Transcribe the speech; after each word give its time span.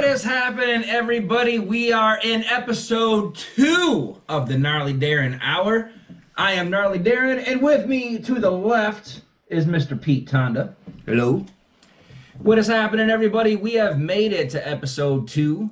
What 0.00 0.08
is 0.08 0.22
happening, 0.22 0.88
everybody? 0.88 1.58
We 1.58 1.92
are 1.92 2.18
in 2.24 2.42
episode 2.44 3.34
two 3.34 4.18
of 4.30 4.48
the 4.48 4.56
Gnarly 4.56 4.94
Daren 4.94 5.38
Hour. 5.42 5.90
I 6.38 6.52
am 6.52 6.70
Gnarly 6.70 6.98
Daren, 6.98 7.46
and 7.46 7.60
with 7.60 7.86
me 7.86 8.18
to 8.20 8.40
the 8.40 8.50
left 8.50 9.20
is 9.48 9.66
Mr. 9.66 10.00
Pete 10.00 10.26
Tonda. 10.26 10.74
Hello. 11.04 11.44
What 12.38 12.58
is 12.58 12.66
happening, 12.66 13.10
everybody? 13.10 13.56
We 13.56 13.74
have 13.74 13.98
made 13.98 14.32
it 14.32 14.48
to 14.52 14.66
episode 14.66 15.28
two. 15.28 15.68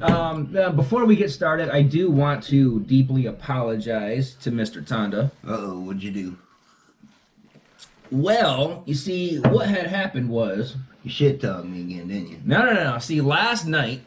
Um, 0.00 0.56
uh, 0.56 0.70
before 0.70 1.04
we 1.04 1.16
get 1.16 1.32
started, 1.32 1.68
I 1.68 1.82
do 1.82 2.08
want 2.08 2.44
to 2.44 2.78
deeply 2.82 3.26
apologize 3.26 4.34
to 4.42 4.52
Mr. 4.52 4.80
Tonda. 4.80 5.32
Uh 5.44 5.56
oh, 5.58 5.80
what'd 5.80 6.04
you 6.04 6.12
do? 6.12 6.38
Well, 8.12 8.82
you 8.84 8.94
see, 8.94 9.38
what 9.38 9.68
had 9.68 9.86
happened 9.86 10.28
was 10.28 10.76
You 11.02 11.10
shit 11.10 11.40
talked 11.40 11.66
me 11.66 11.80
again, 11.80 12.08
didn't 12.08 12.28
you? 12.28 12.40
No, 12.44 12.64
no, 12.64 12.74
no, 12.74 12.84
no. 12.92 12.98
See, 12.98 13.22
last 13.22 13.66
night, 13.66 14.02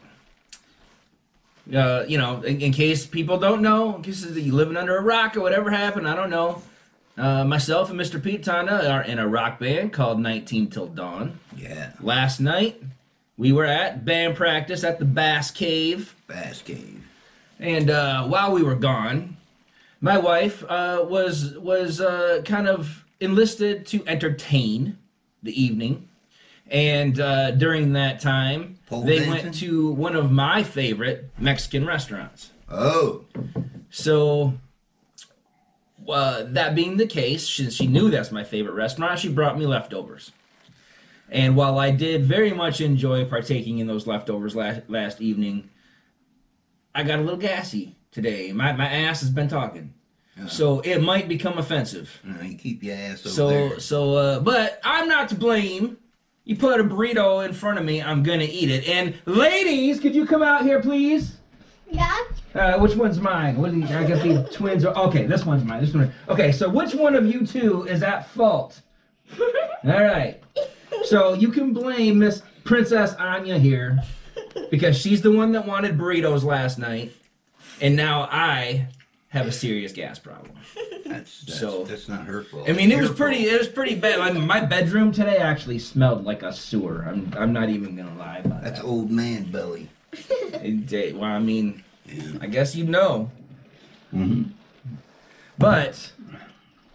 uh, 1.74 2.04
you 2.06 2.16
know, 2.16 2.40
in, 2.42 2.60
in 2.60 2.72
case 2.72 3.04
people 3.04 3.36
don't 3.38 3.62
know, 3.62 3.96
in 3.96 4.02
case 4.02 4.24
you 4.24 4.54
living 4.54 4.76
under 4.76 4.96
a 4.96 5.02
rock 5.02 5.36
or 5.36 5.40
whatever 5.40 5.70
happened, 5.70 6.08
I 6.08 6.14
don't 6.14 6.30
know. 6.30 6.62
Uh, 7.18 7.44
myself 7.44 7.90
and 7.90 7.98
Mr. 7.98 8.22
Pete 8.22 8.44
Tonda 8.44 8.88
are 8.88 9.02
in 9.02 9.18
a 9.18 9.26
rock 9.26 9.58
band 9.58 9.92
called 9.92 10.20
19 10.20 10.70
Till 10.70 10.86
Dawn. 10.86 11.40
Yeah. 11.56 11.92
Last 12.00 12.40
night, 12.40 12.80
we 13.36 13.52
were 13.52 13.64
at 13.64 14.04
band 14.04 14.36
practice 14.36 14.84
at 14.84 15.00
the 15.00 15.04
Bass 15.04 15.50
Cave. 15.50 16.14
Bass 16.28 16.62
Cave. 16.62 17.02
And 17.58 17.90
uh, 17.90 18.24
while 18.26 18.52
we 18.52 18.62
were 18.62 18.74
gone, 18.76 19.36
my 20.00 20.18
wife 20.18 20.62
uh, 20.68 21.04
was 21.08 21.56
was 21.56 22.00
uh, 22.02 22.42
kind 22.44 22.68
of 22.68 23.05
enlisted 23.20 23.86
to 23.86 24.06
entertain 24.06 24.98
the 25.42 25.60
evening, 25.60 26.08
and 26.68 27.20
uh, 27.20 27.52
during 27.52 27.92
that 27.92 28.20
time, 28.20 28.78
Pole 28.86 29.02
they 29.02 29.18
dancing? 29.18 29.30
went 29.30 29.54
to 29.56 29.92
one 29.92 30.16
of 30.16 30.30
my 30.30 30.62
favorite 30.62 31.30
Mexican 31.38 31.86
restaurants. 31.86 32.50
Oh. 32.68 33.24
So, 33.90 34.54
uh, 36.08 36.44
that 36.44 36.74
being 36.74 36.96
the 36.96 37.06
case, 37.06 37.48
since 37.48 37.74
she 37.74 37.86
knew 37.86 38.10
that's 38.10 38.32
my 38.32 38.44
favorite 38.44 38.74
restaurant, 38.74 39.18
she 39.18 39.28
brought 39.28 39.58
me 39.58 39.66
leftovers. 39.66 40.32
And 41.28 41.56
while 41.56 41.78
I 41.78 41.90
did 41.90 42.24
very 42.24 42.52
much 42.52 42.80
enjoy 42.80 43.24
partaking 43.24 43.78
in 43.78 43.86
those 43.86 44.06
leftovers 44.06 44.54
last, 44.54 44.82
last 44.88 45.20
evening, 45.20 45.70
I 46.94 47.02
got 47.02 47.18
a 47.18 47.22
little 47.22 47.38
gassy 47.38 47.96
today. 48.10 48.52
My, 48.52 48.72
my 48.72 48.88
ass 48.88 49.20
has 49.20 49.30
been 49.30 49.48
talking. 49.48 49.94
So 50.48 50.80
it 50.80 51.00
might 51.02 51.28
become 51.28 51.56
offensive. 51.58 52.20
Uh, 52.28 52.42
you 52.44 52.56
keep 52.58 52.82
your 52.82 52.94
ass 52.94 53.20
over 53.24 53.28
So 53.30 53.48
there. 53.48 53.80
so 53.80 54.14
uh 54.16 54.40
but 54.40 54.80
I'm 54.84 55.08
not 55.08 55.28
to 55.30 55.34
blame. 55.34 55.96
You 56.44 56.56
put 56.56 56.78
a 56.78 56.84
burrito 56.84 57.44
in 57.44 57.52
front 57.52 57.78
of 57.78 57.84
me, 57.84 58.00
I'm 58.02 58.22
gonna 58.22 58.44
eat 58.44 58.70
it. 58.70 58.86
And 58.88 59.14
ladies, 59.24 59.98
could 59.98 60.14
you 60.14 60.26
come 60.26 60.42
out 60.42 60.62
here 60.62 60.80
please? 60.80 61.36
Yeah. 61.90 62.14
Uh, 62.54 62.78
which 62.78 62.94
one's 62.96 63.18
mine? 63.20 63.56
What 63.56 63.70
do 63.70 63.78
you, 63.78 63.86
I 63.86 64.06
got 64.06 64.22
the 64.22 64.48
twins. 64.52 64.84
Are, 64.84 64.94
okay, 65.08 65.26
this 65.26 65.44
one's 65.46 65.64
mine. 65.64 65.80
This 65.84 65.94
one. 65.94 66.12
Okay, 66.28 66.52
so 66.52 66.68
which 66.68 66.94
one 66.94 67.14
of 67.14 67.26
you 67.26 67.46
two 67.46 67.84
is 67.84 68.02
at 68.02 68.28
fault? 68.30 68.80
All 69.40 69.44
right. 69.84 70.40
So 71.04 71.34
you 71.34 71.48
can 71.50 71.72
blame 71.72 72.18
Miss 72.18 72.42
Princess 72.64 73.14
Anya 73.14 73.58
here 73.58 74.00
because 74.70 74.98
she's 74.98 75.22
the 75.22 75.30
one 75.30 75.52
that 75.52 75.66
wanted 75.66 75.96
burritos 75.98 76.42
last 76.44 76.78
night, 76.78 77.12
and 77.80 77.94
now 77.94 78.28
I 78.32 78.88
have 79.28 79.46
a 79.46 79.52
serious 79.52 79.92
gas 79.92 80.18
problem. 80.18 80.52
That's, 81.06 81.42
that's, 81.42 81.60
so- 81.60 81.84
that's 81.84 82.08
not 82.08 82.24
her 82.26 82.42
fault. 82.42 82.68
I 82.68 82.72
mean, 82.72 82.90
it 82.90 83.00
was 83.00 83.10
pretty. 83.12 83.44
fault. 83.44 83.54
It 83.54 83.58
was 83.58 83.68
pretty 83.68 83.94
bad. 83.94 84.18
Like, 84.18 84.34
my 84.34 84.60
bedroom 84.60 85.12
today 85.12 85.36
actually 85.36 85.78
smelled 85.78 86.24
like 86.24 86.42
a 86.42 86.52
sewer. 86.52 87.04
I'm. 87.08 87.32
I'm 87.38 87.52
not 87.52 87.68
even 87.68 87.94
gonna 87.96 88.16
lie 88.16 88.38
about 88.44 88.62
That's 88.64 88.80
that. 88.80 88.86
old 88.86 89.10
man 89.10 89.50
belly. 89.50 89.88
It- 90.12 90.92
it- 90.92 91.16
well, 91.16 91.30
I 91.30 91.38
mean, 91.38 91.84
I 92.40 92.46
guess 92.48 92.74
you 92.74 92.84
know. 92.84 93.30
Mm-hmm. 94.12 94.50
But 95.58 96.10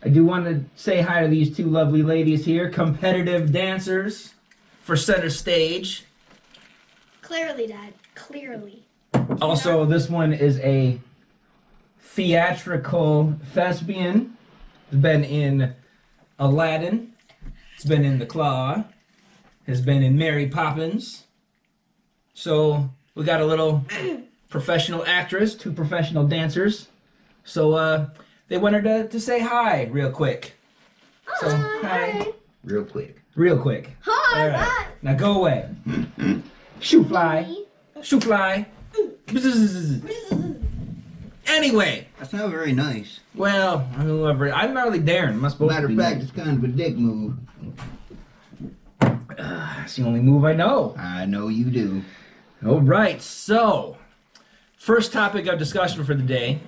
I 0.04 0.10
do 0.10 0.26
want 0.26 0.46
to 0.46 0.64
say 0.76 1.02
hi 1.02 1.22
to 1.22 1.28
these 1.30 1.56
two 1.56 1.68
lovely 1.70 2.04
ladies 2.04 2.44
here, 2.44 2.70
competitive 2.70 3.52
dancers 3.54 4.34
for 4.82 4.98
center 4.98 5.30
stage. 5.30 6.04
Clearly, 7.22 7.68
Dad. 7.68 7.94
Clearly. 8.16 8.84
Also, 9.42 9.86
this 9.86 10.10
one 10.10 10.34
is 10.34 10.60
a 10.60 11.00
theatrical 12.12 13.36
thespian. 13.54 14.38
Has 14.92 15.00
been 15.00 15.24
in 15.24 15.74
Aladdin. 16.38 17.14
It's 17.76 17.86
been 17.86 18.04
in 18.04 18.20
The 18.20 18.26
Claw. 18.26 18.84
Has 19.68 19.82
been 19.82 20.04
in 20.04 20.18
Mary 20.18 20.48
Poppins. 20.48 21.24
So 22.34 22.90
we 23.16 23.24
got 23.24 23.40
a 23.42 23.46
little 23.46 23.86
professional 24.50 25.06
actress, 25.06 25.56
two 25.56 25.72
professional 25.72 26.28
dancers. 26.28 26.88
So 27.46 27.74
uh, 27.74 28.10
they 28.50 28.58
wanted 28.58 28.84
to, 28.84 29.08
to 29.08 29.20
say 29.20 29.40
hi 29.40 29.86
real 29.86 30.12
quick. 30.12 30.54
So 31.40 31.50
hi, 31.56 32.28
Real 32.64 32.84
quick. 32.84 33.22
real 33.36 33.58
quick. 33.58 33.96
Hi. 34.02 34.42
All 34.42 34.48
right. 34.50 34.60
Hi. 34.60 34.88
Now 35.02 35.14
go 35.16 35.38
away. 35.40 35.70
Shoot 36.82 37.08
fly. 37.08 37.56
Shoot 38.02 38.24
fly. 38.24 38.66
Anyway, 41.48 42.08
That's 42.20 42.34
not 42.34 42.50
very 42.50 42.72
nice. 42.72 43.20
well, 43.36 43.88
I'm 43.98 44.74
Gnarly 44.74 45.00
Daren. 45.00 45.30
Am 45.30 45.46
I 45.46 45.50
supposed 45.50 45.74
Matter 45.74 45.88
of 45.88 45.98
fact, 45.98 46.22
it's 46.22 46.32
kind 46.32 46.58
of 46.58 46.64
a 46.64 46.68
dick 46.68 46.96
move. 46.96 47.36
That's 49.38 49.96
the 49.96 50.04
only 50.04 50.20
move 50.20 50.46
I 50.46 50.54
know. 50.54 50.96
I 50.98 51.26
know 51.26 51.48
you 51.48 51.66
do. 51.66 52.04
All 52.66 52.82
right, 52.82 53.22
so 53.22 53.98
first 54.78 55.12
topic 55.12 55.48
of 55.48 55.58
discussion 55.58 56.04
for 56.04 56.14
the 56.14 56.24
day. 56.24 56.60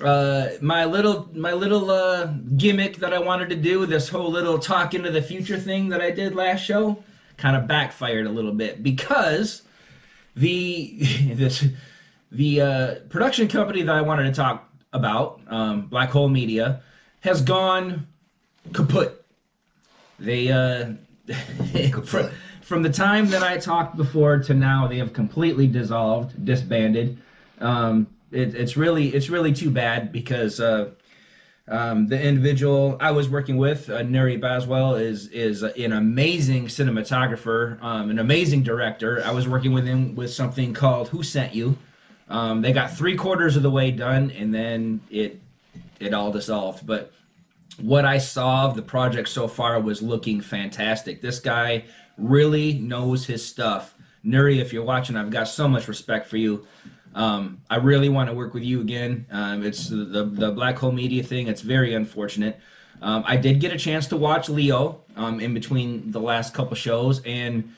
Uh, 0.00 0.48
my 0.60 0.84
little 0.84 1.28
my 1.34 1.52
little 1.52 1.90
uh, 1.90 2.26
gimmick 2.56 2.96
that 2.96 3.12
I 3.14 3.18
wanted 3.18 3.48
to 3.50 3.56
do, 3.56 3.86
this 3.86 4.08
whole 4.08 4.30
little 4.30 4.58
talk 4.58 4.94
into 4.94 5.10
the 5.10 5.22
future 5.22 5.58
thing 5.58 5.88
that 5.90 6.00
I 6.00 6.10
did 6.10 6.34
last 6.34 6.60
show, 6.60 7.02
kind 7.36 7.56
of 7.56 7.66
backfired 7.66 8.26
a 8.26 8.30
little 8.30 8.52
bit 8.52 8.82
because 8.82 9.62
the 10.34 10.96
this 11.34 11.64
the 12.32 12.60
uh, 12.60 12.94
production 13.10 13.46
company 13.46 13.82
that 13.82 13.94
I 13.94 14.00
wanted 14.00 14.24
to 14.24 14.32
talk 14.32 14.68
about, 14.92 15.40
um, 15.48 15.82
Black 15.82 16.10
Hole 16.10 16.30
Media, 16.30 16.80
has 17.20 17.42
gone 17.42 18.06
kaput. 18.72 19.24
They 20.18 20.50
uh, 20.50 20.92
from, 22.04 22.30
from 22.62 22.82
the 22.82 22.90
time 22.90 23.28
that 23.28 23.42
I 23.42 23.58
talked 23.58 23.96
before 23.96 24.38
to 24.38 24.54
now, 24.54 24.88
they 24.88 24.96
have 24.98 25.12
completely 25.12 25.66
dissolved, 25.66 26.44
disbanded. 26.44 27.18
Um, 27.60 28.06
it, 28.30 28.54
it's 28.54 28.78
really 28.78 29.08
it's 29.08 29.28
really 29.28 29.52
too 29.52 29.70
bad 29.70 30.10
because 30.10 30.58
uh, 30.58 30.90
um, 31.68 32.08
the 32.08 32.20
individual 32.20 32.96
I 32.98 33.10
was 33.10 33.28
working 33.28 33.58
with, 33.58 33.90
uh, 33.90 33.98
Nuri 33.98 34.40
Baswell, 34.40 34.98
is 34.98 35.28
is 35.28 35.62
an 35.62 35.92
amazing 35.92 36.68
cinematographer, 36.68 37.80
um, 37.82 38.08
an 38.08 38.18
amazing 38.18 38.62
director. 38.62 39.22
I 39.22 39.32
was 39.32 39.46
working 39.46 39.72
with 39.72 39.84
him 39.84 40.14
with 40.14 40.32
something 40.32 40.72
called 40.72 41.08
Who 41.08 41.22
Sent 41.22 41.54
You. 41.54 41.76
Um, 42.32 42.62
they 42.62 42.72
got 42.72 42.96
three 42.96 43.14
quarters 43.14 43.56
of 43.56 43.62
the 43.62 43.70
way 43.70 43.90
done, 43.90 44.30
and 44.30 44.54
then 44.54 45.02
it 45.10 45.40
it 46.00 46.14
all 46.14 46.32
dissolved. 46.32 46.86
But 46.86 47.12
what 47.78 48.04
I 48.04 48.18
saw 48.18 48.66
of 48.66 48.74
the 48.74 48.82
project 48.82 49.28
so 49.28 49.46
far 49.46 49.78
was 49.80 50.02
looking 50.02 50.40
fantastic. 50.40 51.20
This 51.20 51.38
guy 51.38 51.84
really 52.16 52.72
knows 52.74 53.26
his 53.26 53.46
stuff. 53.46 53.94
Nuri, 54.24 54.60
if 54.60 54.72
you're 54.72 54.84
watching, 54.84 55.16
I've 55.16 55.30
got 55.30 55.46
so 55.46 55.68
much 55.68 55.88
respect 55.88 56.26
for 56.26 56.38
you. 56.38 56.66
Um, 57.14 57.60
I 57.68 57.76
really 57.76 58.08
want 58.08 58.30
to 58.30 58.34
work 58.34 58.54
with 58.54 58.62
you 58.62 58.80
again. 58.80 59.26
Um, 59.30 59.62
it's 59.62 59.88
the, 59.88 60.24
the 60.24 60.50
Black 60.52 60.78
Hole 60.78 60.92
Media 60.92 61.22
thing. 61.22 61.48
It's 61.48 61.60
very 61.60 61.92
unfortunate. 61.92 62.58
Um, 63.02 63.24
I 63.26 63.36
did 63.36 63.60
get 63.60 63.72
a 63.72 63.78
chance 63.78 64.06
to 64.08 64.16
watch 64.16 64.48
Leo 64.48 65.02
um, 65.16 65.40
in 65.40 65.52
between 65.52 66.12
the 66.12 66.20
last 66.20 66.54
couple 66.54 66.76
shows, 66.76 67.20
and 67.26 67.74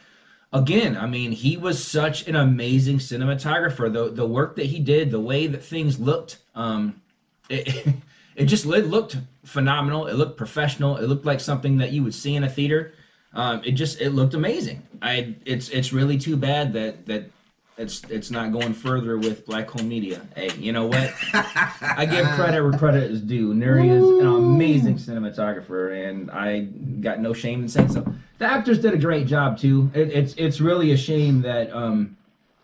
again, 0.54 0.96
I 0.96 1.06
mean, 1.06 1.32
he 1.32 1.56
was 1.56 1.84
such 1.84 2.26
an 2.28 2.36
amazing 2.36 2.98
cinematographer. 2.98 3.92
The 3.92 4.08
the 4.08 4.26
work 4.26 4.56
that 4.56 4.66
he 4.66 4.78
did, 4.78 5.10
the 5.10 5.20
way 5.20 5.46
that 5.46 5.62
things 5.62 5.98
looked, 5.98 6.38
um, 6.54 7.02
it, 7.50 7.94
it 8.36 8.44
just 8.46 8.64
it 8.64 8.86
looked 8.86 9.18
phenomenal. 9.44 10.06
It 10.06 10.14
looked 10.14 10.38
professional. 10.38 10.96
It 10.96 11.08
looked 11.08 11.26
like 11.26 11.40
something 11.40 11.78
that 11.78 11.90
you 11.92 12.02
would 12.04 12.14
see 12.14 12.36
in 12.36 12.44
a 12.44 12.48
theater. 12.48 12.94
Um, 13.34 13.62
it 13.64 13.72
just 13.72 14.00
it 14.00 14.10
looked 14.10 14.32
amazing. 14.32 14.86
I 15.02 15.34
it's 15.44 15.68
it's 15.68 15.92
really 15.92 16.16
too 16.16 16.36
bad 16.36 16.72
that 16.74 17.06
that 17.06 17.30
it's 17.76 18.02
it's 18.04 18.30
not 18.30 18.52
going 18.52 18.72
further 18.72 19.18
with 19.18 19.44
Black 19.46 19.68
Hole 19.70 19.84
Media. 19.84 20.20
Hey, 20.36 20.50
you 20.56 20.72
know 20.72 20.86
what? 20.86 21.12
I 21.32 22.06
give 22.06 22.26
credit 22.28 22.62
where 22.62 22.72
credit 22.78 23.10
is 23.10 23.20
due. 23.20 23.52
Nuri 23.52 23.90
is 23.90 24.08
an 24.20 24.26
amazing 24.26 24.96
cinematographer, 24.96 26.08
and 26.08 26.30
I 26.30 26.60
got 26.60 27.20
no 27.20 27.32
shame 27.32 27.62
in 27.62 27.68
saying 27.68 27.90
so. 27.90 28.14
The 28.38 28.46
actors 28.46 28.80
did 28.80 28.94
a 28.94 28.98
great 28.98 29.26
job 29.26 29.58
too. 29.58 29.90
It, 29.94 30.10
it's 30.10 30.34
it's 30.34 30.60
really 30.60 30.92
a 30.92 30.96
shame 30.96 31.42
that 31.42 31.72
um 31.74 32.16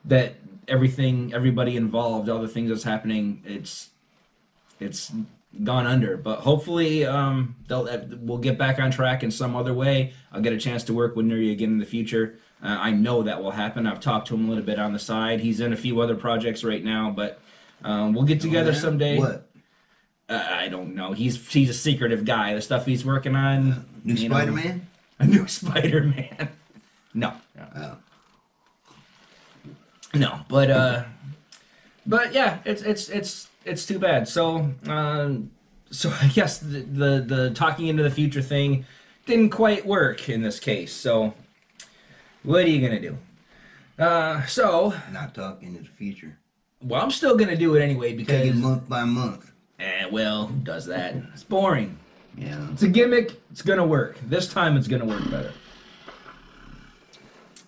that 0.05 0.35
everything 0.69 1.35
everybody 1.35 1.77
involved, 1.77 2.29
all 2.29 2.41
the 2.41 2.49
things 2.49 2.71
that's 2.71 2.85
happening, 2.85 3.43
it's 3.45 3.91
it's 4.79 5.13
gone 5.65 5.87
under. 5.87 6.17
But 6.17 6.41
hopefully, 6.41 7.05
um, 7.05 7.57
they'll 7.69 7.89
uh, 7.89 7.99
we'll 8.21 8.39
get 8.39 8.59
back 8.59 8.79
on 8.79 8.91
track 8.91 9.23
in 9.23 9.31
some 9.31 9.57
other 9.57 9.75
way. 9.75 10.13
I'll 10.33 10.41
get 10.41 10.53
a 10.53 10.59
chance 10.59 10.85
to 10.85 10.95
work 10.95 11.17
with 11.17 11.27
Nuri 11.27 11.53
again 11.53 11.71
in 11.71 11.79
the 11.79 11.87
future. 11.87 12.39
Uh, 12.63 12.77
I 12.79 12.91
know 12.91 13.23
that 13.23 13.43
will 13.43 13.53
happen. 13.53 13.87
I've 13.87 14.01
talked 14.01 14.29
to 14.29 14.35
him 14.35 14.47
a 14.47 14.49
little 14.49 14.65
bit 14.65 14.79
on 14.79 14.93
the 14.93 14.99
side. 14.99 15.41
He's 15.41 15.61
in 15.61 15.73
a 15.73 15.77
few 15.77 16.01
other 16.01 16.15
projects 16.15 16.63
right 16.63 16.85
now, 16.85 17.11
but 17.11 17.41
um, 17.85 18.13
we'll 18.13 18.25
get 18.25 18.41
together 18.41 18.71
Oh, 18.71 18.75
someday. 18.75 19.19
What? 19.19 19.47
Uh, 20.29 20.47
I 20.49 20.69
don't 20.69 20.95
know. 20.95 21.13
He's 21.13 21.51
he's 21.53 21.71
a 21.71 21.75
secretive 21.75 22.25
guy. 22.25 22.55
The 22.55 22.61
stuff 22.63 22.87
he's 22.87 23.05
working 23.05 23.35
on. 23.35 23.87
New 24.05 24.17
Spider 24.17 24.53
Man? 24.53 24.87
a 25.19 25.27
new 25.27 25.47
Spider 25.59 26.03
Man. 26.05 26.49
No, 27.15 27.33
no, 27.57 27.67
Oh. 27.77 27.97
no. 30.15 30.41
But 30.49 30.71
uh, 30.71 31.05
but 32.07 32.33
yeah, 32.33 32.59
it's 32.65 32.83
it's 32.83 33.09
it's 33.09 33.49
it's 33.65 33.87
too 33.87 33.99
bad. 33.99 34.29
So 34.29 34.71
um, 34.87 35.51
so 35.91 36.13
I 36.23 36.29
guess 36.29 36.59
the, 36.59 36.81
the 36.81 37.25
the 37.27 37.51
talking 37.55 37.87
into 37.89 38.03
the 38.03 38.11
future 38.11 38.43
thing 38.43 38.85
didn't 39.27 39.51
quite 39.51 39.87
work 39.87 40.29
in 40.29 40.43
this 40.43 40.61
case. 40.61 40.93
So 40.93 41.35
what 42.43 42.65
are 42.65 42.69
you 42.69 42.81
gonna 42.87 43.01
do? 43.01 43.17
Uh, 43.99 44.45
so 44.47 44.95
Not 45.13 45.35
talking 45.35 45.77
in 45.77 45.83
the 45.83 45.89
future. 45.89 46.39
well, 46.83 47.03
I'm 47.03 47.11
still 47.11 47.37
gonna 47.37 47.57
do 47.57 47.75
it 47.77 47.83
anyway 47.83 48.09
Take 48.11 48.19
because 48.19 48.47
it 48.49 48.57
month 48.57 48.89
by 48.89 49.05
month. 49.05 49.53
eh, 49.79 50.07
well, 50.11 50.47
who 50.47 50.57
does 50.61 50.87
that? 50.87 51.15
It's 51.33 51.43
boring. 51.45 51.99
Yeah. 52.37 52.69
It's 52.73 52.83
a 52.83 52.89
gimmick. 52.89 53.41
It's 53.51 53.63
gonna 53.63 53.87
work. 53.87 54.19
This 54.29 54.49
time 54.49 54.77
it's 54.77 54.89
gonna 54.89 55.05
work 55.05 55.29
better. 55.31 55.53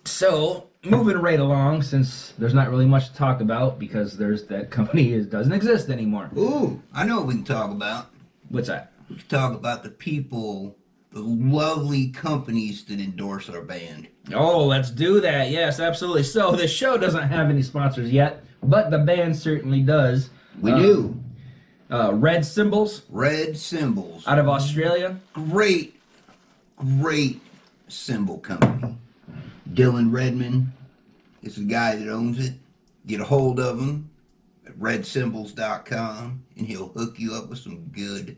So 0.05 0.67
moving 0.83 1.17
right 1.17 1.39
along, 1.39 1.81
since 1.83 2.33
there's 2.37 2.53
not 2.53 2.69
really 2.69 2.85
much 2.85 3.09
to 3.09 3.15
talk 3.15 3.41
about 3.41 3.79
because 3.79 4.17
there's 4.17 4.45
that 4.47 4.69
company 4.71 5.13
is, 5.13 5.27
doesn't 5.27 5.53
exist 5.53 5.89
anymore. 5.89 6.29
Ooh, 6.37 6.81
I 6.93 7.05
know 7.05 7.17
what 7.17 7.27
we 7.27 7.33
can 7.35 7.43
talk 7.43 7.71
about. 7.71 8.07
What's 8.49 8.67
that? 8.67 8.91
We 9.09 9.15
can 9.17 9.27
talk 9.27 9.53
about 9.53 9.83
the 9.83 9.89
people, 9.89 10.75
lovely 11.13 12.09
companies 12.09 12.83
that 12.85 12.99
endorse 12.99 13.49
our 13.49 13.61
band. 13.61 14.07
Oh, 14.33 14.65
let's 14.65 14.89
do 14.89 15.19
that. 15.21 15.49
Yes, 15.51 15.79
absolutely. 15.79 16.23
So 16.23 16.51
the 16.55 16.67
show 16.67 16.97
doesn't 16.97 17.27
have 17.27 17.49
any 17.49 17.61
sponsors 17.61 18.11
yet, 18.11 18.43
but 18.63 18.89
the 18.89 18.99
band 18.99 19.35
certainly 19.35 19.81
does. 19.81 20.29
We 20.61 20.71
Uh, 20.71 20.79
do. 20.79 21.19
Uh, 21.91 22.13
Red 22.13 22.43
Cymbals 22.45 23.03
Red 23.09 23.55
Cymbals. 23.57 24.27
out 24.27 24.39
of 24.39 24.47
Australia. 24.47 25.17
Great, 25.33 25.99
great 26.77 27.41
cymbal 27.87 28.39
company. 28.39 28.97
Dylan 29.73 30.11
Redman 30.11 30.71
is 31.43 31.55
the 31.55 31.63
guy 31.63 31.95
that 31.95 32.09
owns 32.09 32.39
it. 32.39 32.53
Get 33.05 33.19
a 33.19 33.25
hold 33.25 33.59
of 33.59 33.79
him 33.79 34.09
at 34.65 34.79
redcymbals.com 34.79 36.43
and 36.57 36.67
he'll 36.67 36.87
hook 36.89 37.19
you 37.19 37.33
up 37.35 37.49
with 37.49 37.59
some 37.59 37.79
good 37.91 38.37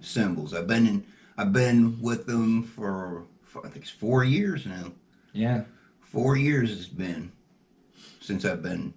cymbals. 0.00 0.52
I've 0.52 0.66
been 0.66 0.86
in 0.86 1.04
I've 1.40 1.54
been 1.54 1.98
with 2.02 2.26
them 2.26 2.62
for, 2.64 3.24
for 3.44 3.66
I 3.66 3.70
think 3.70 3.84
it's 3.84 3.90
four 3.90 4.24
years 4.24 4.66
now. 4.66 4.92
Yeah, 5.32 5.62
Four 6.02 6.36
years 6.36 6.70
it's 6.72 6.86
been 6.86 7.32
since 8.20 8.44
I've 8.44 8.62
been 8.62 8.92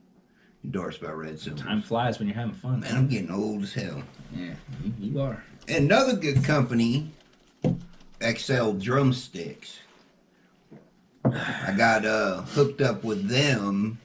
endorsed 0.65 0.99
by 0.99 1.11
Red 1.11 1.39
Cymbals. 1.39 1.61
time 1.61 1.81
flies 1.81 2.19
when 2.19 2.27
you're 2.27 2.35
having 2.35 2.55
fun. 2.55 2.81
Man, 2.81 2.95
I'm 2.97 3.07
getting 3.07 3.31
old 3.31 3.63
as 3.63 3.73
hell. 3.73 4.01
Yeah, 4.35 4.55
you, 4.83 4.93
you 4.99 5.21
are. 5.21 5.41
Another 5.69 6.17
good 6.17 6.43
company, 6.43 7.11
XL 8.21 8.71
Drumsticks. 8.73 9.79
I 11.23 11.73
got 11.77 12.03
uh, 12.05 12.41
hooked 12.41 12.81
up 12.81 13.05
with 13.05 13.29
them 13.29 13.99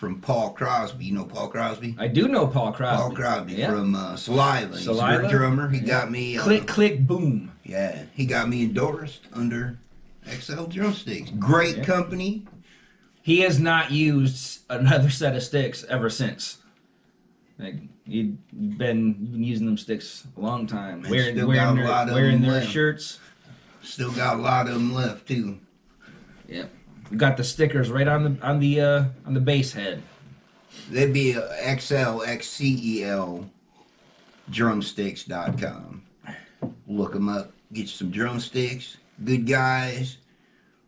from 0.00 0.18
Paul 0.18 0.50
Crosby. 0.54 1.04
You 1.04 1.12
know 1.14 1.24
Paul 1.26 1.48
Crosby? 1.48 1.94
I 1.98 2.08
do 2.08 2.26
know 2.26 2.46
Paul 2.46 2.72
Crosby. 2.72 2.96
Paul 3.02 3.10
Crosby 3.12 3.52
Yeah. 3.52 3.70
from 3.70 3.94
uh, 3.94 4.16
Saliva. 4.16 4.78
Saliva? 4.78 5.28
drummer. 5.28 5.68
He 5.68 5.80
Yeah. 5.80 5.84
got 5.86 6.10
me. 6.10 6.38
Uh, 6.38 6.42
Click, 6.42 6.66
click, 6.66 7.06
boom. 7.06 7.52
Yeah, 7.64 8.04
he 8.14 8.24
got 8.24 8.48
me 8.48 8.62
endorsed 8.64 9.20
under 9.34 9.78
XL 10.26 10.64
Drumsticks. 10.64 11.30
Great 11.38 11.76
Yeah. 11.76 11.84
company. 11.84 12.46
He 13.20 13.40
has 13.40 13.60
not 13.60 13.90
used 13.92 14.60
another 14.70 15.10
set 15.10 15.36
of 15.36 15.42
sticks 15.42 15.84
ever 15.90 16.08
since. 16.08 16.56
Like 17.58 17.76
you've 18.06 18.38
been, 18.78 19.16
you've 19.20 19.32
been 19.32 19.44
using 19.44 19.66
them 19.66 19.76
sticks 19.76 20.26
a 20.34 20.40
long 20.40 20.66
time. 20.66 21.00
And 21.04 21.10
Wearing, 21.10 21.34
still 21.36 21.48
wearing 21.48 21.62
got 21.62 21.72
a 21.74 21.76
their, 21.76 21.88
lot 21.88 22.08
of 22.08 22.14
wearing 22.14 22.40
their 22.40 22.50
left. 22.52 22.70
shirts. 22.70 23.18
Still 23.82 24.12
got 24.12 24.38
a 24.38 24.40
lot 24.40 24.66
of 24.66 24.72
them 24.72 24.94
left 24.94 25.28
too. 25.28 25.58
Yeah, 26.48 26.64
we 27.10 27.16
got 27.16 27.36
the 27.36 27.44
stickers 27.44 27.90
right 27.90 28.06
on 28.08 28.22
the 28.38 28.46
on 28.46 28.60
the 28.60 28.80
uh, 28.80 29.04
on 29.26 29.34
the 29.34 29.40
base 29.40 29.72
head. 29.72 30.02
They'd 30.90 31.12
be 31.12 31.36
uh, 31.36 31.40
XL 31.78 32.20
XCEL 32.22 33.48
drumsticks.com. 34.50 36.02
Look 36.86 37.12
them 37.12 37.28
up. 37.28 37.52
Get 37.72 37.82
you 37.82 37.86
some 37.86 38.10
drumsticks. 38.10 38.96
Good 39.24 39.46
guys. 39.46 40.16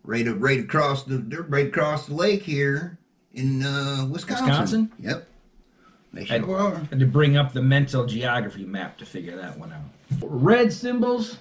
Right, 0.04 0.26
up- 0.26 0.36
right 0.40 0.58
across 0.60 1.04
the 1.04 1.18
right 1.48 1.68
across 1.68 2.06
the 2.06 2.14
lake 2.14 2.42
here 2.42 2.98
in 3.34 3.62
uh, 3.62 4.06
Wisconsin. 4.10 4.46
Wisconsin? 4.46 4.92
Yep. 4.98 5.28
They 6.12 6.22
I- 6.22 6.40
sure 6.40 6.56
are. 6.58 6.74
Had 6.90 6.98
to 7.00 7.06
bring 7.06 7.36
up 7.36 7.52
the 7.52 7.62
mental 7.62 8.04
geography 8.06 8.64
map 8.64 8.98
to 8.98 9.06
figure 9.06 9.36
that 9.36 9.56
one 9.58 9.72
out. 9.72 9.80
Red 10.22 10.72
Cymbals, 10.72 11.38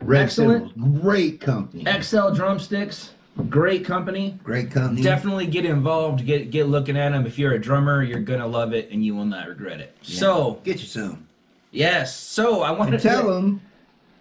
Red 0.00 0.22
excellent. 0.22 0.72
Cymbals, 0.74 1.00
Great 1.02 1.40
company. 1.40 1.84
XL 2.02 2.30
drumsticks, 2.30 3.10
great 3.48 3.84
company. 3.84 4.38
Great 4.44 4.70
company. 4.70 5.02
Definitely 5.02 5.46
get 5.46 5.64
involved. 5.64 6.24
Get 6.24 6.50
get 6.50 6.68
looking 6.68 6.96
at 6.96 7.12
them. 7.12 7.26
If 7.26 7.38
you're 7.38 7.52
a 7.54 7.60
drummer, 7.60 8.02
you're 8.02 8.20
gonna 8.20 8.46
love 8.46 8.72
it, 8.72 8.90
and 8.90 9.04
you 9.04 9.14
will 9.14 9.24
not 9.24 9.48
regret 9.48 9.80
it. 9.80 9.96
Yeah. 10.02 10.18
So 10.20 10.60
Get 10.64 10.80
you 10.80 10.86
some. 10.86 11.26
yes. 11.70 12.16
So 12.16 12.62
I 12.62 12.70
want 12.70 12.90
to 12.92 12.98
tell 12.98 13.32
them 13.32 13.60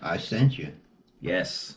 I 0.02 0.18
sent 0.18 0.58
you. 0.58 0.70
Yes. 1.22 1.76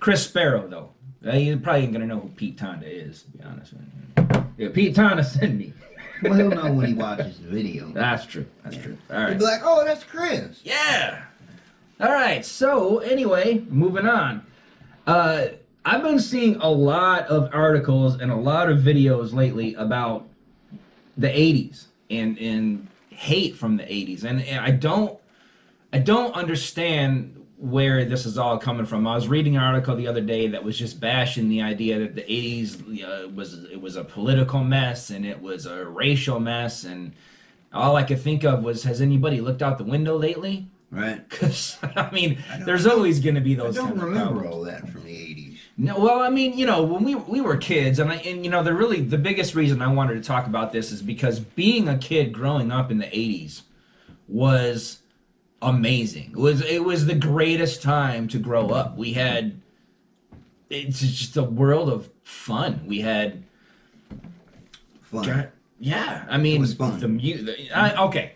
Chris 0.00 0.24
Sparrow, 0.24 0.66
though. 0.68 0.90
Uh, 1.26 1.36
you 1.36 1.56
probably 1.58 1.82
ain't 1.84 1.92
gonna 1.92 2.06
know 2.06 2.20
who 2.20 2.28
Pete 2.30 2.56
Tonda 2.58 2.84
is, 2.84 3.22
to 3.22 3.30
be 3.30 3.42
honest 3.44 3.72
with 3.72 3.82
you. 3.82 4.44
Yeah, 4.66 4.68
Pete 4.72 4.94
Tonda 4.94 5.24
sent 5.38 5.56
me. 5.56 5.72
Well, 6.22 6.34
he'll 6.34 6.50
know 6.50 6.72
when 6.72 6.86
he 6.86 6.94
watches 6.94 7.38
the 7.40 7.48
video. 7.48 7.88
That's 7.94 8.24
true. 8.26 8.46
That's 8.62 8.76
true. 8.76 8.96
All 9.10 9.16
right. 9.16 9.30
He'll 9.30 9.38
be 9.38 9.44
like, 9.44 9.60
oh, 9.64 9.84
that's 9.84 10.04
Chris. 10.04 10.60
Yeah. 10.62 11.24
All 12.00 12.12
right. 12.12 12.44
So 12.44 12.98
anyway, 12.98 13.64
moving 13.68 14.06
on. 14.06 14.46
Uh, 15.06 15.46
I've 15.84 16.02
been 16.02 16.18
seeing 16.18 16.56
a 16.56 16.68
lot 16.68 17.26
of 17.26 17.50
articles 17.52 18.20
and 18.20 18.32
a 18.32 18.36
lot 18.36 18.70
of 18.70 18.78
videos 18.78 19.34
lately 19.34 19.74
about 19.74 20.26
the 21.16 21.28
'80s 21.28 21.86
and 22.10 22.38
and 22.38 22.88
hate 23.10 23.56
from 23.56 23.76
the 23.76 23.84
'80s, 23.84 24.24
and, 24.24 24.42
and 24.42 24.64
I 24.64 24.70
don't 24.70 25.18
I 25.92 25.98
don't 25.98 26.32
understand 26.34 27.30
where 27.58 28.04
this 28.04 28.26
is 28.26 28.36
all 28.36 28.58
coming 28.58 28.86
from. 28.86 29.06
I 29.06 29.14
was 29.14 29.28
reading 29.28 29.56
an 29.56 29.62
article 29.62 29.94
the 29.94 30.06
other 30.06 30.20
day 30.20 30.48
that 30.48 30.64
was 30.64 30.78
just 30.78 31.00
bashing 31.00 31.48
the 31.48 31.62
idea 31.62 31.98
that 31.98 32.14
the 32.14 32.22
'80s 32.22 33.04
uh, 33.04 33.28
was 33.28 33.64
it 33.64 33.80
was 33.80 33.96
a 33.96 34.04
political 34.04 34.64
mess 34.64 35.10
and 35.10 35.26
it 35.26 35.40
was 35.40 35.66
a 35.66 35.84
racial 35.84 36.40
mess, 36.40 36.84
and 36.84 37.12
all 37.74 37.96
I 37.96 38.04
could 38.04 38.20
think 38.20 38.42
of 38.44 38.62
was, 38.62 38.84
has 38.84 39.00
anybody 39.00 39.40
looked 39.40 39.60
out 39.60 39.78
the 39.78 39.84
window 39.84 40.16
lately? 40.16 40.68
Right. 40.90 41.28
Because 41.28 41.76
I 41.82 42.10
mean, 42.10 42.38
I 42.50 42.58
there's 42.58 42.86
always 42.86 43.20
going 43.20 43.34
to 43.34 43.40
be 43.40 43.54
those 43.54 43.78
I 43.78 43.82
don't 43.82 43.98
remember 43.98 44.46
all 44.46 44.62
that 44.62 44.88
from 44.88 45.04
the 45.04 45.10
80s. 45.10 45.33
No, 45.76 45.98
well, 45.98 46.20
I 46.20 46.30
mean, 46.30 46.56
you 46.56 46.66
know, 46.66 46.82
when 46.84 47.02
we 47.02 47.14
we 47.16 47.40
were 47.40 47.56
kids, 47.56 47.98
and 47.98 48.10
I, 48.12 48.16
and 48.16 48.44
you 48.44 48.50
know, 48.50 48.62
the 48.62 48.72
really 48.72 49.00
the 49.00 49.18
biggest 49.18 49.54
reason 49.56 49.82
I 49.82 49.92
wanted 49.92 50.14
to 50.14 50.20
talk 50.20 50.46
about 50.46 50.70
this 50.72 50.92
is 50.92 51.02
because 51.02 51.40
being 51.40 51.88
a 51.88 51.98
kid 51.98 52.32
growing 52.32 52.70
up 52.70 52.92
in 52.92 52.98
the 52.98 53.06
'80s 53.06 53.62
was 54.28 55.00
amazing. 55.60 56.30
It 56.30 56.38
was 56.38 56.60
it 56.62 56.84
was 56.84 57.06
the 57.06 57.14
greatest 57.16 57.82
time 57.82 58.28
to 58.28 58.38
grow 58.38 58.68
up. 58.68 58.96
We 58.96 59.14
had 59.14 59.60
it's 60.70 61.00
just 61.00 61.36
a 61.36 61.42
world 61.42 61.88
of 61.88 62.08
fun. 62.22 62.84
We 62.86 63.00
had 63.00 63.42
Fun. 65.02 65.48
yeah, 65.78 66.24
I 66.28 66.38
mean, 66.38 66.56
It 66.56 66.60
was 66.60 66.74
fun. 66.74 66.98
the 67.00 67.08
music. 67.08 67.68
Okay, 67.76 68.32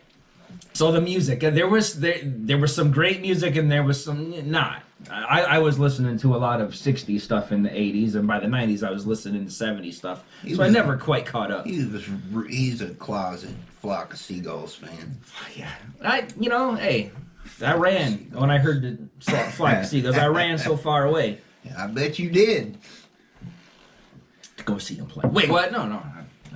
so 0.72 0.92
the 0.92 1.00
music. 1.00 1.40
There 1.40 1.68
was 1.68 2.00
there 2.00 2.18
there 2.22 2.58
was 2.58 2.74
some 2.74 2.90
great 2.90 3.20
music, 3.20 3.54
and 3.56 3.70
there 3.70 3.82
was 3.84 4.02
some 4.02 4.50
not. 4.50 4.82
I, 5.10 5.42
I 5.42 5.58
was 5.58 5.78
listening 5.78 6.18
to 6.18 6.34
a 6.34 6.38
lot 6.38 6.60
of 6.60 6.72
'60s 6.72 7.20
stuff 7.20 7.52
in 7.52 7.62
the 7.62 7.68
'80s, 7.68 8.14
and 8.14 8.26
by 8.26 8.40
the 8.40 8.46
'90s, 8.48 8.82
I 8.86 8.90
was 8.90 9.06
listening 9.06 9.46
to 9.46 9.50
'70s 9.50 9.94
stuff. 9.94 10.24
He 10.42 10.54
So 10.54 10.62
I 10.62 10.68
never 10.68 10.96
quite 10.96 11.24
caught 11.24 11.50
up. 11.50 11.66
He 11.66 11.84
was, 11.84 12.08
he's 12.48 12.80
a 12.80 12.90
closet 12.94 13.54
flock 13.80 14.12
of 14.12 14.18
seagulls 14.18 14.74
fan. 14.74 15.18
Yeah, 15.56 15.70
I 16.02 16.26
you 16.38 16.48
know, 16.48 16.74
hey, 16.74 17.12
I 17.64 17.74
ran 17.74 18.30
when 18.32 18.50
I 18.50 18.58
heard 18.58 18.82
the 18.82 18.98
flock 19.20 19.78
of 19.78 19.86
seagulls. 19.86 20.16
I 20.16 20.26
ran 20.26 20.58
so 20.58 20.76
far 20.88 21.06
away 21.06 21.38
I 21.76 21.86
bet 21.86 22.18
you 22.18 22.30
did. 22.30 22.78
to 24.56 24.64
go 24.64 24.78
see 24.78 24.94
him 24.94 25.06
play. 25.06 25.28
Wait, 25.28 25.48
what? 25.48 25.72
No, 25.72 25.86
no. 25.86 26.02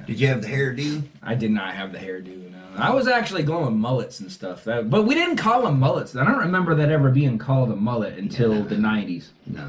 Did 0.06 0.20
you 0.20 0.26
have 0.28 0.42
the 0.42 0.48
hairdo? 0.48 1.02
I 1.22 1.34
did 1.34 1.50
not 1.50 1.74
have 1.74 1.92
the 1.92 1.98
hairdo. 1.98 2.50
No. 2.50 2.58
I 2.76 2.90
was 2.90 3.06
actually 3.06 3.42
going 3.42 3.66
with 3.66 3.74
mullets 3.74 4.20
and 4.20 4.32
stuff. 4.32 4.64
That, 4.64 4.88
but 4.88 5.02
we 5.02 5.14
didn't 5.14 5.36
call 5.36 5.62
them 5.62 5.78
mullets. 5.78 6.16
I 6.16 6.24
don't 6.24 6.38
remember 6.38 6.74
that 6.76 6.90
ever 6.90 7.10
being 7.10 7.36
called 7.38 7.70
a 7.70 7.76
mullet 7.76 8.16
until 8.18 8.54
Yeah. 8.56 8.62
the 8.62 8.76
'90s. 8.76 9.28
No. 9.46 9.68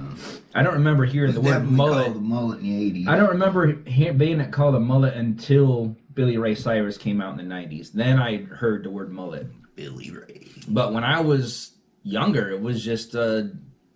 I 0.56 0.64
don't 0.64 0.74
remember 0.76 1.04
hearing 1.06 1.34
the 1.34 1.42
word 1.42 1.70
mullet. 1.70 2.06
called 2.06 2.16
the 2.16 2.22
mullet 2.22 2.60
in 2.60 2.66
the 2.66 2.92
80s. 3.04 3.08
I 3.08 3.18
don't 3.18 3.30
remember 3.32 3.78
he- 3.86 4.12
being 4.12 4.40
it 4.40 4.52
called 4.52 4.76
a 4.76 4.80
mullet 4.80 5.16
until 5.16 5.96
Billy 6.14 6.38
Ray 6.38 6.56
Cyrus 6.56 6.98
came 6.98 7.20
out 7.22 7.38
in 7.38 7.48
the 7.50 7.54
'90s. 7.56 7.92
Then 7.92 8.20
I 8.20 8.44
heard 8.44 8.84
the 8.84 8.90
word 8.90 9.12
mullet. 9.12 9.48
Billy 9.76 10.10
Ray. 10.12 10.48
But 10.68 10.94
when 10.94 11.04
I 11.04 11.20
was 11.22 11.72
younger, 12.04 12.52
it 12.52 12.62
was 12.62 12.84
just 12.84 13.16
uh, 13.16 13.44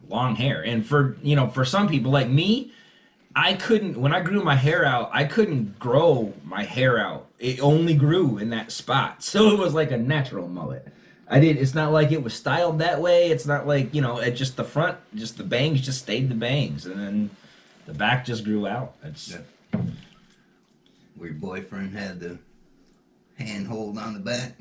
long 0.10 0.36
hair. 0.36 0.62
And 0.64 0.86
for 0.86 1.16
you 1.24 1.36
know, 1.38 1.48
for 1.48 1.64
some 1.66 1.88
people 1.88 2.12
like 2.12 2.30
me, 2.30 2.74
I 3.38 3.54
couldn't. 3.54 4.00
When 4.00 4.14
I 4.14 4.22
grew 4.22 4.44
my 4.44 4.56
hair 4.56 4.84
out, 4.84 5.12
I 5.14 5.24
couldn't 5.26 5.78
grow 5.78 6.34
my 6.44 6.64
hair 6.64 6.98
out. 6.98 7.28
It 7.38 7.60
only 7.62 7.94
grew 7.94 8.40
in 8.40 8.50
that 8.50 8.72
spot, 8.72 9.22
so 9.24 9.52
it 9.52 9.60
was 9.60 9.74
like 9.74 9.92
a 9.92 9.98
natural 9.98 10.48
mullet. 10.48 10.88
I 11.30 11.40
did. 11.40 11.58
It's 11.58 11.76
not 11.76 11.92
like 11.92 12.12
it 12.12 12.24
was 12.24 12.34
styled 12.34 12.80
that 12.80 13.02
way. 13.02 13.30
It's 13.30 13.46
not 13.46 13.68
like 13.68 13.94
you 13.94 14.02
know, 14.02 14.18
it 14.18 14.32
just 14.32 14.58
the 14.58 14.64
front, 14.64 14.98
just 15.14 15.38
the 15.38 15.44
bangs, 15.44 15.82
just 15.82 16.00
stayed 16.00 16.30
the 16.30 16.36
bangs, 16.36 16.86
and 16.86 17.00
then 17.00 17.30
the 17.86 17.94
back 17.94 18.26
just 18.26 18.44
grew 18.44 18.66
out. 18.66 18.96
It's 19.04 19.30
Yeah. 19.30 19.82
Where 21.16 21.30
your 21.30 21.40
boyfriend 21.40 21.96
had 21.96 22.20
the 22.20 22.38
handhold 23.38 23.98
on 23.98 24.14
the 24.14 24.20
back. 24.20 24.54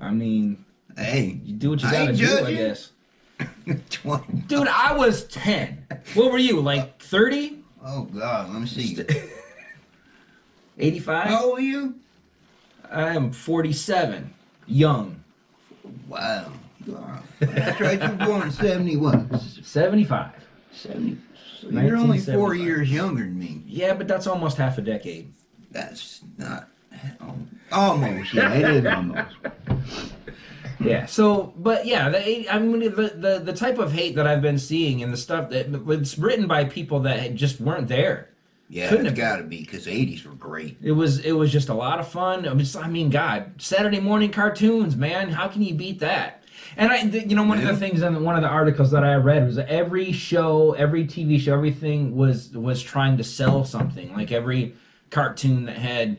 I 0.00 0.10
mean, 0.10 0.64
Hey, 0.96 1.40
you 1.44 1.54
do 1.54 1.70
what 1.70 1.82
you 1.82 1.90
gotta 1.90 2.12
do, 2.12 2.44
I 2.44 2.52
guess. 2.54 2.90
Dude, 4.46 4.68
I 4.68 4.96
was 4.96 5.24
ten. 5.24 5.86
What 6.14 6.30
were 6.30 6.38
you 6.38 6.60
like? 6.60 7.00
30? 7.02 7.63
Oh 7.84 8.02
God, 8.04 8.50
let 8.50 8.60
me 8.62 8.66
see. 8.66 9.04
85? 10.78 11.26
How 11.28 11.44
old 11.44 11.58
are 11.58 11.62
you? 11.62 11.94
I 12.90 13.10
am 13.14 13.30
47. 13.30 14.32
Young. 14.66 15.22
Wow. 16.08 16.50
That's 17.40 17.80
right. 17.80 18.02
You 18.02 18.08
were 18.08 18.26
born 18.26 18.42
in 18.42 18.50
seventy 18.50 18.96
what? 18.96 19.40
75. 19.62 20.30
Seventy. 20.72 21.18
So 21.60 21.68
you're 21.68 21.96
only 21.96 22.18
four 22.18 22.54
years 22.54 22.90
younger 22.90 23.22
than 23.22 23.38
me. 23.38 23.62
Yeah, 23.66 23.94
but 23.94 24.08
that's 24.08 24.26
almost 24.26 24.56
half 24.56 24.78
a 24.78 24.82
decade. 24.82 25.32
That's 25.70 26.20
not 26.38 26.68
oh, 27.20 27.34
almost. 27.72 28.34
Yeah, 28.34 28.52
it 28.52 28.84
is 28.84 28.86
almost. 28.86 29.36
Yeah. 30.80 31.06
So, 31.06 31.52
but 31.56 31.86
yeah, 31.86 32.08
the, 32.08 32.48
I 32.50 32.58
mean, 32.58 32.80
the, 32.80 32.88
the 33.16 33.40
the 33.44 33.52
type 33.52 33.78
of 33.78 33.92
hate 33.92 34.16
that 34.16 34.26
I've 34.26 34.42
been 34.42 34.58
seeing 34.58 35.02
and 35.02 35.12
the 35.12 35.16
stuff 35.16 35.50
that 35.50 35.66
it's 35.90 36.18
written 36.18 36.46
by 36.46 36.64
people 36.64 37.00
that 37.00 37.34
just 37.34 37.60
weren't 37.60 37.88
there. 37.88 38.30
Yeah, 38.68 38.88
Couldn't 38.88 39.04
have- 39.06 39.14
got 39.14 39.36
to 39.36 39.42
be 39.44 39.60
because 39.60 39.86
'80s 39.86 40.24
were 40.24 40.34
great. 40.34 40.78
It 40.82 40.92
was 40.92 41.18
it 41.20 41.32
was 41.32 41.52
just 41.52 41.68
a 41.68 41.74
lot 41.74 42.00
of 42.00 42.08
fun. 42.08 42.48
I 42.48 42.54
mean, 42.54 42.66
I 42.82 42.88
mean, 42.88 43.10
God, 43.10 43.52
Saturday 43.58 44.00
morning 44.00 44.30
cartoons, 44.30 44.96
man. 44.96 45.28
How 45.30 45.48
can 45.48 45.62
you 45.62 45.74
beat 45.74 46.00
that? 46.00 46.42
And 46.76 46.90
I, 46.90 47.02
th- 47.08 47.26
you 47.26 47.36
know, 47.36 47.44
one 47.44 47.58
of 47.58 47.66
the 47.66 47.76
things 47.76 48.02
in 48.02 48.24
one 48.24 48.34
of 48.36 48.42
the 48.42 48.48
articles 48.48 48.90
that 48.92 49.04
I 49.04 49.14
read 49.16 49.46
was 49.46 49.56
that 49.56 49.68
every 49.68 50.10
show, 50.12 50.72
every 50.72 51.04
TV 51.06 51.38
show, 51.38 51.52
everything 51.54 52.16
was 52.16 52.50
was 52.56 52.82
trying 52.82 53.16
to 53.18 53.24
sell 53.24 53.64
something. 53.64 54.12
Like 54.14 54.32
every 54.32 54.74
cartoon 55.10 55.66
that 55.66 55.76
had, 55.76 56.16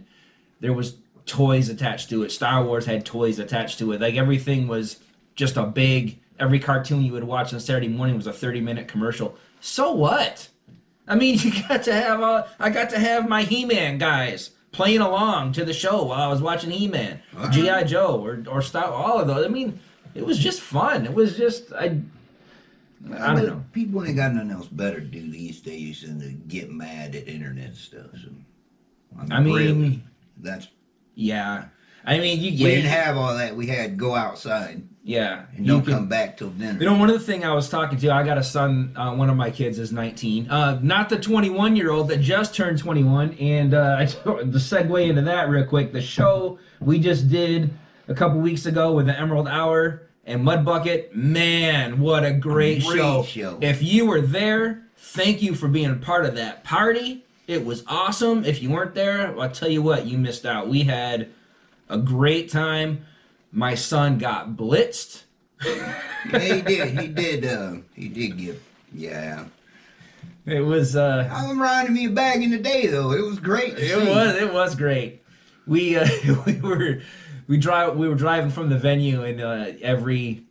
there 0.61 0.71
was 0.71 0.95
toys 1.25 1.69
attached 1.69 2.09
to 2.09 2.23
it. 2.23 2.31
Star 2.31 2.63
Wars 2.63 2.85
had 2.85 3.05
toys 3.05 3.39
attached 3.39 3.79
to 3.79 3.91
it. 3.91 4.01
Like 4.01 4.15
everything 4.15 4.67
was 4.67 4.97
just 5.35 5.57
a 5.57 5.63
big. 5.63 6.19
Every 6.39 6.59
cartoon 6.59 7.01
you 7.03 7.13
would 7.13 7.23
watch 7.23 7.53
on 7.53 7.59
Saturday 7.59 7.87
morning 7.87 8.15
was 8.17 8.27
a 8.27 8.33
thirty 8.33 8.59
minute 8.61 8.87
commercial. 8.87 9.37
So 9.61 9.91
what? 9.93 10.49
I 11.07 11.15
mean, 11.15 11.37
you 11.41 11.51
got 11.67 11.83
to 11.83 11.93
have 11.93 12.21
all. 12.21 12.47
I 12.59 12.69
got 12.69 12.89
to 12.91 12.99
have 12.99 13.27
my 13.29 13.43
He-Man 13.43 13.97
guys 13.97 14.51
playing 14.71 14.99
along 15.01 15.53
to 15.53 15.63
the 15.63 15.71
show 15.73 16.03
while 16.03 16.21
I 16.21 16.27
was 16.27 16.41
watching 16.41 16.71
He-Man, 16.71 17.21
Uh-huh. 17.35 17.51
GI 17.51 17.85
Joe, 17.87 18.21
or 18.23 18.43
or 18.49 18.61
Star. 18.61 18.85
All 18.85 19.19
of 19.19 19.27
those. 19.27 19.45
I 19.45 19.49
mean, 19.49 19.79
it 20.13 20.25
was 20.25 20.37
just 20.37 20.59
fun. 20.61 21.05
It 21.05 21.13
was 21.13 21.37
just 21.37 21.71
I. 21.73 21.99
I 23.13 23.35
don't 23.35 23.45
know. 23.45 23.63
People 23.71 24.03
ain't 24.03 24.15
got 24.15 24.33
nothing 24.33 24.49
else 24.51 24.67
better 24.67 24.99
to 24.99 25.05
do 25.05 25.29
these 25.29 25.61
days 25.61 26.01
than 26.01 26.19
to 26.21 26.29
get 26.47 26.71
mad 26.71 27.13
at 27.15 27.27
internet 27.27 27.75
stuff. 27.75 28.07
So, 28.13 28.29
I 29.29 29.39
mean- 29.41 29.53
really, 29.55 30.03
that's 30.37 30.67
Yeah, 31.15 31.65
I 32.05 32.19
mean, 32.19 32.39
you. 32.39 32.51
we 32.65 32.71
didn't 32.75 32.91
have 32.91 33.17
all 33.17 33.35
that. 33.37 33.55
We 33.55 33.67
had 33.67 33.97
go 33.97 34.13
outside 34.15 34.83
yeah. 35.05 35.45
and 35.55 35.65
you 35.65 35.71
don't 35.71 35.83
can- 35.83 35.93
come 35.93 36.07
back 36.07 36.35
till 36.35 36.49
dinner. 36.49 36.79
You 36.79 36.87
know, 36.87 36.97
one 36.97 37.09
of 37.09 37.19
the 37.19 37.25
thing 37.25 37.45
I 37.45 37.53
was 37.53 37.69
talking 37.69 37.97
to, 37.99 38.11
I 38.11 38.23
got 38.23 38.39
a 38.39 38.43
son. 38.43 38.91
Uh, 38.95 39.13
one 39.13 39.29
of 39.29 39.37
my 39.37 39.51
kids 39.51 39.77
is 39.77 39.91
19, 39.91 40.49
uh, 40.49 40.79
not 40.81 41.09
the 41.09 41.19
21 41.19 41.75
year 41.75 41.91
old 41.91 42.09
that 42.09 42.21
just 42.21 42.55
turned 42.55 42.79
21. 42.79 43.33
And 43.33 43.73
uh, 43.75 43.97
I 43.99 44.05
the 44.05 44.57
segue 44.57 45.07
into 45.07 45.21
that 45.21 45.47
real 45.47 45.65
quick. 45.65 45.93
The 45.93 46.01
show 46.01 46.57
we 46.81 46.99
just 46.99 47.29
did 47.29 47.71
a 48.07 48.15
couple 48.15 48.39
weeks 48.39 48.65
ago 48.65 48.93
with 48.93 49.05
the 49.05 49.17
Emerald 49.17 49.47
Hour 49.47 50.07
and 50.25 50.43
Mud 50.43 50.65
Bucket. 50.65 51.15
Man, 51.15 51.99
what 51.99 52.25
a 52.25 52.33
great, 52.33 52.83
Great 52.83 52.97
show. 52.97 53.23
show. 53.23 53.59
If 53.61 53.83
you 53.83 54.07
were 54.07 54.21
there, 54.21 54.87
thank 54.97 55.43
you 55.43 55.53
for 55.53 55.67
being 55.67 55.91
a 55.91 55.95
part 55.95 56.25
of 56.25 56.35
that 56.35 56.63
party. 56.63 57.24
It 57.47 57.65
was 57.65 57.83
awesome. 57.87 58.43
If 58.43 58.61
you 58.61 58.71
weren't 58.71 58.95
there, 58.95 59.39
I'll 59.39 59.51
tell 59.51 59.69
you 59.69 59.81
what, 59.81 60.05
you 60.05 60.17
missed 60.17 60.45
out. 60.45 60.67
We 60.67 60.83
had 60.83 61.29
a 61.89 61.97
great 61.97 62.49
time. 62.49 63.05
My 63.51 63.75
son 63.75 64.17
got 64.17 64.55
blitzed. 64.55 65.23
yeah, 65.63 66.39
he 66.39 66.61
did. 66.61 66.99
He 66.99 67.07
did. 67.07 67.45
Uh, 67.45 67.75
he 67.93 68.09
did 68.09 68.37
get. 68.37 68.61
Yeah. 68.93 69.45
It 70.45 70.61
was 70.61 70.95
uh 70.95 71.27
I'm 71.31 71.59
riding 71.59 71.93
me 71.93 72.07
back 72.07 72.37
in 72.37 72.51
the 72.51 72.59
day 72.59 72.87
though. 72.87 73.11
It 73.11 73.23
was 73.23 73.39
great. 73.39 73.73
It 73.79 73.89
see. 73.89 74.09
was 74.09 74.35
it 74.35 74.53
was 74.53 74.75
great. 74.75 75.23
We 75.65 75.97
uh, 75.97 76.07
we 76.45 76.59
were 76.59 77.01
we 77.47 77.57
drive 77.57 77.95
we 77.97 78.07
were 78.07 78.15
driving 78.15 78.51
from 78.51 78.69
the 78.69 78.77
venue 78.77 79.23
and 79.23 79.41
uh, 79.41 79.71
every 79.81 80.45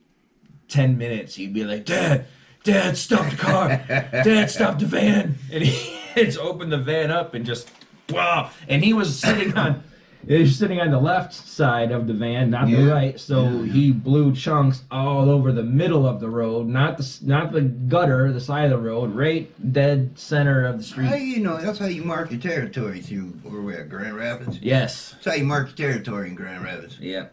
ten 0.68 0.98
minutes 0.98 1.36
he'd 1.36 1.54
be 1.54 1.64
like, 1.64 1.84
Dad, 1.84 2.26
Dad, 2.64 2.96
stop 2.96 3.30
the 3.30 3.36
car, 3.36 3.68
Dad, 3.88 4.50
stop 4.50 4.78
the 4.78 4.86
van, 4.86 5.36
and 5.52 5.62
he 5.62 5.93
just 6.14 6.38
opened 6.38 6.72
the 6.72 6.78
van 6.78 7.10
up 7.10 7.34
and 7.34 7.44
just 7.44 7.68
wow, 8.10 8.50
and 8.68 8.82
he 8.84 8.92
was 8.92 9.18
sitting 9.18 9.56
on. 9.56 9.82
He 10.26 10.38
was 10.40 10.56
sitting 10.56 10.80
on 10.80 10.90
the 10.90 10.98
left 10.98 11.34
side 11.34 11.92
of 11.92 12.06
the 12.06 12.14
van, 12.14 12.48
not 12.48 12.66
the 12.66 12.86
right. 12.86 13.20
So 13.20 13.42
Yeah. 13.46 13.70
he 13.72 13.92
blew 13.92 14.34
chunks 14.34 14.82
all 14.90 15.28
over 15.28 15.52
the 15.52 15.62
middle 15.62 16.06
of 16.06 16.18
the 16.18 16.30
road, 16.30 16.66
not 16.66 16.96
the 16.96 17.18
not 17.22 17.52
the 17.52 17.60
gutter, 17.60 18.32
the 18.32 18.40
side 18.40 18.64
of 18.64 18.70
the 18.70 18.78
road, 18.78 19.14
right 19.14 19.50
dead 19.74 20.12
center 20.18 20.64
of 20.64 20.78
the 20.78 20.82
street. 20.84 21.08
Hey, 21.08 21.24
you 21.24 21.40
know, 21.40 21.58
that's 21.60 21.78
how 21.78 21.84
you 21.86 22.02
mark 22.04 22.30
your 22.30 22.40
territory 22.40 23.00
through 23.02 23.32
where 23.42 23.60
we 23.60 23.74
at 23.74 23.90
Grand 23.90 24.16
Rapids. 24.16 24.58
Yes, 24.62 25.10
That's 25.12 25.26
how 25.26 25.34
you 25.34 25.44
mark 25.44 25.78
your 25.78 25.90
territory 25.90 26.28
in 26.28 26.34
Grand 26.34 26.64
Rapids. 26.64 26.96
Yeah. 26.98 27.26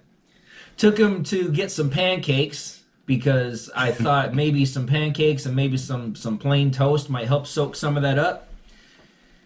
Took 0.75 0.97
him 0.97 1.23
to 1.25 1.49
get 1.49 1.71
some 1.71 1.89
pancakes 1.89 2.83
because 3.05 3.69
I 3.73 3.91
thought 3.91 4.33
maybe 4.33 4.65
some 4.65 4.85
pancakes 4.85 5.45
and 5.45 5.55
maybe 5.55 5.77
some 5.77 6.13
some 6.15 6.37
plain 6.37 6.71
toast 6.71 7.09
might 7.09 7.27
help 7.27 7.47
soak 7.47 7.77
some 7.77 7.95
of 7.95 8.03
that 8.03 8.19
up. 8.19 8.49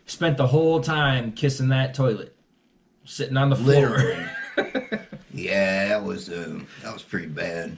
Spent 0.06 0.38
the 0.38 0.48
whole 0.48 0.82
time 0.82 1.32
kissing 1.32 1.70
that 1.70 1.94
toilet, 1.94 2.36
sitting 3.06 3.38
on 3.38 3.50
the 3.50 3.56
floor. 3.56 4.30
Yeah, 5.34 5.90
that 5.90 6.02
was 6.02 6.30
uh, 6.30 6.62
that 6.82 6.94
was 6.94 7.04
pretty 7.04 7.28
bad. 7.28 7.76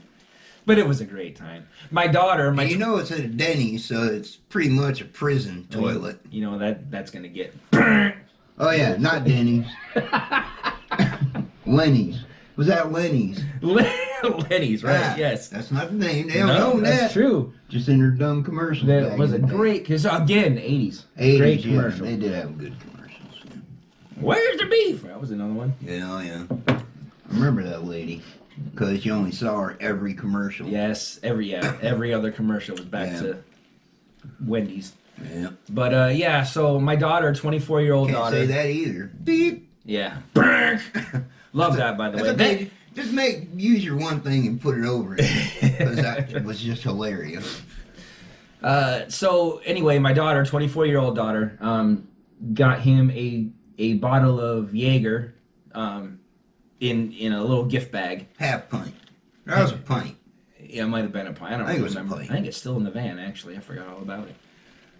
but 0.67 0.77
it 0.77 0.87
was 0.87 1.01
a 1.01 1.05
great 1.05 1.35
time. 1.35 1.65
My 1.89 2.05
daughter, 2.05 2.53
my 2.53 2.63
you 2.65 2.77
know 2.77 2.97
it's 2.97 3.09
at 3.09 3.19
a 3.21 3.27
Denny's, 3.27 3.83
so 3.83 4.03
it's 4.03 4.35
pretty 4.35 4.69
much 4.69 5.01
a 5.01 5.05
prison 5.05 5.67
toilet. 5.71 6.19
you 6.29 6.41
know 6.43 6.59
that 6.59 6.91
that's 6.91 7.09
gonna 7.09 7.27
get 7.29 7.55
Oh 8.59 8.69
yeah, 8.69 8.95
not 8.97 9.25
Denny's. 9.25 9.65
Lenny's. 11.65 12.19
Was 12.57 12.67
that 12.67 12.91
Lenny's? 12.91 13.41
Lenny's, 13.61 14.83
right? 14.83 14.99
Ah, 15.01 15.15
yes. 15.15 15.47
That's 15.49 15.71
not 15.71 15.89
the 15.89 15.95
name. 15.95 16.27
They 16.27 16.39
don't 16.39 16.47
No, 16.47 16.79
that's 16.81 17.01
that. 17.01 17.11
true. 17.13 17.53
Just 17.69 17.87
in 17.87 17.99
their 17.99 18.09
dumb 18.09 18.43
commercials. 18.43 18.87
That 18.87 19.17
was 19.17 19.31
a 19.31 19.35
in 19.35 19.41
the 19.43 19.47
day. 19.47 19.53
great 19.53 19.83
because 19.83 20.05
again, 20.05 20.57
eighties, 20.57 21.05
80s, 21.19 21.37
great 21.37 21.59
yeah, 21.59 21.71
commercial. 21.71 22.05
they 22.07 22.15
did 22.15 22.31
have 22.33 22.57
good 22.57 22.75
commercials. 22.79 23.21
Yeah. 23.45 23.51
Where's 24.19 24.57
the 24.59 24.65
beef? 24.65 25.03
That 25.03 25.21
was 25.21 25.29
another 25.31 25.53
one. 25.53 25.73
Yeah, 25.81 26.07
oh, 26.11 26.19
yeah. 26.19 26.43
I 26.67 26.81
remember 27.33 27.61
that 27.63 27.85
lady 27.85 28.23
because 28.71 29.05
you 29.05 29.13
only 29.13 29.31
saw 29.31 29.59
her 29.61 29.77
every 29.79 30.15
commercial. 30.15 30.67
Yes, 30.67 31.19
every 31.21 31.51
yeah, 31.51 31.77
every 31.83 32.11
other 32.13 32.31
commercial 32.31 32.75
was 32.75 32.85
back 32.85 33.11
Yeah. 33.11 33.21
to 33.21 33.37
Wendy's. 34.43 34.93
Yeah. 35.31 35.49
But 35.69 35.93
uh, 35.93 36.07
yeah, 36.13 36.43
so 36.43 36.79
my 36.79 36.95
daughter, 36.95 37.33
24 37.35 37.81
year 37.81 37.93
old 37.93 38.07
Can't 38.07 38.17
daughter. 38.17 38.35
say 38.37 38.45
that 38.47 38.65
either. 38.67 39.11
Beep. 39.23 39.69
Yeah. 39.85 40.17
Love 41.53 41.77
that, 41.77 41.97
by 41.97 42.09
the 42.09 42.21
way. 42.23 42.29
okay. 42.29 42.71
Just 42.95 43.11
make 43.11 43.49
use 43.55 43.85
your 43.85 43.95
one 43.95 44.21
thing 44.21 44.47
and 44.47 44.59
put 44.59 44.77
it 44.77 44.85
over 44.85 45.15
it 45.17 45.19
because 45.61 45.97
that 45.97 46.43
was 46.43 46.59
just 46.59 46.81
hilarious. 46.81 47.61
Uh, 48.63 49.07
so 49.07 49.61
anyway, 49.65 49.99
my 49.99 50.13
daughter, 50.13 50.43
24 50.43 50.87
year 50.87 50.97
old 50.97 51.15
daughter, 51.15 51.57
um, 51.61 52.07
got 52.53 52.81
him 52.81 53.11
a 53.11 53.49
a 53.77 53.93
bottle 53.95 54.39
of 54.39 54.73
Jaeger, 54.73 55.35
um, 55.73 56.19
in 56.79 57.11
in 57.13 57.33
a 57.33 57.41
little 57.43 57.65
gift 57.65 57.91
bag. 57.91 58.27
Half 58.39 58.69
pint. 58.69 58.95
That 59.45 59.61
was 59.61 59.71
a 59.73 59.77
pint. 59.77 60.17
Yeah, 60.59 60.83
it 60.83 60.87
might 60.87 61.03
have 61.03 61.13
been 61.13 61.27
a 61.27 61.33
pint. 61.33 61.53
I 61.53 61.57
don't 61.57 61.67
I 61.67 61.69
think 61.69 61.79
it 61.81 61.83
was 61.83 61.95
a 61.95 61.99
remember. 61.99 62.17
pint. 62.17 62.31
I 62.31 62.33
think 62.33 62.47
it's 62.47 62.57
still 62.57 62.77
in 62.77 62.83
the 62.83 62.91
van. 62.91 63.19
Actually, 63.19 63.55
I 63.55 63.59
forgot 63.59 63.87
all 63.87 63.99
about 64.01 64.27
it. 64.27 64.35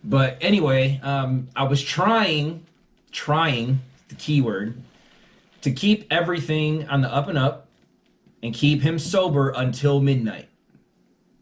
But 0.03 0.37
anyway, 0.39 1.01
um, 1.03 1.49
I 1.55 1.63
was 1.63 1.81
trying, 1.83 2.63
trying 3.11 3.81
the 4.09 4.15
keyword 4.15 4.81
to 5.67 5.73
keep 5.73 6.07
everything 6.11 6.87
on 6.87 7.01
the 7.01 7.13
up 7.13 7.27
and 7.27 7.37
up, 7.37 7.67
and 8.41 8.53
keep 8.53 8.81
him 8.81 8.97
sober 8.99 9.49
until 9.49 9.99
midnight. 9.99 10.47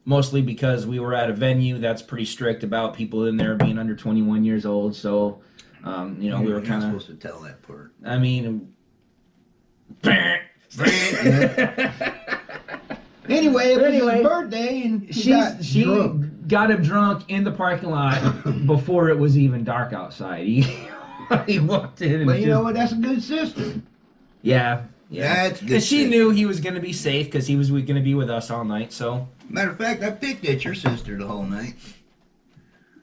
Mostly 0.05 0.41
because 0.41 0.86
we 0.88 1.00
were 1.00 1.13
at 1.13 1.29
a 1.29 1.34
venue 1.34 1.77
that's 1.79 2.01
pretty 2.01 2.25
strict 2.25 2.63
about 2.63 2.94
people 2.96 3.25
in 3.25 3.38
there 3.38 3.55
being 3.55 3.77
under 3.77 3.96
21 3.96 4.44
years 4.44 4.65
old. 4.65 4.96
So, 4.96 5.41
um, 5.84 6.17
you 6.22 6.29
know, 6.29 6.39
we 6.41 6.48
You're 6.48 6.60
were 6.60 6.65
kind 6.65 6.84
of. 6.84 6.89
supposed 7.01 7.08
to 7.08 7.15
tell 7.27 7.39
that 7.41 7.62
part. 7.63 7.91
I 8.05 8.17
mean. 8.17 8.74
Anyway, 13.27 13.72
it 13.72 13.75
But 13.77 13.86
was 13.86 13.94
anyway, 13.96 14.15
his 14.17 14.24
birthday 14.24 14.82
and 14.84 15.15
She 15.15 15.29
got 15.32 15.63
she 15.63 15.84
drunk. 15.84 16.48
got 16.48 16.70
him 16.70 16.84
drunk 16.84 17.24
in 17.27 17.44
the 17.44 17.51
parking 17.51 17.89
lot 17.89 18.22
before 18.67 19.10
it 19.10 19.17
was 19.17 19.36
even 19.36 19.63
dark 19.63 19.94
outside. 19.94 20.46
He 20.48 21.53
he 21.53 21.58
walked 21.60 22.03
in 22.03 22.17
and 22.22 22.25
But 22.27 22.34
you 22.39 22.46
just- 22.46 22.50
know 22.50 22.62
what? 22.62 22.75
That's 22.75 22.91
a 22.91 22.98
good 22.98 23.24
sister. 23.24 23.82
Yeah. 24.46 24.84
Yeah, 25.10 25.48
That's 25.50 25.62
good 25.62 25.72
and 25.74 25.84
she 25.84 26.02
shit. 26.02 26.10
knew 26.10 26.30
he 26.32 26.46
was 26.48 26.60
going 26.60 26.74
to 26.75 26.82
be 26.82 26.92
safe 26.92 27.28
because 27.28 27.46
he 27.46 27.56
was 27.56 27.70
going 27.70 27.86
to 27.96 28.02
be 28.02 28.16
with 28.16 28.30
us 28.30 28.50
all 28.50 28.64
night. 28.66 28.92
So, 28.92 29.28
Matter 29.50 29.70
of 29.72 29.78
fact, 29.78 30.02
I 30.02 30.10
picked 30.10 30.44
at 30.46 30.66
your 30.66 30.74
sister 30.74 31.16
the 31.18 31.28
whole 31.28 31.44
night. 31.44 31.75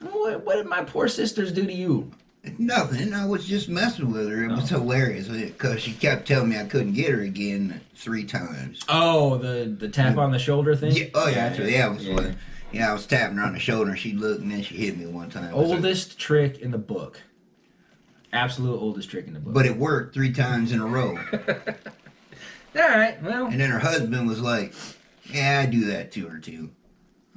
what, 0.01 0.45
what 0.45 0.55
did 0.55 0.65
my 0.67 0.83
poor 0.83 1.07
sisters 1.07 1.51
do 1.51 1.65
to 1.65 1.73
you? 1.73 2.11
Nothing. 2.57 3.13
I 3.13 3.25
was 3.25 3.45
just 3.47 3.69
messing 3.69 4.11
with 4.11 4.27
her. 4.29 4.43
It 4.43 4.51
was 4.51 4.71
Oh. 4.73 4.79
hilarious 4.79 5.29
because 5.29 5.79
she 5.81 5.93
kept 5.93 6.27
telling 6.27 6.49
me 6.49 6.59
I 6.59 6.65
couldn't 6.65 6.91
get 6.93 7.11
her 7.11 7.21
again 7.21 7.79
three 7.95 8.25
times. 8.25 8.81
Oh, 8.89 9.37
the 9.37 9.73
the 9.79 9.87
tap 9.87 10.17
on 10.17 10.31
the 10.31 10.39
shoulder 10.39 10.75
thing. 10.75 10.91
Yeah, 10.91 11.05
oh 11.13 11.29
yeah, 11.29 11.53
yeah, 11.63 11.87
it 11.89 11.93
was 11.95 12.05
yeah. 12.05 12.13
what. 12.15 12.31
Yeah, 12.73 12.89
I 12.89 12.93
was 12.93 13.05
tapping 13.05 13.37
her 13.37 13.43
on 13.45 13.53
the 13.53 13.59
shoulder. 13.59 13.91
and 13.91 13.99
She 13.99 14.11
looked 14.11 14.41
and 14.41 14.51
then 14.51 14.61
she 14.61 14.75
hit 14.75 14.97
me 14.97 15.05
one 15.05 15.29
time. 15.29 15.53
Was 15.55 15.69
like- 15.69 15.77
Oldest 15.77 16.19
trick 16.19 16.59
in 16.59 16.71
the 16.71 16.77
book. 16.77 17.21
Absolute 18.33 18.77
oldest 18.79 19.09
trick 19.09 19.27
in 19.27 19.33
the 19.33 19.39
book. 19.39 19.53
but 19.53 19.65
it 19.65 19.77
worked 19.77 20.13
three 20.13 20.33
times 20.33 20.71
in 20.71 20.79
a 20.81 20.85
row. 20.85 21.17
all 22.75 22.81
right, 22.81 23.21
well, 23.23 23.45
And 23.45 23.59
then 23.59 23.69
her 23.69 23.79
husband 23.79 24.27
was 24.27 24.41
like, 24.41 24.73
"Yeah, 25.25 25.61
I 25.63 25.69
do 25.69 25.85
that 25.85 26.11
to 26.13 26.27
her 26.27 26.39
too." 26.39 26.71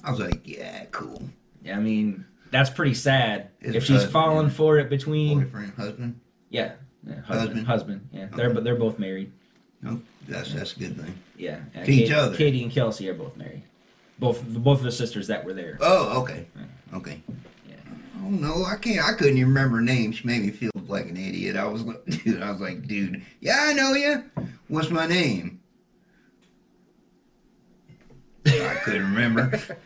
I 0.03 0.11
was 0.11 0.21
like, 0.21 0.41
"Yeah, 0.45 0.87
cool." 0.93 1.23
Yeah, 1.63 1.77
I 1.77 1.81
mean, 1.81 2.25
that's 2.51 2.71
pretty 2.71 2.95
sad 2.95 3.49
His 3.61 3.75
if 3.77 3.83
she's 3.85 3.97
husband, 3.97 4.13
falling 4.13 4.51
for 4.51 4.79
it 4.79 4.89
between 4.89 5.41
Boyfriend, 5.41 5.75
husband. 5.75 6.21
yeah, 6.49 6.73
yeah 7.07 7.21
husband, 7.21 7.67
Husband. 7.67 7.67
husband, 7.67 8.09
yeah. 8.13 8.27
They're 8.35 8.51
but 8.55 8.65
they're 8.65 8.77
both 8.77 8.99
married. 8.99 9.33
No, 9.83 10.01
that's 10.27 10.55
that's 10.55 10.75
a 10.77 10.79
good 10.79 10.97
thing. 10.97 11.15
Yeah, 11.37 11.61
yeah. 11.75 11.85
To 11.85 11.91
each 11.93 11.99
Katie, 12.09 12.13
other. 12.15 12.37
Katie 12.37 12.63
and 12.63 12.73
Kelsey 12.73 13.09
are 13.11 13.15
both 13.15 13.37
married. 13.37 13.63
Both 14.19 14.43
both 14.47 14.79
of 14.79 14.85
the 14.85 14.93
sisters 14.93 15.27
that 15.27 15.45
were 15.45 15.53
there. 15.53 15.77
Oh, 15.83 16.23
okay, 16.23 16.47
okay. 16.95 17.21
Yeah. 17.69 17.75
Oh 18.25 18.31
no, 18.31 18.65
I 18.65 18.77
can't. 18.77 19.05
I 19.07 19.13
couldn't 19.13 19.37
even 19.37 19.49
remember 19.49 19.77
her 19.77 19.83
name. 19.83 20.13
She 20.13 20.27
made 20.27 20.43
me 20.43 20.51
feel 20.51 20.71
like 20.89 21.07
an 21.07 21.17
idiot. 21.17 21.57
I 21.57 21.65
was 21.67 21.83
like, 21.83 22.05
dude. 22.25 22.43
I 22.43 22.51
was 22.51 22.61
like, 22.61 22.87
dude. 22.87 23.23
Yeah, 23.41 23.59
I 23.61 23.73
know 23.73 23.93
you. 23.95 24.25
What's 24.69 24.91
my 24.91 25.07
name? 25.07 25.61
I 28.47 28.77
couldn't 28.85 29.13
remember. 29.15 29.61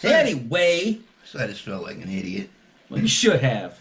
So 0.00 0.10
Anyway, 0.10 0.98
so 1.24 1.38
I 1.42 1.46
just 1.46 1.62
felt 1.62 1.82
like 1.82 1.96
an 1.96 2.10
idiot. 2.10 2.50
well, 2.90 3.00
you 3.00 3.08
should 3.08 3.40
have. 3.40 3.78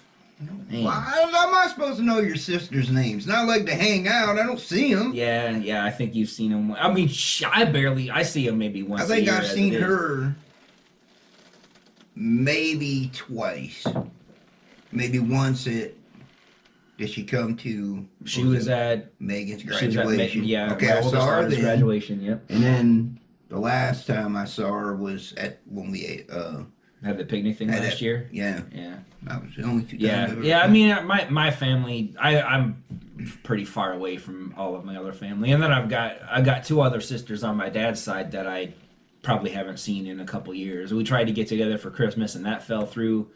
Well, 0.71 0.87
how 0.89 1.23
am 1.49 1.53
I 1.53 1.67
supposed 1.67 1.97
to 1.97 2.03
know 2.03 2.19
your 2.19 2.37
sister's 2.37 2.89
names? 2.89 3.27
Not 3.27 3.45
like 3.45 3.65
to 3.65 3.75
hang 3.75 4.07
out. 4.07 4.39
I 4.39 4.45
don't 4.45 4.59
see 4.59 4.93
them. 4.93 5.13
Yeah, 5.13 5.49
yeah. 5.57 5.83
I 5.83 5.89
think 5.91 6.15
you've 6.15 6.29
seen 6.29 6.51
them. 6.51 6.71
I 6.79 6.93
mean, 6.93 7.09
sh- 7.09 7.43
I 7.45 7.65
barely. 7.65 8.09
I 8.09 8.23
see 8.23 8.47
them 8.47 8.57
maybe 8.57 8.83
once. 8.83 9.01
I 9.03 9.05
think 9.07 9.27
I've 9.27 9.45
seen 9.47 9.73
her 9.73 10.33
maybe 12.15 13.11
twice. 13.13 13.85
Maybe 14.93 15.19
once 15.19 15.67
at. 15.67 15.91
Did 16.97 17.09
she 17.09 17.23
come 17.23 17.55
to? 17.57 18.07
She 18.25 18.43
was 18.43 18.67
at. 18.67 19.11
Megan's 19.19 19.61
She 19.61 19.67
was 19.67 19.81
at. 19.97 20.05
Graduation. 20.05 20.43
Yeah. 20.43 20.73
Okay, 20.73 20.91
I 20.91 21.01
saw 21.01 21.25
her 21.27 21.49
then. 21.49 21.61
graduation. 21.61 22.21
Yep. 22.21 22.45
And 22.49 22.63
then 22.63 23.19
the 23.49 23.59
last 23.59 24.05
time 24.07 24.35
I 24.37 24.45
saw 24.45 24.71
her 24.71 24.95
was 24.95 25.33
at 25.37 25.59
when 25.65 25.91
we 25.91 26.05
ate. 26.05 26.29
Uh, 26.29 26.63
Had 27.03 27.17
the 27.17 27.25
picnic 27.25 27.57
thing 27.57 27.69
last 27.69 27.81
that- 27.81 28.01
year. 28.01 28.29
yeah, 28.31 28.61
Yeah. 28.73 28.97
that 29.23 29.43
was 29.43 29.55
the 29.55 29.63
only 29.63 29.83
two. 29.83 29.97
Yeah, 29.97 30.33
yeah. 30.41 30.61
I 30.61 30.67
mean, 30.67 31.05
my 31.07 31.27
my 31.29 31.49
family, 31.51 32.13
I 32.19 32.39
I'm 32.41 32.83
pretty 33.43 33.65
far 33.65 33.93
away 33.93 34.17
from 34.17 34.53
all 34.55 34.75
of 34.75 34.85
my 34.85 34.95
other 34.95 35.13
family, 35.13 35.51
and 35.51 35.61
then 35.63 35.71
I've 35.71 35.89
got 35.89 36.17
I 36.29 36.41
got 36.41 36.63
two 36.63 36.79
other 36.81 37.01
sisters 37.01 37.43
on 37.43 37.57
my 37.57 37.69
dad's 37.69 37.99
side 38.01 38.31
that 38.33 38.45
I 38.47 38.73
probably 39.23 39.49
haven't 39.51 39.77
seen 39.77 40.05
in 40.05 40.19
a 40.19 40.25
couple 40.25 40.53
years. 40.53 40.93
We 40.93 41.03
tried 41.03 41.25
to 41.25 41.33
get 41.33 41.47
together 41.47 41.77
for 41.77 41.89
Christmas, 41.89 42.35
and 42.35 42.45
that 42.45 42.61
fell 42.63 42.85
through. 42.85 43.29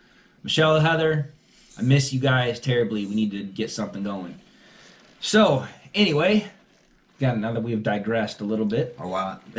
Michelle, 0.44 0.80
Heather, 0.80 1.34
I 1.77 1.81
miss 1.81 2.12
you 2.13 2.19
guys 2.19 2.60
terribly. 2.60 3.05
We 3.05 3.15
need 3.15 3.31
to 3.31 3.43
get 3.43 3.69
something 3.72 4.03
going. 4.03 4.40
So 5.20 5.66
anyway, 5.94 6.48
got 7.20 7.37
now 7.37 7.51
that 7.53 7.61
we've 7.61 7.83
digressed 7.83 8.42
a 8.42 8.44
little 8.44 8.66
bit. 8.66 8.96
a 9.00 9.05
lot. 9.05 9.44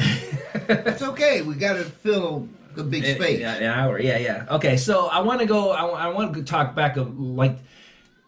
It's 0.70 1.02
okay. 1.02 1.42
We 1.42 1.54
got 1.54 1.74
to 1.74 1.84
fill 1.84 2.48
the 2.74 2.82
big 2.82 3.04
An- 3.04 3.16
space. 3.16 3.42
An 3.42 3.62
hour, 3.62 3.98
yeah, 4.00 4.18
yeah. 4.18 4.46
Okay, 4.50 4.76
so 4.76 5.06
I 5.06 5.20
want 5.20 5.40
to 5.40 5.46
go. 5.46 5.70
I, 5.70 6.08
want 6.08 6.34
to 6.34 6.42
talk 6.42 6.74
back 6.74 6.96
of 6.96 7.18
like, 7.18 7.56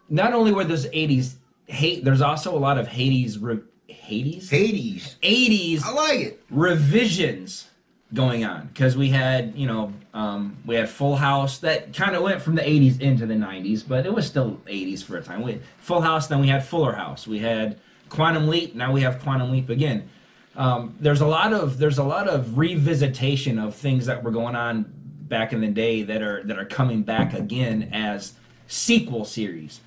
not 0.09 0.33
only 0.33 0.53
were 0.53 0.64
those 0.64 0.87
'80s 0.87 1.35
hate. 1.66 2.05
There's 2.05 2.20
also 2.20 2.57
a 2.57 2.59
lot 2.59 2.79
of 2.79 2.87
Hades, 2.88 3.38
re, 3.38 3.59
Hades, 3.88 4.48
Hades. 4.48 5.16
'80s 5.22 5.83
I 5.85 5.92
like 5.92 6.20
it. 6.20 6.42
revisions 6.50 7.68
going 8.14 8.44
on 8.44 8.68
because 8.68 8.96
we 8.96 9.09
had 9.11 9.55
you 9.57 9.66
know 9.66 9.92
um, 10.12 10.57
we 10.66 10.75
had 10.75 10.88
Full 10.88 11.16
House 11.16 11.59
that 11.59 11.94
kind 11.94 12.16
of 12.16 12.23
went 12.23 12.42
from 12.42 12.57
the 12.57 12.62
80s 12.62 13.01
into 13.01 13.27
the 13.27 13.35
90s, 13.35 13.87
but 13.87 14.07
it 14.07 14.12
was 14.12 14.27
still 14.27 14.61
80s 14.66 15.05
for 15.05 15.16
a 15.16 15.23
time. 15.23 15.42
We 15.42 15.53
had 15.53 15.62
Full 15.79 16.01
House, 16.01 16.27
then 16.27 16.40
we 16.40 16.49
had 16.49 16.64
Fuller 16.64 16.92
House, 16.92 17.27
we 17.27 17.38
had 17.38 17.79
Quantum 18.09 18.49
Leap, 18.49 18.75
now 18.75 18.92
we 18.92 19.03
have 19.03 19.20
Quantum 19.20 19.51
Leap 19.53 19.68
again. 19.68 20.09
Um, 20.57 20.96
there's 20.99 21.20
a 21.20 21.27
lot 21.27 21.53
of 21.53 21.79
there's 21.79 21.99
a 21.99 22.05
lot 22.05 22.29
of 22.29 22.46
revisitation 22.49 23.64
of 23.64 23.75
things 23.77 24.07
that 24.07 24.23
were 24.25 24.33
going 24.33 24.57
on 24.57 24.92
back 25.29 25.53
in 25.53 25.61
the 25.61 25.68
day 25.68 26.03
that 26.03 26.23
are 26.23 26.42
that 26.42 26.59
are 26.59 26.64
coming 26.64 27.03
back 27.03 27.35
again 27.35 27.88
as 27.92 28.35
sequel 28.66 29.25
series. 29.25 29.81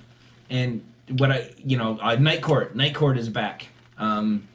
And 0.50 0.82
what 1.10 1.32
I 1.34 1.54
you 1.66 1.78
know 1.78 2.00
uh, 2.02 2.16
Night 2.16 2.42
Court 2.42 2.76
Night 2.76 2.96
Court 2.96 3.18
is 3.18 3.28
back. 3.28 3.68
Um, 3.98 4.48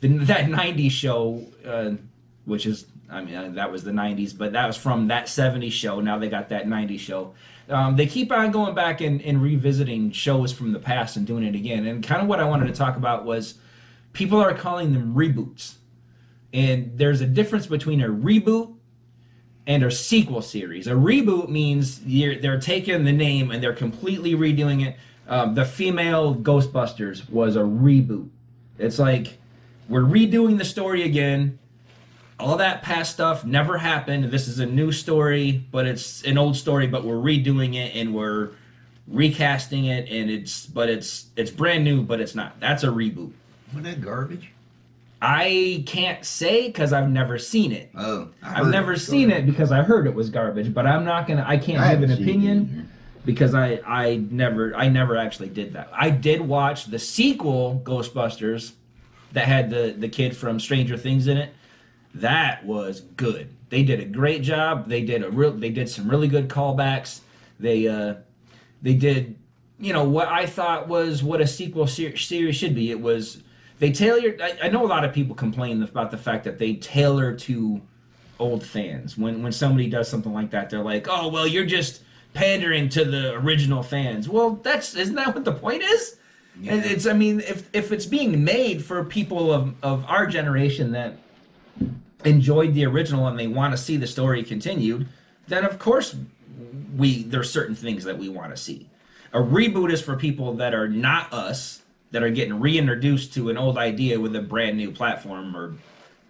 the, 0.00 0.08
that 0.08 0.46
90s 0.46 0.90
show, 0.90 1.46
uh, 1.64 1.92
which 2.44 2.66
is, 2.66 2.84
I 3.10 3.22
mean, 3.22 3.34
uh, 3.34 3.50
that 3.54 3.70
was 3.70 3.84
the 3.84 3.90
90s, 3.90 4.36
but 4.36 4.52
that 4.52 4.66
was 4.66 4.76
from 4.76 5.08
that 5.08 5.26
70s 5.26 5.72
show. 5.72 6.00
Now 6.00 6.18
they 6.18 6.28
got 6.28 6.48
that 6.48 6.66
90s 6.66 6.98
show. 6.98 7.34
Um, 7.68 7.96
they 7.96 8.06
keep 8.06 8.30
on 8.30 8.50
going 8.50 8.74
back 8.74 9.00
and, 9.00 9.22
and 9.22 9.42
revisiting 9.42 10.10
shows 10.10 10.52
from 10.52 10.72
the 10.72 10.78
past 10.78 11.16
and 11.16 11.26
doing 11.26 11.44
it 11.44 11.54
again. 11.54 11.86
And 11.86 12.04
kind 12.04 12.20
of 12.22 12.28
what 12.28 12.40
I 12.40 12.44
wanted 12.44 12.66
to 12.66 12.74
talk 12.74 12.96
about 12.96 13.24
was 13.24 13.54
people 14.12 14.40
are 14.40 14.54
calling 14.54 14.92
them 14.92 15.14
reboots. 15.14 15.74
And 16.52 16.96
there's 16.96 17.20
a 17.20 17.26
difference 17.26 17.66
between 17.66 18.00
a 18.00 18.08
reboot 18.08 18.74
and 19.66 19.82
a 19.82 19.90
sequel 19.90 20.42
series. 20.42 20.86
A 20.86 20.92
reboot 20.92 21.48
means 21.48 22.00
they're 22.00 22.60
taking 22.60 23.04
the 23.04 23.12
name 23.12 23.50
and 23.50 23.62
they're 23.62 23.72
completely 23.72 24.34
redoing 24.34 24.86
it. 24.86 24.96
Um, 25.26 25.54
the 25.54 25.64
female 25.64 26.34
Ghostbusters 26.34 27.28
was 27.30 27.56
a 27.56 27.60
reboot. 27.60 28.28
It's 28.78 28.98
like 28.98 29.38
we're 29.88 30.02
redoing 30.02 30.58
the 30.58 30.64
story 30.64 31.02
again. 31.02 31.58
All 32.40 32.56
that 32.56 32.82
past 32.82 33.12
stuff 33.12 33.44
never 33.44 33.78
happened. 33.78 34.24
This 34.26 34.48
is 34.48 34.58
a 34.58 34.66
new 34.66 34.90
story, 34.92 35.64
but 35.70 35.86
it's 35.86 36.22
an 36.24 36.36
old 36.36 36.56
story, 36.56 36.86
but 36.86 37.04
we're 37.04 37.14
redoing 37.14 37.74
it 37.76 37.94
and 37.94 38.14
we're 38.14 38.50
recasting 39.06 39.84
it 39.84 40.08
and 40.10 40.30
it's 40.30 40.66
but 40.66 40.88
it's 40.88 41.26
it's 41.36 41.50
brand 41.50 41.84
new, 41.84 42.02
but 42.02 42.20
it's 42.20 42.34
not. 42.34 42.58
That's 42.60 42.82
a 42.82 42.88
reboot. 42.88 43.32
Wasn't 43.68 43.84
that 43.84 44.00
garbage? 44.00 44.50
I 45.22 45.84
can't 45.86 46.24
say 46.24 46.66
because 46.66 46.92
I've 46.92 47.08
never 47.08 47.38
seen 47.38 47.72
it. 47.72 47.90
Oh, 47.96 48.28
I 48.42 48.60
I've 48.60 48.66
never 48.68 48.94
it. 48.94 48.98
seen 48.98 49.30
it 49.30 49.46
because 49.46 49.72
I 49.72 49.82
heard 49.82 50.06
it 50.06 50.14
was 50.14 50.28
garbage, 50.28 50.74
but 50.74 50.86
I'm 50.86 51.04
not 51.04 51.26
gonna. 51.26 51.44
I 51.46 51.56
can't 51.56 51.80
I 51.80 51.94
give 51.94 52.02
an 52.02 52.08
haven't 52.10 52.16
seen 52.16 52.26
it 52.26 52.30
opinion 52.30 52.90
because 53.24 53.54
I 53.54 53.80
I 53.86 54.16
never 54.16 54.74
I 54.74 54.88
never 54.88 55.16
actually 55.16 55.48
did 55.48 55.72
that. 55.74 55.88
I 55.92 56.10
did 56.10 56.40
watch 56.40 56.86
the 56.86 56.98
sequel 56.98 57.80
Ghostbusters 57.84 58.72
that 59.32 59.46
had 59.46 59.70
the 59.70 59.94
the 59.96 60.08
kid 60.08 60.36
from 60.36 60.60
Stranger 60.60 60.96
Things 60.96 61.26
in 61.26 61.36
it. 61.36 61.54
That 62.14 62.64
was 62.64 63.00
good. 63.00 63.50
They 63.70 63.82
did 63.82 64.00
a 64.00 64.04
great 64.04 64.42
job. 64.42 64.88
They 64.88 65.02
did 65.02 65.22
a 65.24 65.30
real. 65.30 65.52
They 65.52 65.70
did 65.70 65.88
some 65.88 66.08
really 66.08 66.28
good 66.28 66.48
callbacks. 66.48 67.20
They 67.58 67.88
uh 67.88 68.14
they 68.82 68.94
did 68.94 69.36
you 69.80 69.92
know 69.92 70.04
what 70.04 70.28
I 70.28 70.46
thought 70.46 70.86
was 70.88 71.22
what 71.22 71.40
a 71.40 71.46
sequel 71.46 71.86
ser- 71.86 72.16
series 72.16 72.54
should 72.56 72.74
be. 72.74 72.90
It 72.90 73.00
was 73.00 73.42
they 73.80 73.90
tailored. 73.90 74.40
I, 74.40 74.56
I 74.64 74.68
know 74.68 74.84
a 74.84 74.86
lot 74.86 75.04
of 75.04 75.12
people 75.12 75.34
complain 75.34 75.82
about 75.82 76.10
the 76.12 76.16
fact 76.18 76.44
that 76.44 76.58
they 76.58 76.74
tailor 76.74 77.34
to 77.34 77.80
old 78.38 78.64
fans. 78.64 79.18
When 79.18 79.42
when 79.42 79.50
somebody 79.52 79.88
does 79.88 80.08
something 80.08 80.32
like 80.32 80.50
that, 80.52 80.70
they're 80.70 80.82
like, 80.84 81.06
"Oh, 81.10 81.28
well, 81.28 81.46
you're 81.46 81.66
just 81.66 82.02
pandering 82.32 82.88
to 82.90 83.04
the 83.04 83.32
original 83.34 83.82
fans." 83.82 84.28
Well, 84.28 84.50
that's 84.62 84.94
isn't 84.94 85.16
that 85.16 85.34
what 85.34 85.44
the 85.44 85.52
point 85.52 85.82
is? 85.82 86.16
And 86.56 86.64
Yeah. 86.84 86.92
it's 86.92 87.06
I 87.06 87.12
mean, 87.14 87.40
if 87.40 87.68
if 87.72 87.90
it's 87.90 88.06
being 88.06 88.44
made 88.44 88.84
for 88.84 89.02
people 89.02 89.52
of 89.52 89.74
of 89.82 90.04
our 90.06 90.28
generation 90.28 90.92
that 90.92 91.16
enjoyed 92.24 92.74
the 92.74 92.84
original 92.86 93.26
and 93.26 93.38
they 93.38 93.46
want 93.46 93.72
to 93.72 93.78
see 93.78 93.96
the 93.96 94.06
story 94.06 94.42
continued, 94.42 95.08
then 95.48 95.64
of 95.64 95.78
course 95.78 96.16
we 96.96 97.22
there's 97.24 97.50
certain 97.50 97.74
things 97.74 98.04
that 98.04 98.18
we 98.18 98.28
want 98.28 98.50
to 98.50 98.56
see. 98.56 98.88
A 99.32 99.38
reboot 99.38 99.92
is 99.92 100.00
for 100.00 100.16
people 100.16 100.54
that 100.54 100.74
are 100.74 100.88
not 100.88 101.32
us, 101.32 101.82
that 102.12 102.22
are 102.22 102.30
getting 102.30 102.60
reintroduced 102.60 103.34
to 103.34 103.50
an 103.50 103.56
old 103.56 103.76
idea 103.76 104.20
with 104.20 104.34
a 104.36 104.42
brand 104.42 104.76
new 104.76 104.90
platform 104.90 105.56
or 105.56 105.74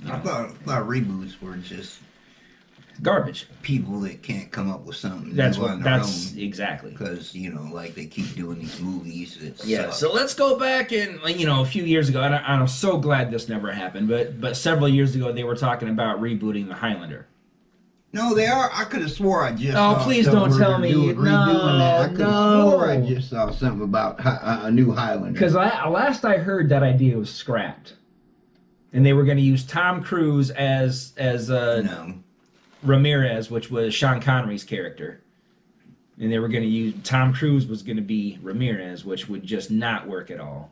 I 0.06 0.18
thought, 0.18 0.50
I 0.50 0.52
thought 0.52 0.82
reboots 0.88 1.40
were 1.40 1.56
just 1.56 2.00
Garbage. 3.02 3.46
people 3.62 4.00
that 4.00 4.22
can't 4.22 4.50
come 4.50 4.70
up 4.70 4.84
with 4.84 4.96
something 4.96 5.34
That's 5.34 5.58
what. 5.58 5.82
That's 5.82 6.32
own 6.32 6.38
exactly. 6.38 6.90
because 6.92 7.34
you 7.34 7.52
know, 7.52 7.68
like 7.72 7.94
they 7.94 8.06
keep 8.06 8.34
doing 8.34 8.58
these 8.60 8.80
movies. 8.80 9.36
Yeah, 9.64 9.86
suck. 9.86 9.92
so 9.94 10.12
let's 10.12 10.34
go 10.34 10.58
back 10.58 10.92
and 10.92 11.18
you 11.38 11.46
know 11.46 11.62
a 11.62 11.66
few 11.66 11.82
years 11.84 12.08
ago, 12.08 12.22
and, 12.22 12.34
I, 12.34 12.38
I'm 12.38 12.68
so 12.68 12.98
glad 12.98 13.30
this 13.30 13.48
never 13.48 13.72
happened. 13.72 14.08
But 14.08 14.40
but 14.40 14.56
several 14.56 14.88
years 14.88 15.14
ago, 15.14 15.32
they 15.32 15.44
were 15.44 15.56
talking 15.56 15.88
about 15.88 16.20
rebooting 16.20 16.68
the 16.68 16.74
Highlander. 16.74 17.26
no, 18.12 18.32
they 18.34 18.46
are. 18.46 18.70
I 18.72 18.84
could 18.84 19.02
have 19.02 19.10
swore 19.12 19.42
I 19.42 19.52
just. 19.52 19.76
Oh, 19.76 19.94
saw 19.94 20.04
please 20.04 20.26
don't 20.26 20.56
tell 20.56 20.78
me. 20.78 20.92
doing- 20.92 21.16
No, 21.16 21.30
redoing 21.30 21.78
that. 21.78 22.00
I 22.00 22.08
could 22.08 22.18
no. 22.20 22.70
swore 22.70 22.90
I 22.90 23.00
just 23.00 23.28
saw 23.30 23.50
something 23.50 23.82
about 23.82 24.20
a 24.24 24.70
new 24.70 24.92
Highlander. 24.92 25.32
Because 25.32 25.54
last 25.54 26.24
I 26.24 26.36
heard, 26.38 26.68
that 26.68 26.82
idea 26.84 27.18
was 27.18 27.28
scrapped, 27.32 27.94
and 28.92 29.04
they 29.04 29.12
were 29.12 29.24
going 29.24 29.38
to 29.38 29.42
use 29.42 29.64
Tom 29.64 30.00
Cruise 30.02 30.50
as 30.50 31.12
as 31.16 31.50
uh, 31.50 31.82
no, 31.82 32.14
Ramirez, 32.84 33.50
which 33.50 33.70
was 33.70 33.94
Sean 33.94 34.20
Connery's 34.20 34.64
character, 34.64 35.20
and 36.20 36.30
they 36.30 36.38
were 36.38 36.48
going 36.48 36.62
to 36.62 36.68
use 36.68 36.94
Tom 37.02 37.32
Cruise 37.32 37.66
was 37.66 37.82
going 37.82 37.96
to 37.96 38.02
be 38.02 38.38
Ramirez, 38.42 39.04
which 39.04 39.28
would 39.28 39.42
just 39.44 39.70
not 39.70 40.06
work 40.06 40.30
at 40.30 40.40
all. 40.40 40.70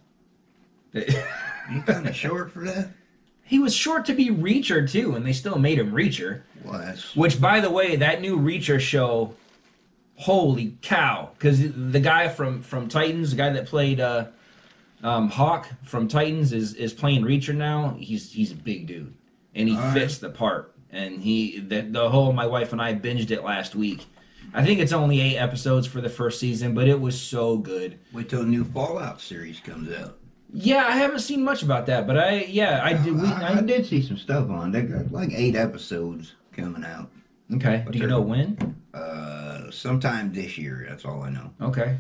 you 0.95 1.83
kind 1.87 2.07
of 2.09 2.15
short 2.25 2.51
for 2.53 2.61
that. 2.65 2.91
he 3.45 3.59
was 3.59 3.75
short 3.75 4.05
to 4.07 4.15
be 4.15 4.29
Reacher 4.31 4.89
too, 4.91 5.15
and 5.15 5.25
they 5.27 5.33
still 5.33 5.59
made 5.59 5.79
him 5.79 5.93
Reacher. 5.93 6.43
Well, 6.65 6.95
Which, 7.15 7.41
by 7.41 7.61
the 7.61 7.71
way, 7.71 7.97
that 7.97 8.21
new 8.21 8.39
Reacher 8.39 8.79
show, 8.79 9.35
holy 10.17 10.77
cow! 10.83 11.31
Because 11.39 11.61
the 11.75 12.01
guy 12.01 12.29
from 12.29 12.63
from 12.63 12.89
Titans, 12.89 13.31
the 13.31 13.37
guy 13.37 13.51
that 13.51 13.67
played 13.67 13.99
uh, 14.01 14.27
um, 15.03 15.29
Hawk 15.31 15.69
from 15.83 16.07
Titans, 16.09 16.53
is 16.53 16.75
is 16.75 16.93
playing 16.93 17.23
Reacher 17.23 17.55
now. 17.55 17.97
He's 17.99 18.33
he's 18.33 18.53
a 18.53 18.57
big 18.57 18.87
dude, 18.87 19.13
and 19.55 19.69
he 19.69 19.75
All 19.77 19.83
right. 19.83 19.95
fits 19.95 20.19
the 20.19 20.31
part. 20.31 20.72
And 20.93 21.23
he 21.23 21.59
the 21.59 21.81
the 21.83 22.11
whole 22.11 22.33
my 22.33 22.47
wife 22.47 22.73
and 22.73 22.81
I 22.81 22.95
binged 22.95 23.31
it 23.31 23.43
last 23.43 23.75
week. 23.75 24.07
I 24.55 24.65
think 24.65 24.81
it's 24.81 24.93
only 24.93 25.21
eight 25.21 25.39
episodes 25.39 25.87
for 25.87 26.01
the 26.01 26.11
first 26.11 26.39
season, 26.39 26.75
but 26.75 26.87
it 26.87 27.01
was 27.01 27.19
so 27.19 27.57
good. 27.57 27.99
wait 28.13 28.29
till 28.29 28.41
the 28.41 28.47
new 28.47 28.65
Fallout 28.65 29.21
series 29.21 29.61
comes 29.61 29.91
out. 29.97 30.19
Yeah, 30.53 30.85
I 30.87 30.97
haven't 30.97 31.21
seen 31.21 31.43
much 31.43 31.63
about 31.63 31.87
that, 31.87 32.07
but 32.07 32.19
I 32.19 32.45
yeah 32.45 32.83
I 32.85 32.93
did. 32.93 33.15
We, 33.15 33.27
I, 33.27 33.55
I 33.55 33.59
I, 33.59 33.61
did 33.63 33.87
see 33.87 34.03
some 34.03 34.19
stuff 34.19 34.51
on. 34.51 34.71
They 34.71 34.83
got 34.83 35.11
like 35.11 35.31
eight 35.33 35.57
episodes 35.57 36.35
coming 36.53 36.85
out. 36.85 37.11
okay, 37.55 37.87
do 37.91 37.99
you 37.99 38.07
know 38.07 38.21
when? 38.21 38.77
Uh, 38.93 39.71
sometime 39.71 40.33
this 40.33 40.59
year. 40.59 40.85
That's 40.89 41.05
all 41.07 41.23
I 41.23 41.31
know. 41.31 41.51
Okay. 41.61 41.97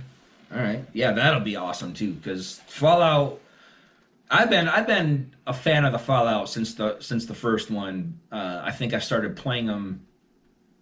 All 0.55 0.61
right. 0.61 0.85
Yeah, 0.92 1.12
that'll 1.12 1.40
be 1.40 1.57
awesome 1.57 1.94
too. 1.94 2.12
Because 2.12 2.61
Fallout, 2.66 3.40
I've 4.33 4.49
been 4.49 4.66
I've 4.66 4.87
been 4.87 5.35
a 5.47 5.53
fan 5.53 5.85
of 5.85 5.92
the 5.92 5.99
Fallout 5.99 6.49
since 6.49 6.75
the 6.75 6.99
since 7.01 7.27
the 7.27 7.35
first 7.35 7.71
one. 7.71 8.18
Uh, 8.33 8.62
I 8.64 8.71
think 8.71 8.95
I 8.95 8.99
started 8.99 9.37
playing 9.37 9.66
them 9.66 10.07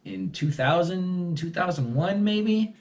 in 0.05 0.31
2000, 0.31 1.37
2001 1.37 2.25
maybe. 2.25 2.75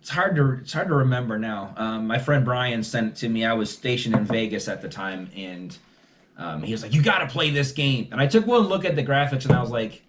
It's 0.00 0.08
hard 0.08 0.34
to 0.36 0.52
it's 0.54 0.72
hard 0.72 0.88
to 0.88 0.94
remember 0.94 1.38
now. 1.38 1.74
Um, 1.76 2.06
my 2.06 2.18
friend 2.18 2.44
Brian 2.44 2.82
sent 2.82 3.08
it 3.08 3.16
to 3.16 3.28
me. 3.28 3.44
I 3.44 3.52
was 3.52 3.70
stationed 3.70 4.14
in 4.14 4.24
Vegas 4.24 4.66
at 4.66 4.80
the 4.80 4.88
time, 4.88 5.30
and 5.36 5.76
um, 6.38 6.62
he 6.62 6.72
was 6.72 6.82
like, 6.82 6.94
"You 6.94 7.02
got 7.02 7.18
to 7.18 7.26
play 7.26 7.50
this 7.50 7.72
game." 7.72 8.08
And 8.12 8.20
I 8.20 8.26
took 8.26 8.46
one 8.46 8.62
look 8.62 8.84
at 8.84 8.96
the 8.96 9.04
graphics, 9.04 9.44
and 9.44 9.52
I 9.52 9.60
was 9.60 9.70
like, 9.70 10.02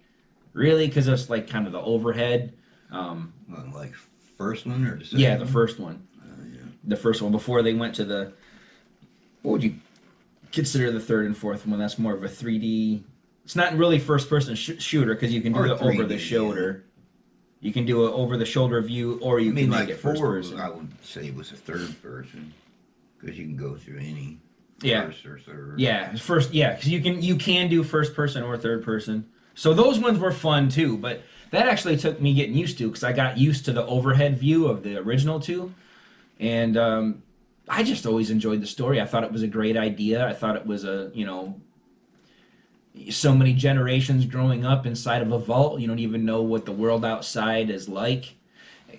"Really?" 0.54 0.86
Because 0.86 1.08
it's 1.08 1.28
like 1.28 1.48
kind 1.48 1.66
of 1.66 1.72
the 1.72 1.80
overhead. 1.80 2.54
Um, 2.90 3.34
like 3.74 3.92
first 4.38 4.66
one 4.66 4.86
or 4.86 4.96
the 4.96 5.04
second 5.04 5.18
yeah, 5.18 5.36
the 5.36 5.46
first 5.46 5.78
one 5.78 6.06
Uh, 6.22 6.44
yeah. 6.52 6.60
the 6.84 6.96
first 6.96 7.20
one 7.20 7.32
before 7.32 7.62
they 7.62 7.74
went 7.74 7.94
to 7.96 8.04
the 8.04 8.32
what 9.42 9.52
would 9.52 9.62
you 9.62 9.74
consider 10.52 10.90
the 10.90 11.00
third 11.00 11.26
and 11.26 11.36
fourth 11.36 11.66
one? 11.66 11.78
That's 11.78 11.98
more 11.98 12.14
of 12.14 12.22
a 12.22 12.28
3d 12.28 13.02
it's 13.48 13.56
not 13.56 13.74
really 13.78 13.98
first 13.98 14.28
person 14.28 14.54
sh- 14.54 14.72
shooter 14.78 15.14
because 15.14 15.32
you 15.32 15.40
can 15.40 15.54
do 15.54 15.60
Or 15.60 15.66
it 15.68 15.70
over 15.80 16.04
3D, 16.04 16.08
the 16.08 16.18
shoulder. 16.18 16.84
You 17.60 17.72
can 17.72 17.86
do 17.86 18.06
it 18.06 18.10
over 18.10 18.36
the 18.36 18.44
shoulder 18.44 18.78
view 18.82 19.18
or 19.22 19.40
you 19.40 19.52
I 19.52 19.54
mean, 19.54 19.64
can 19.64 19.70
make 19.70 19.80
like 19.80 19.88
it 19.88 20.00
first 20.00 20.20
four, 20.20 20.32
person. 20.32 20.60
I 20.60 20.68
would 20.68 20.86
say 21.02 21.28
it 21.28 21.34
was 21.34 21.50
a 21.50 21.56
third 21.56 22.02
person 22.02 22.52
because 23.18 23.38
you 23.38 23.46
can 23.46 23.56
go 23.56 23.74
through 23.74 24.00
any 24.00 24.38
yeah. 24.82 25.06
first 25.06 25.24
or 25.24 25.38
third. 25.38 25.80
yeah 25.80 26.14
first 26.16 26.52
yeah 26.52 26.74
because 26.74 26.90
you 26.90 27.00
can 27.00 27.22
you 27.22 27.36
can 27.36 27.70
do 27.70 27.82
first 27.82 28.14
person 28.14 28.42
or 28.42 28.54
third 28.58 28.84
person. 28.84 29.26
So 29.54 29.72
those 29.72 29.98
ones 29.98 30.18
were 30.18 30.30
fun 30.30 30.68
too 30.68 30.98
but 30.98 31.22
that 31.50 31.66
actually 31.66 31.96
took 31.96 32.20
me 32.20 32.34
getting 32.34 32.54
used 32.54 32.76
to 32.76 32.88
because 32.88 33.02
i 33.02 33.14
got 33.14 33.38
used 33.38 33.64
to 33.64 33.72
the 33.72 33.86
overhead 33.86 34.38
view 34.38 34.66
of 34.66 34.82
the 34.82 34.98
original 34.98 35.40
two. 35.40 35.72
And 36.38 36.76
um, 36.76 37.22
I 37.68 37.82
just 37.82 38.06
always 38.06 38.30
enjoyed 38.30 38.62
the 38.62 38.66
story. 38.66 39.00
I 39.00 39.06
thought 39.06 39.24
it 39.24 39.32
was 39.32 39.42
a 39.42 39.48
great 39.48 39.76
idea. 39.76 40.26
I 40.26 40.32
thought 40.32 40.56
it 40.56 40.66
was 40.66 40.84
a 40.84 41.10
you 41.14 41.26
know 41.26 41.60
so 43.10 43.34
many 43.34 43.52
generations 43.52 44.26
growing 44.26 44.64
up 44.64 44.86
inside 44.86 45.22
of 45.22 45.32
a 45.32 45.38
vault. 45.38 45.80
You 45.80 45.86
don't 45.86 45.98
even 45.98 46.24
know 46.24 46.42
what 46.42 46.66
the 46.66 46.72
world 46.72 47.04
outside 47.04 47.70
is 47.70 47.88
like. 47.88 48.34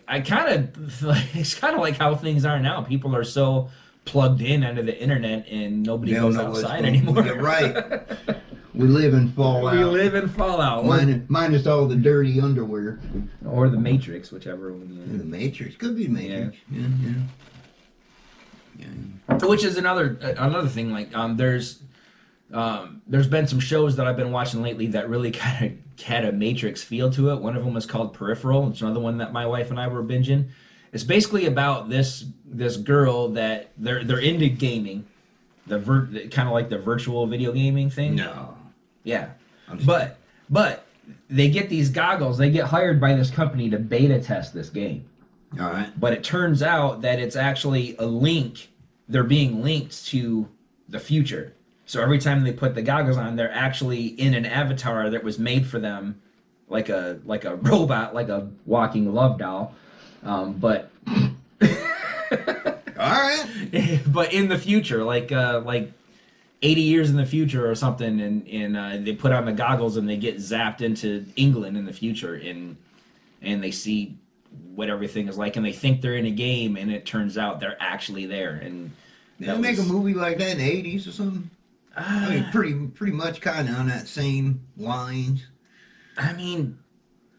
I 0.07 0.21
kind 0.21 0.73
of 0.75 1.03
it's 1.35 1.55
kind 1.55 1.75
of 1.75 1.81
like 1.81 1.97
how 1.97 2.15
things 2.15 2.45
are 2.45 2.59
now. 2.59 2.81
People 2.81 3.15
are 3.15 3.23
so 3.23 3.69
plugged 4.05 4.41
in 4.41 4.63
under 4.63 4.81
the 4.81 4.97
internet 4.97 5.47
and 5.49 5.83
nobody 5.83 6.13
goes 6.13 6.37
outside 6.37 6.85
anymore. 6.85 7.23
You're 7.25 7.41
right. 7.41 8.01
We 8.71 8.87
live 8.87 9.13
in 9.13 9.31
Fallout. 9.31 9.73
we 9.73 9.83
live 9.83 10.15
in 10.15 10.29
Fallout 10.29 10.85
minus, 10.85 11.27
minus 11.27 11.67
all 11.67 11.85
the 11.85 11.97
dirty 11.97 12.39
underwear. 12.39 12.99
or 13.45 13.67
the 13.67 13.79
Matrix, 13.79 14.31
whichever 14.31 14.71
one. 14.71 15.17
The 15.17 15.23
Matrix 15.25 15.75
could 15.75 15.97
be 15.97 16.07
Matrix. 16.07 16.57
Yeah, 16.71 16.81
yeah. 16.81 16.87
yeah. 17.01 17.13
Which 19.41 19.63
is 19.63 19.77
another 19.77 20.17
another 20.21 20.67
thing 20.67 20.91
like 20.91 21.15
um 21.15 21.37
there's 21.37 21.81
um 22.53 23.01
there's 23.07 23.27
been 23.27 23.47
some 23.47 23.59
shows 23.59 23.95
that 23.95 24.07
i've 24.07 24.17
been 24.17 24.31
watching 24.31 24.61
lately 24.61 24.87
that 24.87 25.09
really 25.09 25.31
kind 25.43 25.65
of 25.65 25.71
had 26.01 26.25
a 26.25 26.31
matrix 26.31 26.83
feel 26.83 27.09
to 27.11 27.31
it. 27.31 27.41
One 27.41 27.55
of 27.55 27.63
them 27.63 27.73
was 27.73 27.85
called 27.85 28.13
peripheral. 28.13 28.69
It's 28.69 28.81
another 28.81 28.99
one 28.99 29.17
that 29.17 29.33
my 29.33 29.45
wife 29.45 29.69
and 29.69 29.79
i 29.79 29.87
were 29.87 30.03
binging. 30.03 30.49
It's 30.91 31.03
basically 31.03 31.45
about 31.45 31.89
this 31.89 32.25
this 32.45 32.77
girl 32.77 33.29
that 33.29 33.71
they're 33.77 34.03
they're 34.03 34.19
into 34.19 34.49
gaming. 34.49 35.05
The 35.67 35.77
vir- 35.77 36.07
kind 36.31 36.47
of 36.47 36.53
like 36.53 36.69
the 36.69 36.79
virtual 36.79 37.27
video 37.27 37.51
gaming 37.51 37.89
thing. 37.89 38.15
No. 38.15 38.57
yeah. 39.03 39.29
But 39.85 40.17
but 40.49 40.85
they 41.29 41.49
get 41.49 41.69
these 41.69 41.89
goggles. 41.89 42.39
They 42.39 42.49
get 42.49 42.65
hired 42.65 42.99
by 42.99 43.13
this 43.13 43.29
company 43.29 43.69
to 43.69 43.77
beta 43.77 44.19
test 44.19 44.53
this 44.53 44.69
game 44.69 45.07
All 45.59 45.71
right. 45.71 45.99
but 45.99 46.13
it 46.13 46.23
turns 46.23 46.61
out 46.61 47.01
that 47.01 47.19
it's 47.19 47.35
actually 47.35 47.95
a 47.97 48.05
link 48.05 48.69
they're 49.07 49.23
being 49.23 49.63
linked 49.63 50.05
to 50.07 50.47
the 50.87 50.99
future 50.99 51.53
so 51.85 52.01
every 52.01 52.19
time 52.19 52.43
they 52.43 52.53
put 52.53 52.75
the 52.75 52.81
goggles 52.83 53.17
on 53.17 53.35
they're 53.35 53.51
actually 53.51 54.07
in 54.07 54.33
an 54.35 54.45
avatar 54.45 55.09
that 55.09 55.23
was 55.23 55.39
made 55.39 55.65
for 55.65 55.79
them 55.79 56.21
like 56.67 56.89
a 56.89 57.19
like 57.25 57.45
a 57.45 57.55
robot 57.69 58.13
like 58.13 58.29
a 58.29 58.47
walking 58.65 59.11
love 59.13 59.37
doll 59.39 59.73
um, 60.23 60.53
but 60.53 60.91
All 61.11 61.29
right. 62.97 64.01
but 64.07 64.33
in 64.33 64.49
the 64.49 64.57
future 64.57 65.03
like 65.03 65.31
uh 65.31 65.61
like 65.65 65.91
80 66.61 66.81
years 66.81 67.09
in 67.09 67.15
the 67.15 67.25
future 67.25 67.69
or 67.69 67.75
something 67.75 68.19
and 68.19 68.47
and 68.47 68.77
uh, 68.77 68.97
they 68.97 69.13
put 69.15 69.31
on 69.31 69.45
the 69.45 69.53
goggles 69.53 69.97
and 69.97 70.07
they 70.09 70.17
get 70.17 70.37
zapped 70.37 70.81
into 70.81 71.25
england 71.35 71.77
in 71.77 71.85
the 71.85 71.93
future 71.93 72.35
and 72.35 72.75
and 73.41 73.63
they 73.63 73.71
see 73.71 74.17
what 74.51 74.89
everything 74.89 75.27
is 75.27 75.37
like 75.37 75.55
and 75.55 75.65
they 75.65 75.73
think 75.73 76.01
they're 76.01 76.15
in 76.15 76.25
a 76.25 76.31
game 76.31 76.75
and 76.77 76.91
it 76.91 77.05
turns 77.05 77.37
out 77.37 77.59
they're 77.59 77.77
actually 77.79 78.25
there 78.25 78.53
and 78.55 78.91
they 79.39 79.55
make 79.57 79.77
a 79.77 79.83
movie 79.83 80.13
like 80.13 80.37
that 80.37 80.51
in 80.51 80.57
the 80.57 80.63
eighties 80.69 81.07
or 81.07 81.11
something? 81.11 81.49
I 81.95 82.29
mean, 82.29 82.43
uh, 82.43 82.51
pretty 82.51 82.73
pretty 82.87 83.13
much 83.13 83.41
kind 83.41 83.67
of 83.67 83.75
on 83.75 83.87
that 83.87 84.07
same 84.07 84.61
lines. 84.77 85.45
i 86.17 86.33
mean 86.33 86.79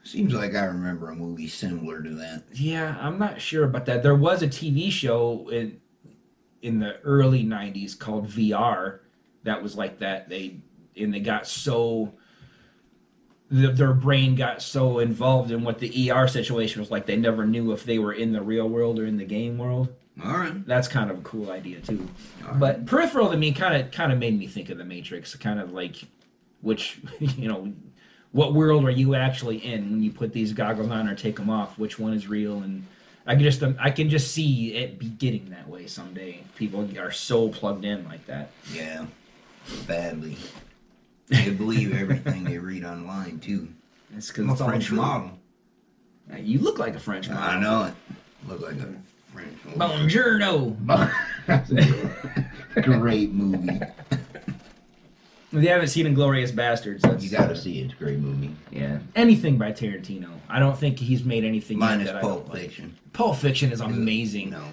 Seems 0.02 0.32
like 0.34 0.54
I 0.54 0.64
remember 0.64 1.10
a 1.10 1.14
movie 1.14 1.46
similar 1.48 2.02
to 2.02 2.10
that. 2.16 2.44
yeah 2.54 2.96
i'm 3.00 3.18
not 3.18 3.40
sure 3.40 3.64
about 3.64 3.86
that 3.86 4.02
there 4.02 4.14
was 4.14 4.42
a 4.42 4.48
tv 4.48 4.90
show 4.90 5.48
in 5.50 5.80
in 6.62 6.78
the 6.78 6.98
early 7.02 7.44
90s 7.44 7.98
called 7.98 8.26
vr 8.28 9.00
that 9.44 9.62
was 9.62 9.76
like 9.76 9.98
that 10.00 10.28
they 10.28 10.56
and 10.96 11.14
they 11.14 11.20
got 11.20 11.46
so 11.46 12.12
the, 13.50 13.68
their 13.72 13.92
brain 13.92 14.34
got 14.36 14.62
so 14.62 14.98
involved 15.00 15.50
in 15.50 15.64
what 15.64 15.78
the 15.80 16.10
er 16.12 16.28
situation 16.28 16.80
was 16.80 16.90
like 16.90 17.06
they 17.06 17.16
never 17.16 17.44
knew 17.44 17.72
if 17.72 17.84
they 17.84 17.98
were 17.98 18.12
in 18.12 18.32
the 18.32 18.40
real 18.42 18.68
world 18.68 18.98
or 18.98 19.06
in 19.06 19.16
the 19.16 19.24
game 19.24 19.58
world 19.58 19.88
All 20.24 20.32
right. 20.32 20.66
that's 20.66 20.86
kind 20.88 21.10
of 21.10 21.18
a 21.18 21.22
cool 21.22 21.50
idea 21.50 21.80
too 21.80 22.08
right. 22.44 22.58
but 22.60 22.86
peripheral 22.86 23.30
to 23.30 23.36
me 23.36 23.52
kind 23.52 23.74
of 23.82 23.90
kind 23.90 24.12
of 24.12 24.18
made 24.18 24.38
me 24.38 24.46
think 24.46 24.70
of 24.70 24.78
the 24.78 24.84
matrix 24.84 25.34
kind 25.34 25.58
of 25.60 25.72
like 25.72 26.04
which 26.60 27.00
you 27.18 27.48
know 27.48 27.72
what 28.32 28.54
world 28.54 28.84
are 28.84 28.90
you 28.90 29.16
actually 29.16 29.56
in 29.56 29.90
when 29.90 30.02
you 30.02 30.12
put 30.12 30.32
these 30.32 30.52
goggles 30.52 30.90
on 30.90 31.08
or 31.08 31.14
take 31.16 31.36
them 31.36 31.50
off 31.50 31.76
which 31.78 31.98
one 31.98 32.12
is 32.12 32.28
real 32.28 32.58
and 32.62 32.86
i 33.26 33.34
can 33.34 33.42
just 33.42 33.62
i 33.80 33.90
can 33.90 34.08
just 34.08 34.30
see 34.32 34.74
it 34.74 34.98
be 34.98 35.08
getting 35.08 35.50
that 35.50 35.68
way 35.68 35.86
someday 35.88 36.40
people 36.54 36.88
are 36.98 37.10
so 37.10 37.48
plugged 37.48 37.84
in 37.84 38.04
like 38.06 38.24
that 38.26 38.50
Yeah, 38.72 39.06
badly. 39.88 40.36
They 41.30 41.50
believe 41.50 41.94
everything 41.96 42.44
they 42.44 42.58
read 42.58 42.84
online 42.84 43.38
too. 43.40 43.68
it's 44.16 44.28
because 44.28 44.44
I'm 44.44 44.50
a 44.50 44.56
French 44.56 44.90
model. 44.92 45.30
you 46.36 46.58
look 46.58 46.78
like 46.78 46.94
a 46.96 46.98
french 47.00 47.28
model. 47.28 47.42
I 47.44 47.58
know 47.60 47.84
it. 47.84 47.94
Look 48.48 48.60
like 48.60 48.76
a 48.80 48.92
French 49.32 49.56
model. 49.76 49.98
bonjourno 49.98 50.76
Great 52.82 53.32
movie. 53.32 53.80
If 55.52 55.62
you 55.64 55.68
haven't 55.68 55.88
seen 55.88 56.06
Inglourious 56.06 56.52
Basterds, 56.52 57.00
that's, 57.00 57.24
You 57.24 57.30
gotta 57.30 57.52
uh, 57.54 57.56
see 57.56 57.80
it. 57.80 57.86
It's 57.86 57.94
a 57.94 57.96
great 57.96 58.18
movie. 58.20 58.54
Yeah, 58.70 58.98
anything 59.16 59.58
by 59.58 59.72
Tarantino. 59.72 60.28
I 60.48 60.60
don't 60.60 60.78
think 60.78 60.98
he's 60.98 61.24
made 61.24 61.44
anything 61.44 61.78
yet 61.78 61.86
Minus 61.86 62.06
that 62.06 62.16
I 62.16 62.20
Pulp 62.20 62.44
don't 62.46 62.54
like. 62.54 62.62
Fiction. 62.62 62.96
Pulp 63.12 63.36
Fiction 63.36 63.72
is 63.72 63.80
amazing. 63.80 64.50
No. 64.50 64.64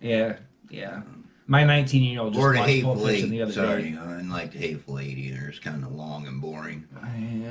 Yeah, 0.00 0.36
yeah. 0.70 1.02
My 1.46 1.62
19 1.62 2.02
year 2.02 2.20
old 2.20 2.32
just 2.32 2.42
Or 2.42 2.52
the 2.54 2.58
watched 2.60 2.82
Pulp 2.82 2.96
Hateful 2.96 3.06
Fiction 3.06 3.30
the 3.30 3.42
other 3.42 3.52
Sorry, 3.52 3.90
day. 3.90 3.98
I 3.98 4.06
didn't 4.16 4.30
like 4.30 4.52
the 4.52 4.58
Hateful 4.58 4.98
Eight 4.98 5.18
either. 5.18 5.48
It's 5.48 5.58
kind 5.58 5.84
of 5.84 5.92
long 5.92 6.26
and 6.26 6.40
boring. 6.40 6.86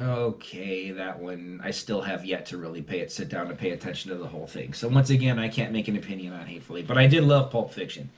Okay, 0.04 0.92
that 0.92 1.20
one 1.20 1.62
I 1.64 1.72
still 1.72 2.02
have 2.02 2.26
yet 2.26 2.48
to 2.48 2.58
really 2.58 2.82
pay 2.82 3.00
it, 3.02 3.12
sit 3.12 3.30
down 3.30 3.48
and 3.50 3.58
pay 3.58 3.70
attention 3.72 4.10
to 4.12 4.18
the 4.18 4.28
whole 4.28 4.48
thing. 4.48 4.74
So 4.74 4.88
once 4.88 5.10
again, 5.12 5.38
I 5.38 5.48
can't 5.48 5.72
make 5.72 5.88
an 5.88 5.96
opinion 5.96 6.34
on 6.34 6.46
Hateful 6.46 6.78
Eight, 6.78 6.88
but 6.88 6.98
I 6.98 7.06
did 7.08 7.24
love 7.24 7.52
Pulp 7.52 7.72
Fiction. 7.72 8.10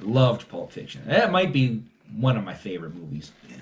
Loved 0.00 0.48
Pulp 0.48 0.72
Fiction. 0.72 1.02
That 1.06 1.30
might 1.32 1.52
be 1.52 1.82
one 2.16 2.36
of 2.36 2.44
my 2.44 2.54
favorite 2.54 2.94
movies. 2.94 3.32
Yeah. 3.48 3.56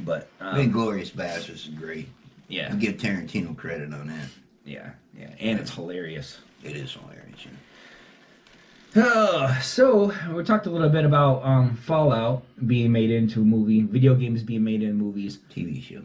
But 0.00 0.28
I 0.40 0.56
think 0.56 0.68
um, 0.68 0.72
Glorious 0.72 1.10
Bastards 1.10 1.66
is 1.66 1.74
great. 1.74 2.08
yeah, 2.48 2.70
I 2.72 2.76
give 2.76 2.96
Tarantino 2.96 3.56
credit 3.56 3.92
on 3.92 4.08
that. 4.08 4.28
yeah, 4.64 4.90
yeah, 5.16 5.28
and 5.38 5.60
it's 5.60 5.70
hilarious. 5.74 6.38
It 6.64 6.76
is 6.76 6.92
hilarious. 6.94 7.44
yeah. 7.44 7.50
Uh, 8.94 9.58
so 9.60 10.12
we 10.34 10.44
talked 10.44 10.66
a 10.66 10.70
little 10.70 10.90
bit 10.90 11.04
about 11.04 11.42
um, 11.44 11.76
Fallout 11.76 12.44
being 12.66 12.92
made 12.92 13.10
into 13.10 13.40
a 13.40 13.44
movie, 13.44 13.82
video 13.82 14.14
games 14.14 14.42
being 14.42 14.64
made 14.64 14.82
into 14.82 14.94
movies. 14.94 15.38
TV 15.50 15.82
show. 15.82 16.02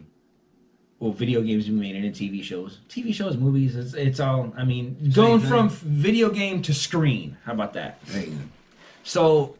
Well, 0.98 1.12
video 1.12 1.42
games 1.42 1.66
being 1.66 1.78
made 1.78 1.96
into 1.96 2.08
TV 2.08 2.42
shows, 2.42 2.78
TV 2.88 3.14
shows, 3.14 3.36
movies. 3.36 3.76
It's, 3.76 3.94
it's 3.94 4.20
all. 4.20 4.52
I 4.56 4.64
mean, 4.64 5.12
going 5.14 5.40
thing. 5.40 5.48
from 5.48 5.68
video 5.68 6.30
game 6.30 6.62
to 6.62 6.74
screen. 6.74 7.36
How 7.44 7.52
about 7.52 7.74
that? 7.74 8.00
So 9.04 9.56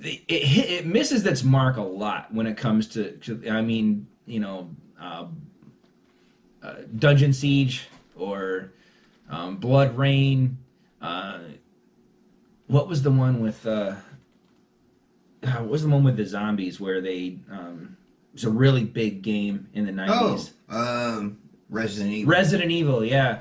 it, 0.00 0.22
it 0.26 0.70
it 0.70 0.86
misses 0.86 1.24
its 1.26 1.44
mark 1.44 1.76
a 1.76 1.82
lot 1.82 2.32
when 2.32 2.46
it 2.46 2.56
comes 2.56 2.88
to. 2.88 3.12
to 3.18 3.48
I 3.50 3.60
mean, 3.60 4.08
you 4.26 4.40
know, 4.40 4.70
uh, 5.00 5.26
uh, 6.62 6.74
Dungeon 6.98 7.32
Siege 7.32 7.86
or 8.16 8.72
um, 9.28 9.60
BloodRayne. 9.60 10.56
Uh, 11.02 11.38
what 12.66 12.88
was 12.88 13.02
the 13.02 13.10
one 13.10 13.40
with? 13.40 13.66
Uh, 13.66 13.94
uh, 15.42 15.50
what 15.58 15.68
was 15.68 15.82
the 15.82 15.88
one 15.88 16.04
with 16.04 16.16
the 16.16 16.24
zombies 16.24 16.80
where 16.80 17.00
they? 17.00 17.38
Um, 17.50 17.96
it 18.32 18.34
was 18.34 18.44
a 18.44 18.50
really 18.50 18.84
big 18.84 19.22
game 19.22 19.68
in 19.74 19.84
the 19.86 19.92
Oh, 19.92 19.94
nineties. 20.30 20.52
um, 20.68 21.38
Resident 21.70 22.12
Evil. 22.12 22.30
Resident 22.32 22.70
Evil, 22.70 23.04
yeah, 23.04 23.40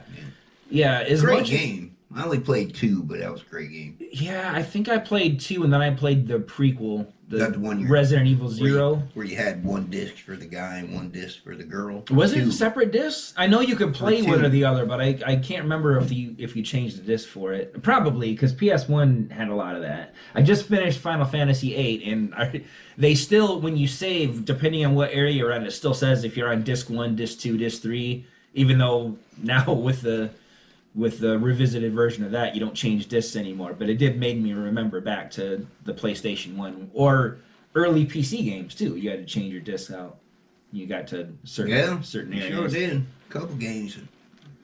yeah. 0.70 1.00
As 1.02 1.22
great 1.22 1.40
much 1.40 1.52
as- 1.52 1.60
game. 1.60 1.90
I 2.16 2.24
only 2.26 2.40
played 2.40 2.76
two, 2.76 3.02
but 3.02 3.20
that 3.22 3.32
was 3.32 3.42
a 3.42 3.46
great 3.46 3.72
game. 3.72 3.98
yeah, 4.12 4.52
I 4.54 4.62
think 4.62 4.88
I 4.88 5.00
played 5.00 5.40
two, 5.40 5.64
and 5.64 5.74
then 5.74 5.82
I 5.82 5.90
played 5.96 6.28
the 6.28 6.38
prequel, 6.38 7.08
the, 7.30 7.50
one 7.58 7.80
you're- 7.80 7.90
Resident 7.92 8.28
Evil 8.28 8.48
Where 8.48 8.58
you- 8.58 8.74
Zero. 8.74 9.04
where 9.14 9.26
you 9.26 9.36
had 9.36 9.64
one 9.64 9.86
disc 9.90 10.16
for 10.18 10.36
the 10.36 10.46
guy 10.46 10.78
and 10.78 10.94
one 10.94 11.10
disc 11.10 11.44
for 11.44 11.56
the 11.56 11.64
girl. 11.64 12.04
Was 12.12 12.34
it 12.34 12.42
Two. 12.46 12.52
separate 12.52 12.92
discs? 12.92 13.34
I 13.38 13.48
know 13.48 13.60
you 13.62 13.76
could 13.76 13.94
play 13.94 14.22
two. 14.22 14.28
one 14.28 14.44
or 14.46 14.50
the 14.50 14.66
other, 14.66 14.86
but 14.86 15.02
I, 15.02 15.18
I 15.26 15.36
can't 15.38 15.64
remember 15.64 15.98
if 15.98 16.12
you 16.12 16.36
if 16.38 16.56
you 16.56 16.62
changed 16.64 16.98
the 16.98 17.02
disc 17.04 17.28
for 17.28 17.54
it. 17.54 17.82
Probably 17.82 18.34
because 18.34 18.54
PS 18.54 18.88
One 18.88 19.30
had 19.32 19.48
a 19.48 19.56
lot 19.56 19.76
of 19.76 19.82
that. 19.82 20.14
I 20.36 20.42
just 20.42 20.68
finished 20.68 21.00
Final 21.00 21.26
Fantasy 21.26 21.74
VIII, 21.74 22.12
and 22.12 22.36
I, 22.36 22.62
they 22.98 23.16
still 23.16 23.60
when 23.62 23.78
you 23.78 23.88
save, 23.88 24.46
depending 24.46 24.86
on 24.86 24.94
what 24.94 25.10
area 25.12 25.32
you're 25.34 25.54
on, 25.54 25.66
it 25.66 25.72
still 25.72 25.94
says 25.94 26.24
if 26.24 26.38
you're 26.38 26.50
on 26.52 26.64
disc 26.64 26.90
one, 26.90 27.16
disc 27.16 27.40
two, 27.40 27.58
disc 27.58 27.82
three. 27.82 28.26
Even 28.56 28.78
though 28.78 29.18
now 29.42 29.74
with 29.88 30.02
the 30.02 30.30
with 30.96 31.20
the 31.20 31.40
revisited 31.40 31.94
version 31.94 32.24
of 32.24 32.32
that, 32.32 32.54
you 32.54 32.60
don't 32.60 32.76
change 32.76 33.08
discs 33.08 33.36
anymore. 33.36 33.74
But 33.74 33.90
it 33.90 33.98
did 33.98 34.20
make 34.20 34.38
me 34.38 34.54
remember 34.54 35.02
back 35.02 35.32
to 35.32 35.66
the 35.86 35.94
PlayStation 35.94 36.56
One 36.56 36.90
or 36.94 37.38
early 37.76 38.06
PC 38.06 38.44
games 38.46 38.76
too. 38.76 38.96
You 38.98 39.10
had 39.10 39.20
to 39.20 39.26
change 39.26 39.52
your 39.52 39.62
disc 39.62 39.92
out. 39.92 40.18
You 40.72 40.88
got 40.88 41.08
to 41.08 41.36
certain 41.44 41.74
Yeah, 41.74 42.02
certain 42.02 42.34
areas. 42.34 42.50
Sure 42.56 42.68
did. 42.68 43.06
Couple 43.30 43.56
games. 43.56 43.98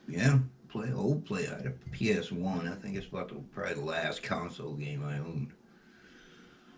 Yeah, 0.08 0.40
play 0.70 0.92
old 0.94 1.26
play. 1.26 1.48
I 1.48 1.56
had 1.58 1.66
a 1.68 2.18
PS 2.20 2.32
One. 2.32 2.68
I 2.68 2.76
think 2.76 2.96
it's 2.96 3.08
about 3.08 3.30
the 3.30 3.36
probably 3.54 3.76
the 3.76 3.82
last 3.82 4.22
console 4.24 4.74
game 4.74 5.04
I 5.04 5.18
owned 5.20 5.52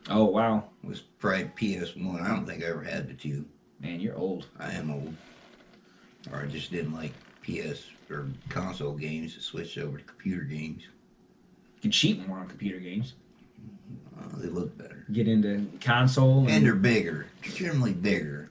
Oh 0.09 0.25
wow, 0.25 0.63
It 0.83 0.87
was 0.89 1.01
probably 1.01 1.45
PS 1.55 1.95
One. 1.95 2.21
I 2.21 2.29
don't 2.29 2.45
think 2.45 2.63
I 2.63 2.67
ever 2.67 2.81
had 2.83 3.07
the 3.07 3.13
two. 3.13 3.45
man, 3.79 3.99
you're 3.99 4.17
old. 4.17 4.47
I 4.59 4.71
am 4.71 4.89
old, 4.89 5.13
or 6.31 6.41
I 6.41 6.45
just 6.47 6.71
didn't 6.71 6.93
like 6.93 7.13
PS 7.43 7.83
or 8.11 8.27
console 8.49 8.93
games. 8.93 9.35
I 9.37 9.41
switched 9.41 9.77
over 9.77 9.97
to 9.97 10.03
computer 10.03 10.43
games. 10.43 10.83
You 11.75 11.81
can 11.81 11.91
cheat 11.91 12.27
more 12.27 12.37
on 12.39 12.47
computer 12.47 12.79
games. 12.79 13.13
Uh, 14.19 14.37
they 14.37 14.47
look 14.49 14.77
better 14.77 15.05
Get 15.11 15.27
into 15.27 15.65
console. 15.79 16.47
and 16.47 16.65
they're 16.65 16.75
bigger. 16.75 17.27
Generally 17.41 17.93
bigger. 17.93 18.49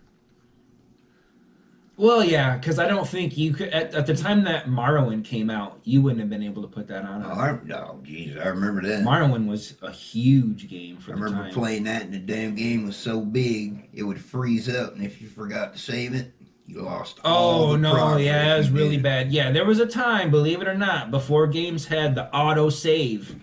well, 1.96 2.24
yeah, 2.24 2.56
because 2.56 2.78
I 2.78 2.88
don't 2.88 3.06
think 3.06 3.36
you 3.36 3.52
could 3.52 3.68
at, 3.68 3.94
at 3.94 4.06
the 4.06 4.16
time 4.16 4.42
that 4.44 4.66
Morrowind 4.66 5.24
came 5.24 5.50
out, 5.50 5.78
you 5.84 6.00
wouldn't 6.02 6.20
have 6.20 6.30
been 6.30 6.42
able 6.42 6.62
to 6.62 6.68
put 6.68 6.88
that 6.88 7.04
on. 7.04 7.22
Oh, 7.24 7.28
I, 7.30 7.50
oh, 7.50 8.00
jeez, 8.02 8.40
I 8.42 8.48
remember 8.48 8.82
that. 8.88 9.04
Morrowind 9.04 9.46
was 9.46 9.74
a 9.82 9.90
huge 9.92 10.68
game 10.68 10.96
for 10.96 11.12
I 11.12 11.16
the 11.16 11.20
remember 11.22 11.44
time. 11.44 11.52
playing 11.54 11.84
that, 11.84 12.02
and 12.02 12.14
the 12.14 12.18
damn 12.18 12.54
game 12.54 12.86
was 12.86 12.96
so 12.96 13.20
big 13.20 13.88
it 13.92 14.02
would 14.02 14.20
freeze 14.20 14.68
up, 14.68 14.94
and 14.96 15.04
if 15.04 15.20
you 15.22 15.28
forgot 15.28 15.74
to 15.74 15.78
save 15.78 16.14
it, 16.14 16.32
lost. 16.74 17.20
Oh, 17.24 17.30
all 17.30 17.62
Oh 17.72 17.76
no, 17.76 18.16
yeah, 18.16 18.54
it 18.54 18.58
was 18.58 18.70
really 18.70 18.96
did. 18.96 19.02
bad. 19.02 19.32
Yeah, 19.32 19.50
there 19.50 19.64
was 19.64 19.78
a 19.80 19.86
time, 19.86 20.30
believe 20.30 20.60
it 20.62 20.68
or 20.68 20.74
not, 20.76 21.10
before 21.10 21.46
games 21.46 21.86
had 21.86 22.14
the 22.14 22.32
auto 22.34 22.68
save, 22.70 23.36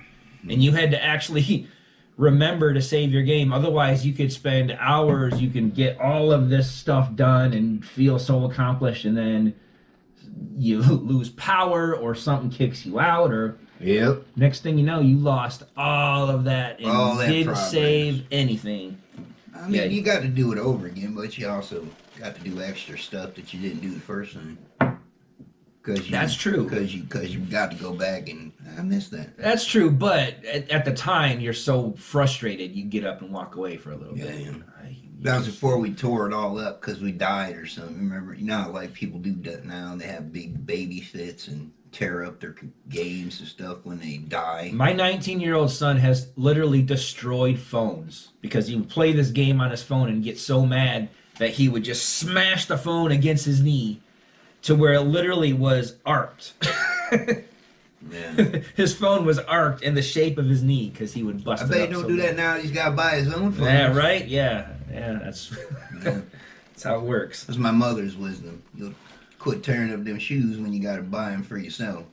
and 0.49 0.61
you 0.63 0.71
had 0.73 0.91
to 0.91 1.03
actually 1.03 1.67
remember 2.17 2.73
to 2.73 2.81
save 2.81 3.11
your 3.11 3.23
game. 3.23 3.51
Otherwise, 3.53 4.05
you 4.05 4.13
could 4.13 4.31
spend 4.33 4.71
hours. 4.79 5.41
You 5.41 5.49
can 5.49 5.69
get 5.69 5.99
all 5.99 6.31
of 6.31 6.49
this 6.49 6.69
stuff 6.71 7.13
done 7.15 7.53
and 7.53 7.85
feel 7.85 8.17
so 8.19 8.45
accomplished, 8.45 9.05
and 9.05 9.15
then 9.17 9.53
you 10.55 10.79
lose 10.81 11.29
power 11.29 11.95
or 11.95 12.15
something 12.15 12.49
kicks 12.49 12.85
you 12.85 12.99
out, 12.99 13.31
or 13.31 13.57
Yep. 13.79 14.25
next 14.35 14.61
thing 14.63 14.79
you 14.79 14.83
know, 14.83 14.99
you 15.01 15.17
lost 15.17 15.61
all 15.77 16.31
of 16.31 16.45
that 16.45 16.79
and 16.79 16.87
All 16.89 17.15
that 17.17 17.27
didn't 17.27 17.45
progress. 17.45 17.69
save 17.71 18.25
anything. 18.31 18.97
I 19.55 19.65
mean, 19.67 19.73
Yeah. 19.75 19.83
you 19.85 20.01
got 20.01 20.23
to 20.23 20.27
do 20.27 20.51
it 20.51 20.57
over 20.57 20.87
again, 20.87 21.13
but 21.13 21.37
you 21.37 21.47
also 21.47 21.85
got 22.17 22.36
to 22.36 22.41
do 22.41 22.62
extra 22.62 22.97
stuff 22.97 23.36
that 23.36 23.53
you 23.53 23.60
didn't 23.60 23.82
do 23.82 23.91
the 23.91 23.99
first 23.99 24.34
time. 24.34 24.58
Cause 25.84 26.06
you, 26.06 26.12
That's 26.12 26.36
true. 26.36 26.65
Because 26.65 26.93
you, 26.93 27.03
cause 27.06 27.30
you 27.30 27.39
got 27.39 27.71
to 27.71 27.77
go 27.77 27.93
back 27.93 28.27
and 28.27 28.51
I 28.77 28.82
missed 28.82 29.12
that. 29.12 29.38
That's 29.38 29.65
true, 29.65 29.89
but 29.89 30.43
at, 30.43 30.69
at 30.69 30.84
the 30.84 30.93
time, 30.93 31.39
you're 31.39 31.53
so 31.53 31.93
frustrated, 31.93 32.75
you 32.75 32.84
get 32.84 33.06
up 33.06 33.21
and 33.21 33.32
walk 33.32 33.56
away 33.56 33.77
for 33.77 33.91
a 33.91 33.95
little 33.95 34.17
Yeah, 34.17 34.25
bit. 34.25 34.39
yeah. 34.41 34.51
I- 34.82 34.97
That 35.21 35.38
was 35.38 35.45
just- 35.45 35.62
before 35.62 35.77
we 35.80 35.93
tore 35.93 36.27
it 36.27 36.34
all 36.34 36.60
up 36.60 36.82
because 36.82 36.99
we 37.01 37.13
died 37.13 37.56
or 37.56 37.65
something. 37.65 37.97
Remember, 37.97 38.34
you 38.34 38.45
know, 38.45 38.69
like 38.73 38.91
people 38.93 39.19
do 39.19 39.34
that 39.43 39.63
now. 39.65 39.95
They 39.95 40.08
have 40.08 40.34
big 40.34 40.65
baby 40.65 40.99
fits 40.99 41.47
and 41.47 41.71
tear 41.93 42.25
up 42.25 42.41
their 42.41 42.53
games 42.89 43.39
and 43.39 43.47
stuff 43.47 43.77
when 43.84 43.97
they 43.97 44.17
die. 44.17 44.71
My 44.73 44.91
19 44.91 45.39
year 45.39 45.56
old 45.56 45.71
son 45.71 45.95
has 45.97 46.32
literally 46.36 46.82
destroyed 46.82 47.58
phones 47.60 48.34
because 48.41 48.67
he 48.67 48.75
would 48.75 48.89
play 48.89 49.13
this 49.13 49.30
game 49.32 49.62
on 49.62 49.71
his 49.71 49.84
phone 49.84 50.10
and 50.10 50.21
get 50.21 50.38
so 50.38 50.65
mad 50.65 51.08
that 51.39 51.52
he 51.52 51.69
would 51.69 51.84
just 51.84 52.17
smash 52.17 52.65
the 52.65 52.78
phone 52.78 53.12
against 53.12 53.45
his 53.45 53.62
knee 53.62 54.02
to 54.63 54.76
where 54.76 54.93
it 54.93 55.02
literally 55.02 55.54
was 55.54 55.95
arced. 56.06 56.54
Yeah. 58.10 58.60
his 58.76 58.95
phone 58.95 59.26
was 59.26 59.39
arced 59.39 59.84
in 59.84 59.95
the 59.95 60.02
shape 60.02 60.38
of 60.38 60.45
his 60.45 60.63
knee 60.63 60.89
because 60.89 61.13
he 61.13 61.23
would 61.23 61.43
bust 61.43 61.63
I 61.63 61.65
it 61.65 61.69
bet 61.69 61.82
up 61.82 61.88
he 61.88 61.93
don't 61.93 62.02
so 62.04 62.08
do 62.08 62.15
that 62.17 62.36
now. 62.36 62.56
He's 62.56 62.71
got 62.71 62.89
to 62.89 62.95
buy 62.95 63.15
his 63.15 63.34
own 63.34 63.52
phone. 63.52 63.65
Yeah, 63.65 63.93
right? 63.97 64.26
Yeah. 64.26 64.67
Yeah, 64.91 65.19
that's, 65.23 65.52
Yeah. 66.06 66.21
that's 66.69 66.84
how 66.84 66.97
it 67.00 67.02
works. 67.02 67.43
That's 67.45 67.58
my 67.58 67.71
mother's 67.71 68.15
wisdom. 68.15 68.62
You'll 68.76 68.93
quit 69.39 69.63
tearing 69.63 69.91
up 69.93 70.04
them 70.04 70.19
shoes 70.19 70.58
when 70.58 70.71
you 70.71 70.82
got 70.82 70.97
to 70.97 71.02
buy 71.02 71.32
them 71.32 71.43
for 71.43 71.58
yourself. 71.58 72.06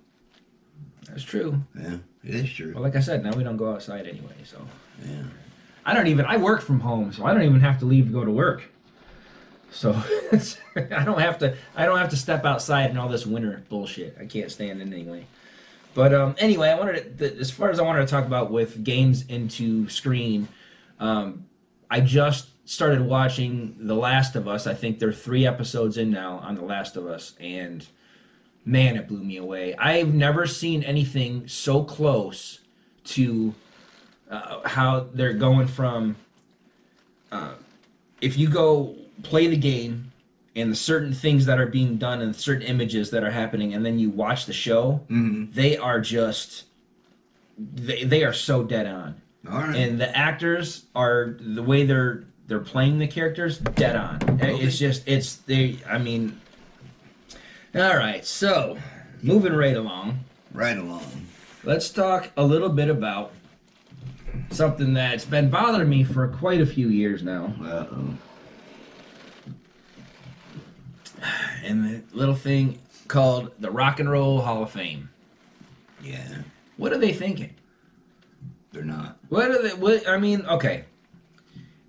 That's 1.09 1.23
true. 1.23 1.61
Yeah, 1.79 1.99
it 2.25 2.35
is 2.35 2.51
true. 2.53 2.73
Well, 2.75 2.83
like 2.83 2.97
I 2.97 3.01
said, 3.01 3.23
now 3.23 3.33
we 3.37 3.45
don't 3.45 3.59
go 3.59 3.73
outside 3.73 4.07
anyway, 4.07 4.35
so. 4.43 4.67
Yeah. 5.07 5.23
I 5.85 5.93
don't 5.95 6.07
even. 6.07 6.25
I 6.25 6.39
work 6.39 6.63
from 6.63 6.81
home, 6.81 7.13
so 7.13 7.27
I 7.27 7.35
don't 7.35 7.43
even 7.43 7.61
have 7.61 7.79
to 7.81 7.85
leave 7.85 8.07
to 8.07 8.13
go 8.13 8.25
to 8.25 8.31
work. 8.31 8.65
So 9.75 9.93
I 10.77 11.05
don't 11.05 11.21
have 11.21 11.39
to. 11.39 11.57
I 11.77 11.85
don't 11.85 11.99
have 11.99 12.11
to 12.11 12.17
step 12.17 12.45
outside 12.45 12.91
and 12.91 12.99
all 12.99 13.09
this 13.09 13.27
winter 13.27 13.63
bullshit. 13.69 14.17
I 14.21 14.27
can't 14.27 14.51
stand 14.51 14.81
it 14.81 14.93
anyway. 14.93 15.27
But 15.95 16.15
um, 16.15 16.35
anyway, 16.39 16.71
I 16.71 16.79
wanted 16.79 17.19
to, 17.19 17.39
as 17.39 17.51
far 17.51 17.71
as 17.71 17.79
I 17.79 17.83
wanted 17.83 18.01
to 18.01 18.07
talk 18.07 18.25
about 18.25 18.51
with 18.51 18.83
games 18.83 19.27
into 19.27 19.89
screen. 19.89 20.49
Um, 20.99 21.47
I 21.91 22.01
just 22.01 22.49
started 22.69 23.03
watching 23.03 23.77
The 23.79 23.95
Last 23.95 24.37
of 24.37 24.49
Us. 24.49 24.67
I 24.67 24.75
think 24.75 24.99
there 24.99 25.09
are 25.09 25.13
three 25.13 25.47
episodes 25.47 25.99
in 25.99 26.11
now 26.11 26.39
on 26.39 26.55
The 26.55 26.65
Last 26.65 26.97
of 26.97 27.07
Us, 27.07 27.35
and 27.39 27.87
man, 28.65 28.97
it 28.97 29.07
blew 29.07 29.23
me 29.23 29.37
away. 29.37 29.75
I've 29.77 30.15
never 30.15 30.47
seen 30.47 30.83
anything 30.83 31.47
so 31.47 31.85
close 31.85 32.61
to 33.05 33.55
uh, 34.31 34.67
how 34.67 35.09
they're 35.13 35.35
going 35.35 35.67
from 35.67 36.17
uh, 37.31 37.55
if 38.21 38.39
you 38.39 38.49
go 38.49 38.97
play 39.23 39.47
the 39.47 39.57
game 39.57 40.11
and 40.57 40.71
the 40.71 40.77
certain 40.77 41.13
things 41.13 41.47
that 41.47 41.59
are 41.59 41.67
being 41.67 41.97
done 41.97 42.21
and 42.21 42.35
certain 42.37 42.63
images 42.63 43.11
that 43.11 43.25
are 43.25 43.31
happening 43.31 43.75
and 43.75 43.85
then 43.85 43.99
you 43.99 44.11
watch 44.11 44.47
the 44.47 44.53
show 44.53 45.01
Mm-hmm. 45.11 45.53
they 45.53 45.77
are 45.77 46.01
just 46.01 46.65
they, 47.59 48.05
they 48.05 48.25
are 48.25 48.33
so 48.33 48.63
dead 48.65 48.87
on 48.87 49.21
All 49.51 49.59
right. 49.59 49.77
and 49.77 50.01
the 50.01 50.17
actors 50.17 50.85
are 50.95 51.37
the 51.41 51.63
way 51.63 51.85
they're 51.87 52.25
they're 52.47 52.61
playing 52.61 52.99
the 52.99 53.07
characters 53.07 53.59
dead 53.59 53.97
on. 53.97 54.19
It's 54.43 54.77
just 54.79 55.09
it's 55.09 55.37
they. 55.37 55.79
I 55.89 55.97
mean, 55.97 56.39
all 57.75 57.97
right. 57.97 58.23
So 58.27 58.77
moving 59.23 59.55
right 59.55 59.77
along, 59.77 60.19
Right 60.53 60.77
along. 60.77 61.27
let's 61.65 61.89
talk 61.89 62.31
a 62.37 62.45
little 62.45 62.69
bit 62.69 62.91
about 62.91 63.33
something 64.51 64.93
that's 64.93 65.25
been 65.25 65.49
bothering 65.49 65.89
me 65.89 66.05
for 66.05 66.29
quite 66.29 66.61
a 66.61 66.67
few 66.67 66.89
years 66.89 67.23
now. 67.23 67.55
Uh 67.63 67.87
oh. 67.93 68.15
and 71.65 71.85
the 71.85 72.17
little 72.17 72.35
thing 72.35 72.79
called 73.09 73.53
the 73.59 73.71
Rock 73.71 74.01
and 74.01 74.11
Roll 74.11 74.41
Hall 74.41 74.63
of 74.63 74.71
Fame. 74.71 75.11
Yeah. 76.03 76.43
What 76.77 76.93
are 76.93 76.99
they 76.99 77.13
thinking? 77.13 77.55
They're 78.73 78.85
not. 78.85 79.19
What 79.29 79.51
are 79.51 79.63
they? 79.63 79.75
What 79.75 80.09
I 80.09 80.19
mean, 80.19 80.45
okay. 80.47 80.85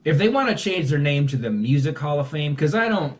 If 0.03 0.19
they 0.19 0.29
want 0.29 0.49
to 0.49 0.55
change 0.55 0.89
their 0.89 0.99
name 0.99 1.25
to 1.27 1.37
the 1.37 1.49
Music 1.49 1.97
Hall 1.97 2.19
of 2.19 2.29
Fame, 2.29 2.53
because 2.53 2.75
I 2.75 2.87
don't, 2.87 3.17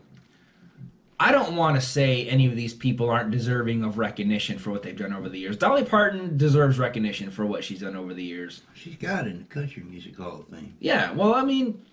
I 1.18 1.32
don't 1.32 1.56
want 1.56 1.74
to 1.74 1.80
say 1.80 2.28
any 2.28 2.46
of 2.46 2.54
these 2.54 2.72
people 2.72 3.10
aren't 3.10 3.32
deserving 3.32 3.82
of 3.82 3.98
recognition 3.98 4.56
for 4.58 4.70
what 4.70 4.84
they've 4.84 4.96
done 4.96 5.12
over 5.12 5.28
the 5.28 5.40
years. 5.40 5.56
Dolly 5.56 5.84
Parton 5.84 6.36
deserves 6.36 6.78
recognition 6.78 7.32
for 7.32 7.44
what 7.44 7.64
she's 7.64 7.80
done 7.80 7.96
over 7.96 8.14
the 8.14 8.22
years. 8.22 8.62
She's 8.74 8.94
got 8.94 9.26
in 9.26 9.38
the 9.38 9.44
Country 9.46 9.82
Music 9.82 10.16
Hall 10.16 10.46
of 10.48 10.48
Fame. 10.48 10.76
Yeah, 10.78 11.10
well, 11.10 11.34
I 11.34 11.42
mean, 11.42 11.84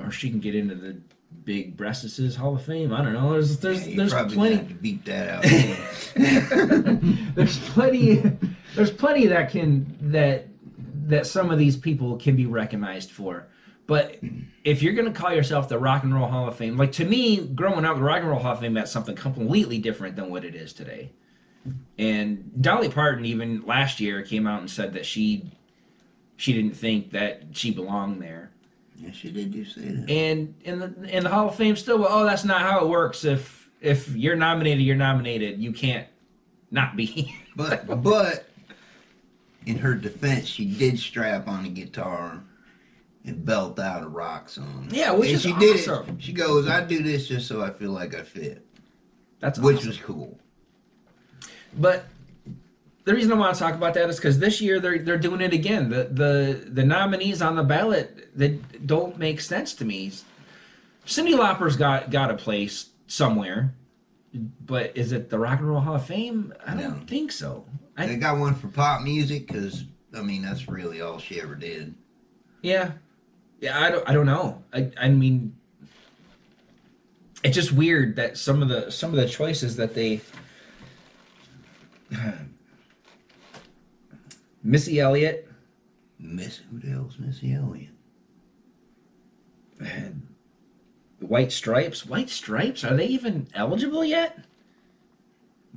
or 0.00 0.10
she 0.10 0.30
can 0.30 0.40
get 0.40 0.54
into 0.54 0.74
the 0.74 0.96
Big 1.44 1.76
Breastises 1.76 2.36
Hall 2.36 2.56
of 2.56 2.64
Fame. 2.64 2.92
I 2.92 3.02
don't 3.02 3.12
know. 3.12 3.32
There's 3.32 3.58
there's 3.58 3.86
Yeah, 3.86 3.96
there's 3.96 4.34
plenty. 4.34 4.58
to 4.58 4.74
beat 4.74 5.04
that 5.06 5.28
out. 5.28 5.44
there's 7.34 7.58
plenty 7.70 8.22
there's 8.74 8.90
plenty 8.90 9.26
that 9.26 9.50
can 9.50 9.96
that 10.12 10.48
that 11.06 11.26
some 11.26 11.50
of 11.50 11.58
these 11.58 11.76
people 11.76 12.16
can 12.16 12.36
be 12.36 12.46
recognized 12.46 13.10
for 13.10 13.46
but 13.86 14.18
if 14.64 14.82
you're 14.82 14.92
going 14.92 15.10
to 15.10 15.18
call 15.18 15.32
yourself 15.32 15.68
the 15.68 15.78
rock 15.78 16.02
and 16.02 16.14
roll 16.14 16.28
hall 16.28 16.48
of 16.48 16.56
fame 16.56 16.76
like 16.76 16.92
to 16.92 17.04
me 17.04 17.38
growing 17.38 17.84
up 17.84 17.96
the 17.96 18.02
rock 18.02 18.20
and 18.20 18.28
roll 18.28 18.38
hall 18.40 18.52
of 18.52 18.60
fame 18.60 18.74
meant 18.74 18.88
something 18.88 19.14
completely 19.16 19.78
different 19.78 20.16
than 20.16 20.28
what 20.30 20.44
it 20.44 20.54
is 20.54 20.72
today 20.72 21.10
and 21.98 22.50
dolly 22.60 22.88
parton 22.88 23.24
even 23.24 23.64
last 23.64 24.00
year 24.00 24.22
came 24.22 24.46
out 24.46 24.60
and 24.60 24.70
said 24.70 24.92
that 24.92 25.06
she 25.06 25.50
she 26.36 26.52
didn't 26.52 26.76
think 26.76 27.10
that 27.12 27.42
she 27.52 27.70
belonged 27.70 28.20
there 28.20 28.50
yeah, 29.00 29.12
she 29.12 29.30
did 29.30 29.52
do 29.52 29.64
say 29.64 29.82
that. 29.82 30.10
and 30.10 30.54
in 30.64 30.78
the 30.80 31.16
in 31.16 31.24
the 31.24 31.30
hall 31.30 31.48
of 31.48 31.54
fame 31.54 31.76
still 31.76 31.98
well, 31.98 32.08
oh 32.10 32.24
that's 32.24 32.44
not 32.44 32.60
how 32.62 32.84
it 32.84 32.88
works 32.88 33.24
if 33.24 33.68
if 33.80 34.08
you're 34.14 34.36
nominated 34.36 34.82
you're 34.82 34.96
nominated 34.96 35.58
you 35.60 35.72
can't 35.72 36.06
not 36.70 36.96
be 36.96 37.34
But 37.56 38.02
but 38.02 38.48
in 39.66 39.78
her 39.78 39.94
defense, 39.94 40.46
she 40.46 40.64
did 40.64 40.98
strap 40.98 41.46
on 41.48 41.64
a 41.64 41.68
guitar 41.68 42.42
and 43.24 43.44
belt 43.44 43.78
out 43.78 44.02
a 44.02 44.08
rock 44.08 44.48
song. 44.48 44.88
Yeah, 44.90 45.10
which 45.10 45.28
and 45.28 45.36
is 45.36 45.42
she 45.42 45.52
did 45.54 45.76
awesome. 45.88 46.16
it. 46.18 46.22
She 46.22 46.32
goes, 46.32 46.68
"I 46.68 46.84
do 46.84 47.02
this 47.02 47.26
just 47.28 47.46
so 47.48 47.62
I 47.62 47.70
feel 47.70 47.90
like 47.90 48.14
I 48.14 48.22
fit," 48.22 48.64
that's 49.40 49.58
which 49.58 49.78
awesome. 49.78 49.88
was 49.88 49.98
cool. 49.98 50.38
But 51.76 52.04
the 53.08 53.14
reason 53.14 53.32
I 53.32 53.36
want 53.36 53.54
to 53.54 53.58
talk 53.58 53.74
about 53.74 53.94
that 53.94 54.06
is 54.10 54.16
because 54.16 54.38
this 54.38 54.60
year 54.60 54.78
they're 54.80 54.98
they're 54.98 55.16
doing 55.16 55.40
it 55.40 55.54
again. 55.54 55.88
The 55.88 56.04
the 56.04 56.70
the 56.70 56.84
nominees 56.84 57.40
on 57.40 57.56
the 57.56 57.62
ballot 57.64 58.28
that 58.36 58.86
don't 58.86 59.18
make 59.18 59.40
sense 59.40 59.72
to 59.76 59.86
me. 59.86 60.12
Cyndi 61.06 61.34
Lauper's 61.34 61.74
got 61.74 62.10
got 62.10 62.30
a 62.30 62.34
place 62.34 62.90
somewhere, 63.06 63.72
but 64.60 64.94
is 64.94 65.12
it 65.12 65.30
the 65.30 65.38
Rock 65.38 65.58
and 65.60 65.68
Roll 65.70 65.80
Hall 65.80 65.94
of 65.94 66.04
Fame? 66.04 66.52
I 66.66 66.74
don't 66.74 67.00
No. 67.00 67.06
think 67.06 67.32
so. 67.32 67.64
I, 67.96 68.04
They 68.06 68.16
got 68.16 68.36
one 68.38 68.54
for 68.54 68.68
pop 68.68 69.00
music 69.00 69.46
because 69.46 69.84
I 70.14 70.20
mean 70.20 70.42
that's 70.42 70.68
really 70.68 71.00
all 71.00 71.18
she 71.18 71.40
ever 71.40 71.54
did. 71.54 71.94
yeah, 72.60 72.90
yeah. 73.58 73.82
I 73.82 73.90
don't 73.90 74.06
I 74.06 74.12
don't 74.12 74.26
know. 74.26 74.62
I 74.70 74.90
I 75.00 75.08
mean, 75.08 75.56
it's 77.42 77.54
just 77.54 77.72
weird 77.72 78.16
that 78.16 78.36
some 78.36 78.60
of 78.60 78.68
the 78.68 78.90
some 78.92 79.10
of 79.12 79.16
the 79.16 79.26
choices 79.28 79.76
that 79.76 79.94
they. 79.94 80.20
Missy 84.62 85.00
Elliott, 85.00 85.48
Miss 86.18 86.58
who 86.70 86.78
the 86.78 86.88
hell's 86.88 87.18
Missy 87.18 87.52
Elliott? 87.52 87.90
the 89.78 91.26
White 91.26 91.52
Stripes. 91.52 92.04
White 92.04 92.30
Stripes. 92.30 92.84
Are 92.84 92.96
they 92.96 93.06
even 93.06 93.48
eligible 93.54 94.04
yet? 94.04 94.38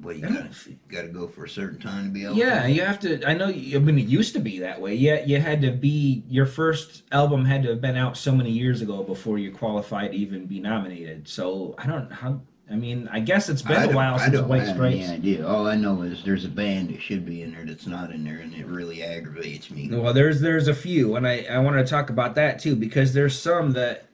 Well, 0.01 0.15
you 0.15 0.21
gotta 0.21 0.49
gotta 0.87 1.09
go 1.09 1.27
for 1.27 1.45
a 1.45 1.49
certain 1.49 1.79
time 1.79 2.05
to 2.05 2.09
be 2.09 2.25
able. 2.25 2.35
Yeah, 2.35 2.65
you 2.65 2.81
have 2.81 2.99
to. 3.01 3.23
I 3.27 3.35
know. 3.35 3.49
I 3.49 3.77
mean, 3.77 3.99
it 3.99 4.07
used 4.07 4.33
to 4.33 4.39
be 4.39 4.59
that 4.59 4.81
way. 4.81 4.95
Yeah, 4.95 5.23
you 5.25 5.39
had 5.39 5.61
to 5.61 5.71
be. 5.71 6.23
Your 6.27 6.47
first 6.47 7.03
album 7.11 7.45
had 7.45 7.61
to 7.63 7.69
have 7.69 7.81
been 7.81 7.97
out 7.97 8.17
so 8.17 8.31
many 8.31 8.49
years 8.49 8.81
ago 8.81 9.03
before 9.03 9.37
you 9.37 9.51
qualified 9.51 10.11
to 10.11 10.17
even 10.17 10.47
be 10.47 10.59
nominated. 10.59 11.27
So 11.27 11.75
I 11.77 11.85
don't. 11.85 12.11
How? 12.11 12.41
I 12.71 12.75
mean, 12.75 13.09
I 13.11 13.19
guess 13.19 13.49
it's 13.49 13.61
been 13.61 13.75
I 13.77 13.83
a 13.83 13.85
don't- 13.87 13.95
while 13.95 14.15
I 14.15 14.19
since 14.19 14.33
don't 14.33 14.47
White 14.47 14.61
have 14.63 14.75
Stripes. 14.75 14.95
any 15.07 15.13
idea. 15.13 15.45
All 15.47 15.67
I 15.67 15.75
know 15.75 16.03
is 16.03 16.23
there's 16.23 16.45
a 16.45 16.49
band 16.49 16.89
that 16.89 17.01
should 17.01 17.25
be 17.25 17.41
in 17.41 17.51
there 17.51 17.65
that's 17.65 17.85
not 17.85 18.11
in 18.11 18.23
there, 18.23 18.37
and 18.37 18.53
it 18.53 18.65
really 18.65 19.03
aggravates 19.03 19.69
me. 19.69 19.89
Well, 19.91 20.13
there's 20.13 20.39
there's 20.39 20.67
a 20.69 20.73
few, 20.73 21.15
and 21.17 21.27
I 21.27 21.45
I 21.49 21.59
want 21.59 21.75
to 21.77 21.83
talk 21.89 22.09
about 22.09 22.35
that 22.35 22.59
too 22.59 22.75
because 22.75 23.13
there's 23.13 23.37
some 23.37 23.71
that 23.73 24.05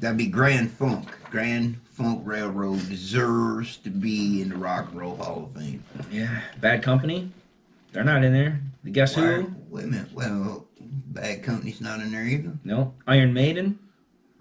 That'd 0.00 0.18
be 0.18 0.26
Grand 0.26 0.70
Funk. 0.72 1.08
Grand 1.30 1.76
Funk 1.92 2.20
Railroad 2.24 2.86
deserves 2.90 3.76
to 3.78 3.90
be 3.90 4.42
in 4.42 4.50
the 4.50 4.56
Rock 4.56 4.88
and 4.90 5.00
Roll 5.00 5.16
Hall 5.16 5.50
of 5.54 5.60
Fame. 5.60 5.82
yeah, 6.10 6.40
Bad 6.60 6.82
Company. 6.82 7.30
They're 7.92 8.04
not 8.04 8.24
in 8.24 8.32
there. 8.32 8.60
Guess 8.90 9.16
Why- 9.16 9.22
who? 9.22 9.54
Wait 9.70 9.84
a 9.84 9.86
minute. 9.86 10.12
Well, 10.12 10.66
Bad 10.80 11.42
Company's 11.44 11.80
not 11.80 12.00
in 12.00 12.10
there 12.12 12.24
either. 12.24 12.52
No, 12.64 12.92
Iron 13.06 13.32
Maiden. 13.32 13.78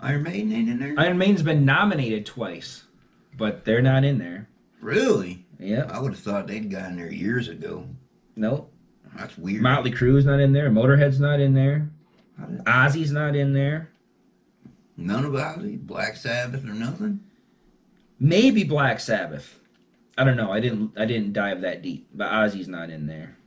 Iron 0.01 0.23
Maiden 0.23 0.51
ain't 0.51 0.69
in 0.69 0.79
there. 0.79 0.95
Iron 0.97 1.17
Maiden's 1.17 1.43
been 1.43 1.63
nominated 1.63 2.25
twice, 2.25 2.83
but 3.37 3.65
they're 3.65 3.81
not 3.81 4.03
in 4.03 4.17
there. 4.17 4.47
really? 4.81 5.39
Yeah. 5.59 5.87
I 5.89 5.99
would 6.01 6.11
have 6.11 6.19
thought 6.19 6.47
they'd 6.47 6.69
got 6.69 6.89
in 6.89 6.97
there 6.97 7.11
years 7.11 7.47
ago. 7.47 7.87
Nope. 8.35 8.69
That's 9.15 9.37
weird. 9.37 9.61
Motley 9.61 9.91
Crue's 9.91 10.25
not 10.25 10.41
in 10.41 10.51
there. 10.51 10.69
Motorhead's 10.69 11.19
not 11.21 11.39
in 11.39 11.53
there. 11.53 11.89
Ozzy's 12.65 13.11
not 13.11 13.33
in 13.35 13.53
there. 13.53 13.89
None 14.97 15.23
of 15.23 15.31
Ozzy, 15.33 15.79
Black 15.79 16.17
Sabbath, 16.17 16.65
or 16.65 16.73
nothing. 16.73 17.21
Maybe 18.19 18.63
Black 18.63 18.99
Sabbath. 18.99 19.57
I 20.17 20.23
don't 20.23 20.35
know. 20.37 20.51
I 20.51 20.59
didn't. 20.59 20.91
I 20.97 21.05
didn't 21.05 21.33
dive 21.33 21.61
that 21.61 21.81
deep. 21.81 22.07
But 22.13 22.31
Ozzy's 22.31 22.67
not 22.67 22.89
in 22.89 23.07
there. 23.07 23.37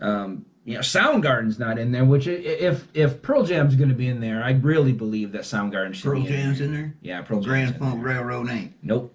Um, 0.00 0.44
you 0.68 0.74
know, 0.74 0.80
Soundgarden's 0.80 1.58
not 1.58 1.78
in 1.78 1.92
there. 1.92 2.04
Which 2.04 2.26
if 2.26 2.86
if 2.92 3.22
Pearl 3.22 3.42
Jam's 3.42 3.74
going 3.74 3.88
to 3.88 3.94
be 3.94 4.06
in 4.06 4.20
there, 4.20 4.44
I 4.44 4.50
really 4.50 4.92
believe 4.92 5.32
that 5.32 5.42
Soundgarden 5.42 5.94
should 5.94 6.04
Pearl 6.04 6.20
be 6.20 6.26
in 6.26 6.32
Jam's 6.32 6.58
there. 6.58 6.66
in 6.66 6.74
there. 6.74 6.94
Yeah, 7.00 7.22
Pearl 7.22 7.38
Jam's 7.40 7.46
Grand 7.46 7.74
in 7.76 7.80
Funk. 7.80 8.04
Railroad 8.04 8.50
ain't. 8.50 8.74
Nope. 8.82 9.14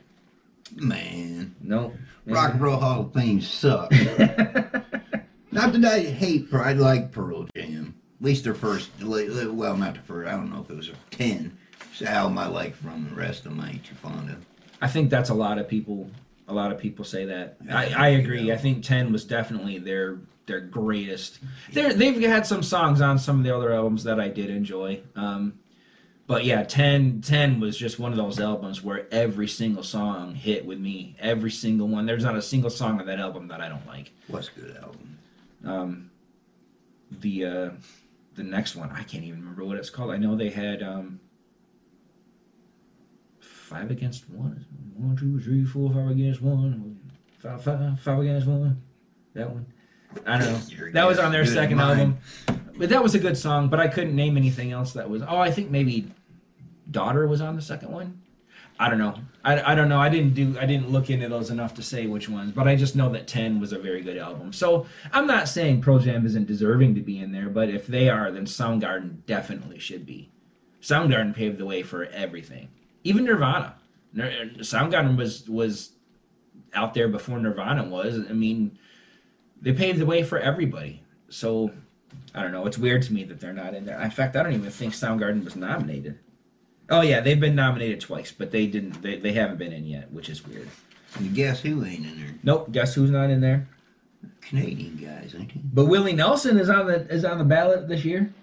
Man, 0.75 1.53
Nope. 1.61 1.93
Rock 2.25 2.53
and 2.53 2.61
Roll 2.61 2.77
Hall 2.77 3.01
of 3.01 3.13
Fame 3.13 3.39
sucks. 3.41 3.95
Not 5.51 5.73
that 5.73 5.85
I 5.85 5.99
hate 5.99 6.49
Pearl. 6.49 6.63
I 6.63 6.73
like 6.73 7.11
Pearl 7.11 7.45
Jam. 7.55 7.93
At 8.19 8.25
least 8.25 8.45
their 8.45 8.55
first, 8.55 8.89
well, 9.03 9.77
not 9.77 9.93
the 9.95 9.99
first. 9.99 10.27
I 10.29 10.31
don't 10.31 10.49
know 10.51 10.61
if 10.61 10.69
it 10.71 10.77
was 10.77 10.89
a 10.89 10.93
ten. 11.11 11.55
Album 12.03 12.39
I 12.39 12.47
like 12.47 12.75
from 12.75 13.07
the 13.09 13.15
rest 13.15 13.45
of 13.45 13.51
them. 13.51 13.59
I 13.61 13.71
ain't 13.71 13.83
too 13.85 13.93
fond 13.95 14.31
of. 14.31 14.43
I 14.81 14.87
think 14.87 15.11
that's 15.11 15.29
a 15.29 15.33
lot 15.35 15.59
of 15.59 15.67
people. 15.67 16.09
A 16.47 16.53
lot 16.53 16.71
of 16.71 16.79
people 16.79 17.05
say 17.05 17.25
that. 17.25 17.57
I, 17.69 17.93
I 17.93 18.07
agree. 18.09 18.51
I 18.51 18.57
think 18.57 18.83
Ten 18.83 19.11
was 19.13 19.23
definitely 19.25 19.77
their 19.77 20.17
their 20.45 20.59
greatest. 20.59 21.39
They're, 21.71 21.93
they've 21.93 22.21
had 22.21 22.45
some 22.45 22.63
songs 22.63 23.01
on 23.01 23.19
some 23.19 23.39
of 23.39 23.43
the 23.43 23.55
other 23.55 23.73
albums 23.73 24.03
that 24.03 24.19
I 24.19 24.29
did 24.29 24.49
enjoy. 24.49 25.01
Um, 25.15 25.59
but 26.25 26.45
yeah, 26.45 26.63
10, 26.63 27.21
10 27.21 27.59
was 27.59 27.77
just 27.77 27.99
one 27.99 28.11
of 28.11 28.17
those 28.17 28.39
albums 28.39 28.81
where 28.81 29.07
every 29.11 29.47
single 29.47 29.83
song 29.83 30.35
hit 30.35 30.65
with 30.65 30.79
me. 30.79 31.15
Every 31.19 31.51
single 31.51 31.87
one. 31.87 32.05
There's 32.05 32.23
not 32.23 32.35
a 32.35 32.41
single 32.41 32.69
song 32.69 32.99
on 32.99 33.05
that 33.07 33.19
album 33.19 33.49
that 33.49 33.61
I 33.61 33.69
don't 33.69 33.85
like. 33.85 34.11
What's 34.27 34.49
a 34.49 34.59
good 34.59 34.77
album? 34.77 35.19
Um, 35.65 36.11
the 37.11 37.45
uh, 37.45 37.69
the 38.35 38.43
next 38.43 38.75
one, 38.75 38.89
I 38.89 39.03
can't 39.03 39.23
even 39.23 39.41
remember 39.41 39.63
what 39.63 39.77
it's 39.77 39.89
called. 39.89 40.11
I 40.11 40.17
know 40.17 40.35
they 40.35 40.49
had 40.49 40.81
um, 40.81 41.19
five 43.39 43.91
against 43.91 44.29
one. 44.29 44.65
One, 44.95 45.15
two, 45.15 45.39
three, 45.39 45.65
four, 45.65 45.91
five 45.93 46.11
against 46.11 46.41
one. 46.41 46.99
Five, 47.39 47.63
five, 47.63 47.99
five 47.99 48.19
against 48.19 48.47
one. 48.47 48.81
That 49.33 49.49
one. 49.49 49.65
I 50.25 50.37
don't 50.39 50.51
know. 50.51 50.91
That 50.91 51.07
was 51.07 51.19
on 51.19 51.31
their 51.31 51.43
good 51.43 51.53
second 51.53 51.79
album. 51.79 52.17
But 52.75 52.89
that 52.89 53.03
was 53.03 53.13
a 53.13 53.19
good 53.19 53.37
song, 53.37 53.69
but 53.69 53.79
I 53.79 53.87
couldn't 53.87 54.15
name 54.15 54.35
anything 54.35 54.71
else 54.71 54.93
that 54.93 55.09
was. 55.09 55.21
Oh, 55.21 55.37
I 55.37 55.51
think 55.51 55.69
maybe 55.69 56.11
Daughter 56.89 57.27
was 57.27 57.41
on 57.41 57.55
the 57.55 57.61
second 57.61 57.91
one. 57.91 58.21
I 58.79 58.89
don't 58.89 58.97
know. 58.97 59.15
I, 59.43 59.73
I 59.73 59.75
don't 59.75 59.87
know. 59.87 59.99
I 59.99 60.09
didn't 60.09 60.33
do. 60.33 60.57
I 60.59 60.65
didn't 60.65 60.89
look 60.89 61.09
into 61.09 61.29
those 61.29 61.51
enough 61.51 61.75
to 61.75 61.83
say 61.83 62.07
which 62.07 62.27
ones, 62.27 62.51
but 62.51 62.67
I 62.67 62.75
just 62.75 62.95
know 62.95 63.09
that 63.09 63.27
Ten 63.27 63.59
was 63.59 63.71
a 63.71 63.77
very 63.79 64.01
good 64.01 64.17
album. 64.17 64.51
So 64.51 64.87
I'm 65.11 65.27
not 65.27 65.47
saying 65.47 65.81
Pearl 65.81 65.99
Jam 65.99 66.25
isn't 66.25 66.47
deserving 66.47 66.95
to 66.95 67.01
be 67.01 67.19
in 67.19 67.31
there, 67.31 67.49
but 67.49 67.69
if 67.69 67.85
they 67.85 68.09
are, 68.09 68.31
then 68.31 68.45
Soundgarden 68.45 69.25
definitely 69.25 69.79
should 69.79 70.05
be. 70.05 70.31
Soundgarden 70.81 71.35
paved 71.35 71.59
the 71.59 71.65
way 71.65 71.83
for 71.83 72.05
everything, 72.05 72.69
even 73.03 73.25
Nirvana. 73.25 73.75
Nir- 74.13 74.49
Soundgarden 74.57 75.17
was 75.17 75.47
was 75.47 75.91
out 76.73 76.93
there 76.95 77.07
before 77.07 77.39
Nirvana 77.39 77.83
was. 77.83 78.19
I 78.27 78.33
mean, 78.33 78.77
they 79.63 79.73
paved 79.73 79.99
the 79.99 80.05
way 80.05 80.23
for 80.23 80.37
everybody. 80.37 81.01
So 81.29 81.71
I 82.35 82.43
don't 82.43 82.51
know. 82.51 82.65
It's 82.67 82.77
weird 82.77 83.01
to 83.03 83.13
me 83.13 83.23
that 83.23 83.39
they're 83.39 83.53
not 83.53 83.73
in 83.73 83.85
there. 83.85 83.99
In 83.99 84.11
fact, 84.11 84.35
I 84.35 84.43
don't 84.43 84.53
even 84.53 84.69
think 84.69 84.93
Soundgarden 84.93 85.43
was 85.43 85.55
nominated. 85.55 86.19
Oh 86.89 87.01
yeah, 87.01 87.21
they've 87.21 87.39
been 87.39 87.55
nominated 87.55 88.01
twice, 88.01 88.31
but 88.31 88.51
they 88.51 88.67
didn't. 88.67 89.01
They, 89.01 89.17
they 89.17 89.31
haven't 89.31 89.57
been 89.57 89.71
in 89.71 89.85
yet, 89.85 90.11
which 90.11 90.29
is 90.29 90.45
weird. 90.45 90.67
And 91.15 91.33
guess 91.33 91.61
who 91.61 91.83
ain't 91.85 92.05
in 92.05 92.19
there? 92.19 92.35
Nope. 92.43 92.71
Guess 92.71 92.93
who's 92.95 93.09
not 93.09 93.29
in 93.29 93.39
there? 93.39 93.67
Canadian 94.41 94.97
guys, 94.97 95.33
ain't 95.37 95.51
he? 95.51 95.61
But 95.63 95.85
Willie 95.85 96.13
Nelson 96.13 96.57
is 96.57 96.69
on 96.69 96.87
the 96.87 97.07
is 97.07 97.23
on 97.23 97.37
the 97.37 97.43
ballot 97.45 97.87
this 97.87 98.03
year. 98.03 98.33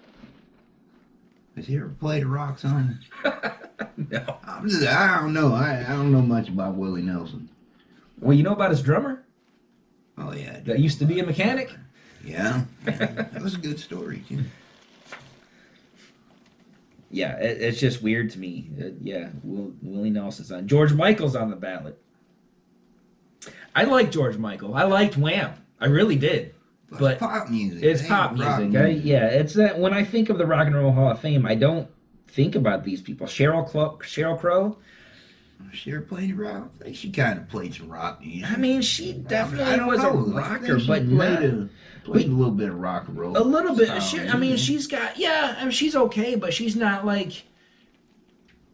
Has 1.55 1.67
he 1.67 1.75
ever 1.75 1.89
played 1.89 2.23
a 2.23 2.27
rock 2.27 2.57
song? 2.57 2.97
no. 3.97 4.37
I'm 4.45 4.67
just, 4.69 4.87
I 4.87 5.19
don't 5.19 5.33
know. 5.33 5.53
I, 5.53 5.83
I 5.85 5.89
don't 5.89 6.11
know 6.11 6.21
much 6.21 6.47
about 6.47 6.75
Willie 6.75 7.01
Nelson. 7.01 7.49
Well, 8.19 8.35
you 8.35 8.41
know 8.41 8.53
about 8.53 8.71
his 8.71 8.81
drummer 8.81 9.23
Oh 10.21 10.33
yeah, 10.33 10.59
that 10.65 10.79
used 10.79 10.99
to 10.99 11.05
be 11.05 11.19
a 11.19 11.25
mechanic. 11.25 11.71
Yeah, 12.23 12.63
yeah. 12.85 12.91
that 12.91 13.41
was 13.41 13.55
a 13.55 13.57
good 13.57 13.79
story 13.79 14.23
too. 14.27 14.43
Yeah, 17.09 17.37
it, 17.37 17.61
it's 17.61 17.79
just 17.79 18.01
weird 18.01 18.29
to 18.31 18.39
me. 18.39 18.69
Uh, 18.79 18.85
yeah, 19.01 19.29
Will, 19.43 19.73
Willie 19.81 20.09
Nelson's 20.11 20.51
on. 20.51 20.67
George 20.67 20.93
Michael's 20.93 21.35
on 21.35 21.49
the 21.49 21.55
ballot. 21.55 22.01
I 23.75 23.83
like 23.83 24.11
George 24.11 24.37
Michael. 24.37 24.75
I 24.75 24.83
liked 24.83 25.17
Wham. 25.17 25.53
I 25.79 25.87
really 25.87 26.15
did. 26.15 26.53
But, 26.89 26.99
But 26.99 27.11
it's 27.13 27.19
pop 27.19 27.49
music. 27.49 27.83
It's 27.83 28.07
pop 28.07 28.37
rock 28.37 28.59
music. 28.59 28.81
I, 28.81 28.87
yeah, 28.89 29.27
it's 29.27 29.53
that 29.55 29.79
when 29.79 29.93
I 29.93 30.03
think 30.03 30.29
of 30.29 30.37
the 30.37 30.45
Rock 30.45 30.67
and 30.67 30.75
Roll 30.75 30.91
Hall 30.91 31.11
of 31.11 31.19
Fame, 31.19 31.45
I 31.45 31.55
don't 31.55 31.89
think 32.27 32.55
about 32.55 32.83
these 32.83 33.01
people. 33.01 33.27
Cheryl 33.27 33.67
Clo- 33.67 33.97
Sheryl 34.01 34.37
Crow. 34.39 34.77
She 35.73 35.91
ever 35.91 36.01
played 36.01 36.35
rock? 36.37 36.71
I 36.79 36.83
think 36.85 36.95
she 36.95 37.11
kind 37.11 37.39
of 37.39 37.49
played 37.49 37.73
some 37.73 37.89
rock 37.89 38.21
music. 38.21 38.51
I 38.51 38.57
mean, 38.57 38.81
she 38.81 39.13
definitely 39.13 39.79
I 39.79 39.85
was 39.85 40.01
know. 40.01 40.09
a 40.09 40.13
rocker, 40.31 40.77
but 40.79 41.07
played, 41.07 41.39
a, 41.43 41.69
played 42.03 42.27
a 42.27 42.31
little 42.31 42.53
bit 42.53 42.69
of 42.69 42.75
rock 42.79 43.07
and 43.07 43.17
roll. 43.17 43.37
a 43.37 43.39
little 43.43 43.75
bit. 43.75 44.01
She, 44.03 44.19
I 44.19 44.35
mean, 44.37 44.57
she's 44.57 44.87
got 44.87 45.17
yeah. 45.17 45.55
I 45.57 45.63
mean, 45.63 45.71
she's 45.71 45.95
okay, 45.95 46.35
but 46.35 46.53
she's 46.53 46.75
not 46.75 47.05
like. 47.05 47.43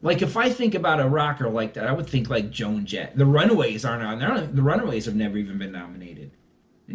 Like 0.01 0.21
if 0.21 0.37
I 0.37 0.49
think 0.49 0.75
about 0.75 0.99
a 0.99 1.07
rocker 1.07 1.49
like 1.49 1.73
that, 1.73 1.87
I 1.87 1.91
would 1.91 2.07
think 2.07 2.29
like 2.29 2.51
Joan 2.51 2.85
Jett. 2.85 3.17
The 3.17 3.25
Runaways 3.25 3.83
aren't 3.83 4.03
on 4.03 4.19
there. 4.19 4.41
The 4.41 4.61
Runaways 4.61 5.05
have 5.05 5.15
never 5.15 5.37
even 5.37 5.57
been 5.57 5.71
nominated. 5.71 6.31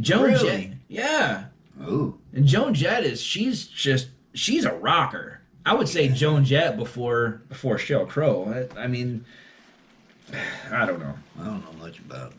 Joan 0.00 0.22
Really? 0.24 0.66
Jett, 0.66 0.70
yeah. 0.88 1.44
Oh, 1.80 2.16
And 2.32 2.46
Joan 2.46 2.74
Jett 2.74 3.02
is 3.04 3.20
she's 3.20 3.66
just 3.66 4.08
she's 4.34 4.64
a 4.64 4.72
rocker. 4.72 5.40
I 5.66 5.74
would 5.74 5.88
say 5.88 6.08
Joan 6.08 6.44
Jett 6.44 6.76
before 6.76 7.42
before 7.48 7.76
Sheryl 7.76 8.08
Crow. 8.08 8.68
I, 8.76 8.82
I 8.82 8.86
mean, 8.86 9.24
I 10.72 10.86
don't 10.86 11.00
know. 11.00 11.14
I 11.40 11.44
don't 11.44 11.64
know 11.64 11.84
much 11.84 11.98
about 11.98 12.32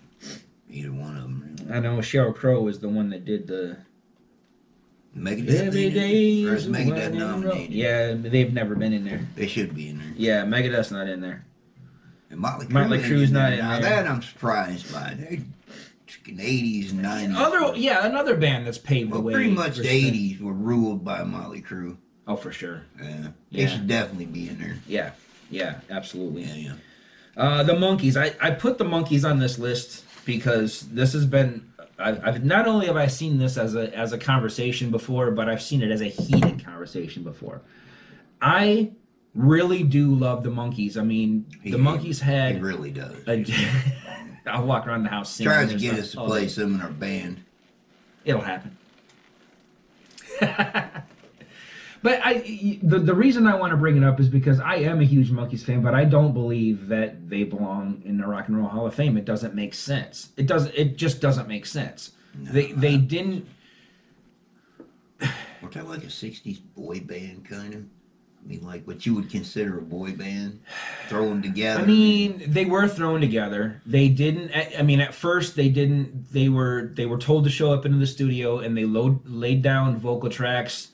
either 0.70 0.91
one 0.91 1.16
of 1.18 1.24
them. 1.24 1.72
I 1.72 1.80
know 1.80 1.98
Sheryl 1.98 2.36
Crow 2.36 2.68
is 2.68 2.80
the 2.80 2.89
one 2.89 3.10
that 3.12 3.26
did 3.26 3.48
the 3.48 3.78
Megadeth. 5.18 5.68
Every 5.68 5.86
ain't 5.86 5.96
in 5.96 6.02
day. 6.02 6.41
it? 6.41 6.50
Or 6.50 6.56
is 6.56 6.66
is 6.66 6.72
Megadeth 6.72 6.88
one 6.88 6.98
in 6.98 7.22
a 7.22 7.26
row. 7.26 7.32
nominated? 7.32 7.72
Yeah, 7.72 8.14
they've 8.14 8.52
never 8.54 8.76
been 8.76 8.94
in 8.94 9.06
there. 9.06 9.28
They 9.36 9.48
should 9.48 9.76
be 9.76 9.89
in 9.89 10.00
there. 10.00 10.12
Yeah, 10.16 10.44
Megadeth's 10.44 10.91
not 10.91 11.08
in 11.08 11.22
there. 11.22 11.46
And 12.30 12.39
Motley 12.39 12.66
Crue. 12.66 12.72
Motley 12.72 12.98
ain't 12.98 13.08
Crue's 13.08 13.30
in 13.30 13.36
there. 13.36 13.44
not 13.44 13.54
in 13.54 13.60
now, 13.60 13.80
there. 13.80 14.04
That 14.04 14.08
I'm 14.08 14.24
surprised 14.24 14.91
by. 14.91 15.16
They're 15.18 15.38
fucking 16.24 16.38
80s 16.38 16.91
and 16.91 17.06
90s. 17.06 17.36
Other 17.38 17.78
yeah, 17.78 18.06
another 18.06 18.36
band 18.36 18.66
that's 18.66 18.78
paved 18.78 19.12
the 19.12 19.20
way. 19.20 19.34
pretty 19.34 19.52
much 19.52 19.78
the 19.78 19.84
stuff. 19.84 19.94
80s 19.94 20.41
were 20.41 20.54
ruled 20.54 21.04
by 21.04 21.24
Motley 21.24 21.62
Crue. 21.62 21.98
Oh, 22.28 22.36
for 22.36 22.52
sure. 22.52 22.84
Yeah. 23.02 23.28
They 23.52 23.68
should 23.68 23.88
definitely 23.88 24.26
be 24.26 24.50
in 24.50 24.60
there. 24.60 24.78
Yeah, 24.88 25.12
yeah, 25.50 25.80
absolutely. 25.89 26.44
Yeah, 26.44 26.56
yeah. 26.56 26.74
Uh, 27.36 27.63
the 27.63 27.73
Monkees. 27.73 28.15
I, 28.15 28.36
I 28.45 28.51
put 28.51 28.77
the 28.77 28.84
Monkees 28.86 29.27
on 29.29 29.39
this 29.39 29.57
list 29.57 30.05
because 30.25 30.81
this 30.81 31.13
has 31.13 31.25
been. 31.25 31.69
I've, 31.97 32.23
I've 32.25 32.43
not 32.43 32.67
only 32.67 32.88
have 32.88 32.95
I 32.95 33.07
seen 33.07 33.38
this 33.39 33.57
as 33.57 33.75
a 33.75 33.95
as 33.95 34.13
a 34.13 34.17
conversation 34.17 34.91
before, 34.91 35.31
but 35.31 35.49
I've 35.49 35.61
seen 35.61 35.81
it 35.81 35.91
as 35.91 36.01
a 36.01 36.05
heated 36.09 36.63
conversation 36.63 37.23
before. 37.23 37.61
I 38.41 38.91
really 39.34 39.84
do 39.84 40.13
love 40.13 40.43
the 40.43 40.49
Monkees. 40.49 40.97
I 40.97 41.01
mean, 41.03 41.45
He- 41.61 41.71
the 41.71 41.77
Monkees 41.77 42.19
He 42.19 42.25
had. 42.25 42.61
really 42.61 42.91
does. 42.91 43.15
I'll 44.45 44.65
walk 44.65 44.86
around 44.88 45.03
the 45.03 45.09
house 45.09 45.34
singing. 45.34 45.51
Tries 45.53 45.69
to 45.71 45.77
get 45.77 45.93
us 45.97 46.11
to 46.11 46.17
play 46.25 46.47
some 46.49 46.75
in 46.75 46.81
our 46.81 46.89
band. 46.89 47.43
It'll 48.25 48.41
happen. 48.41 48.77
but 52.04 52.20
I, 52.22 52.80
the 52.84 52.99
the 52.99 53.16
reason 53.16 53.47
I 53.47 53.56
want 53.56 53.72
to 53.72 53.78
bring 53.78 53.95
it 53.95 54.04
up 54.04 54.20
is 54.20 54.28
because 54.28 54.60
I 54.60 54.76
am 54.76 54.99
a 54.99 55.06
huge 55.06 55.32
Monkees 55.32 55.64
fan, 55.64 55.82
but 55.82 55.95
I 55.95 56.04
don't 56.04 56.34
believe 56.34 56.89
that 56.89 57.30
they 57.30 57.43
belong 57.43 58.01
in 58.06 58.18
the 58.18 58.28
Rock 58.28 58.49
and 58.49 58.58
Roll 58.58 58.68
Hall 58.68 58.86
of 58.86 58.93
Fame. 58.93 59.16
It 59.16 59.24
doesn't 59.24 59.56
make 59.56 59.74
sense. 59.74 60.30
It 60.36 60.45
doesn't. 60.45 60.76
It 60.76 60.97
just 60.97 61.22
doesn't 61.22 61.47
make 61.47 61.66
sense. 61.66 62.12
they 62.36 62.74
they 62.74 62.97
didn't. 62.97 63.47
Were 65.22 65.70
like 65.84 66.04
a 66.04 66.08
60s 66.08 66.60
boy 66.76 66.99
band 66.99 67.45
kind 67.45 67.74
of? 67.74 67.86
I 68.43 68.47
mean, 68.49 68.66
like 68.66 68.86
what 68.86 69.06
you 69.06 69.16
would 69.16 69.30
consider 69.30 69.80
a 69.80 69.82
boy 69.82 70.12
band? 70.12 70.60
Thrown 71.08 71.41
together. 71.41 71.84
I 71.84 71.86
mean, 71.86 72.43
they 72.45 72.66
were 72.66 72.89
thrown 72.89 73.22
together. 73.22 73.82
They 73.86 74.10
didn't. 74.10 74.51
I 74.54 74.74
I 74.80 74.82
mean, 74.82 74.99
at 74.99 75.14
first 75.14 75.56
they 75.56 75.70
didn't. 75.70 76.34
They 76.34 76.49
were 76.49 76.91
they 76.93 77.06
were 77.06 77.18
told 77.18 77.45
to 77.45 77.49
show 77.49 77.72
up 77.72 77.86
into 77.86 77.97
the 77.97 78.08
studio 78.08 78.60
and 78.60 78.76
they 78.76 78.84
load 78.84 79.26
laid 79.26 79.62
down 79.62 79.97
vocal 79.97 80.30
tracks. 80.30 80.89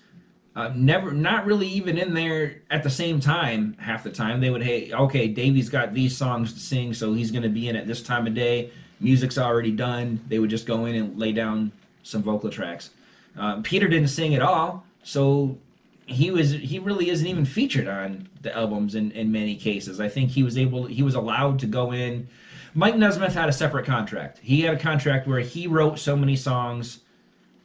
Uh, 0.60 0.74
never, 0.76 1.14
not 1.14 1.46
really 1.46 1.68
even 1.68 1.98
in 1.98 2.14
there 2.14 2.58
at 2.70 2.84
the 2.84 2.90
same 2.90 3.22
time. 3.22 3.78
Half 3.80 4.04
the 4.04 4.10
time 4.10 4.42
they 4.42 4.50
would, 4.50 4.62
hey, 4.62 4.92
okay, 4.92 5.30
Davey's 5.30 5.70
got 5.70 5.94
these 5.94 6.18
songs 6.18 6.52
to 6.52 6.60
sing, 6.60 6.94
so 6.94 7.14
he's 7.14 7.32
going 7.32 7.44
to 7.44 7.50
be 7.50 7.70
in 7.70 7.78
at 7.78 7.88
this 7.88 8.04
time 8.04 8.28
of 8.28 8.34
day. 8.34 8.70
Music's 9.00 9.38
already 9.38 9.72
done. 9.72 10.20
They 10.28 10.38
would 10.38 10.50
just 10.50 10.66
go 10.66 10.84
in 10.84 10.96
and 10.96 11.18
lay 11.18 11.32
down 11.32 11.72
some 12.04 12.22
vocal 12.22 12.50
tracks. 12.50 12.90
Um, 13.38 13.64
Peter 13.64 13.88
didn't 13.88 14.10
sing 14.10 14.36
at 14.36 14.42
all, 14.42 14.84
so 15.02 15.58
he 16.06 16.30
was 16.30 16.52
he 16.52 16.78
really 16.78 17.10
isn't 17.10 17.26
even 17.26 17.46
featured 17.46 17.88
on 17.88 18.28
the 18.42 18.54
albums 18.54 18.96
in, 18.96 19.12
in 19.12 19.32
many 19.32 19.56
cases. 19.56 20.02
I 20.02 20.10
think 20.10 20.32
he 20.32 20.44
was 20.44 20.58
able 20.58 20.88
he 20.88 21.04
was 21.04 21.16
allowed 21.16 21.60
to 21.60 21.68
go 21.68 21.94
in. 21.94 22.28
Mike 22.74 22.98
Nesmith 22.98 23.34
had 23.34 23.48
a 23.48 23.54
separate 23.54 23.86
contract. 23.86 24.40
He 24.42 24.64
had 24.64 24.76
a 24.76 24.80
contract 24.80 25.26
where 25.26 25.40
he 25.40 25.68
wrote 25.68 26.00
so 26.00 26.18
many 26.18 26.36
songs 26.36 27.00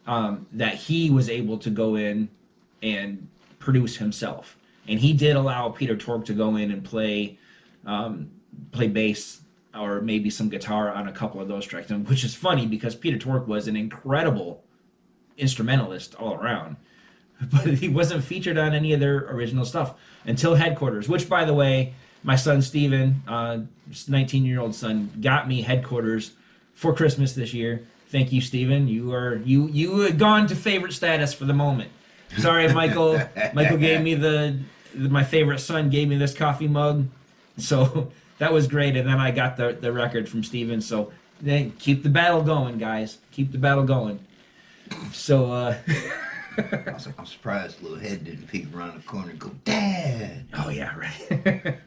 um, 0.07 0.47
that 0.53 0.77
he 0.77 1.11
was 1.11 1.29
able 1.29 1.59
to 1.59 1.71
go 1.71 1.97
in 1.97 2.29
and 2.85 3.29
produce 3.59 3.97
himself. 3.97 4.57
And 4.87 5.01
he 5.01 5.13
did 5.13 5.35
allow 5.35 5.71
Peter 5.71 5.97
Tork 5.97 6.27
to 6.27 6.35
go 6.35 6.57
in 6.57 6.71
and 6.71 6.85
play 6.85 7.39
um, 7.87 8.31
play 8.71 8.87
bass 8.87 9.41
or 9.75 10.01
maybe 10.01 10.31
some 10.31 10.49
guitar 10.49 10.93
on 10.93 11.09
a 11.09 11.13
couple 11.13 11.41
of 11.41 11.49
those 11.49 11.67
tracks, 11.67 11.91
which 11.91 12.23
is 12.23 12.35
funny 12.35 12.67
because 12.67 12.95
Peter 12.95 13.19
Tork 13.19 13.49
was 13.49 13.67
an 13.67 13.77
incredible 13.77 14.63
instrumentalist 15.37 16.15
all 16.15 16.35
around 16.35 16.77
but 17.53 17.67
he 17.75 17.89
wasn't 17.89 18.25
featured 18.25 18.59
on 18.59 18.75
any 18.75 18.93
of 18.93 19.01
their 19.01 19.19
original 19.31 19.65
stuff 19.65 19.95
until 20.25 20.55
Headquarters, 20.55 21.09
which, 21.09 21.29
by 21.29 21.45
the 21.45 21.55
way, 21.55 21.95
my 22.23 22.37
son 22.37 22.63
Steven, 22.63 23.23
uh, 23.29 23.59
19 24.09 24.45
year 24.45 24.61
old 24.61 24.75
son, 24.75 25.11
got 25.21 25.49
me 25.49 25.63
Headquarters 25.63 26.33
for 26.75 26.95
Christmas 26.95 27.35
this 27.35 27.53
year. 27.53 27.87
Thank 28.09 28.33
you, 28.33 28.41
Steven. 28.41 28.89
You 28.89 29.13
are 29.13 29.37
you 29.37 29.69
you 29.69 30.01
had 30.01 30.19
gone 30.19 30.47
to 30.47 30.57
favorite 30.57 30.93
status 30.93 31.35
for 31.35 31.45
the 31.45 31.53
moment. 31.53 31.91
Sorry, 32.39 32.73
Michael. 32.73 33.21
Michael 33.53 33.79
gave 33.79 34.01
me 34.01 34.15
the, 34.15 34.59
the 34.95 35.09
my 35.09 35.25
favorite 35.25 35.61
son 35.61 35.91
gave 35.91 36.09
me 36.09 36.17
this 36.17 36.35
coffee 36.35 36.69
mug, 36.69 37.07
so 37.57 38.11
that 38.39 38.53
was 38.53 38.67
great. 38.67 38.97
And 38.97 39.09
then 39.09 39.19
I 39.19 39.31
got 39.31 39.57
the 39.57 39.73
the 39.73 39.93
record 39.93 40.29
from 40.29 40.43
Steven. 40.43 40.81
So 40.81 41.13
then 41.41 41.73
keep 41.79 42.03
the 42.03 42.09
battle 42.11 42.43
going, 42.43 42.79
guys. 42.79 43.19
Keep 43.33 43.53
the 43.53 43.59
battle 43.59 43.85
going. 43.85 44.21
So. 45.13 45.53
uh 45.53 45.79
I 46.57 46.93
was 46.93 47.07
like, 47.07 47.19
I'm 47.19 47.27
surprised 47.27 47.83
little 47.83 47.99
head 47.99 48.25
didn't 48.25 48.47
peek 48.47 48.73
around 48.75 48.95
the 48.97 49.03
corner 49.07 49.31
and 49.31 49.39
go, 49.39 49.51
Dad. 49.65 50.47
Oh 50.55 50.69
yeah, 50.69 50.95
right. 50.97 51.79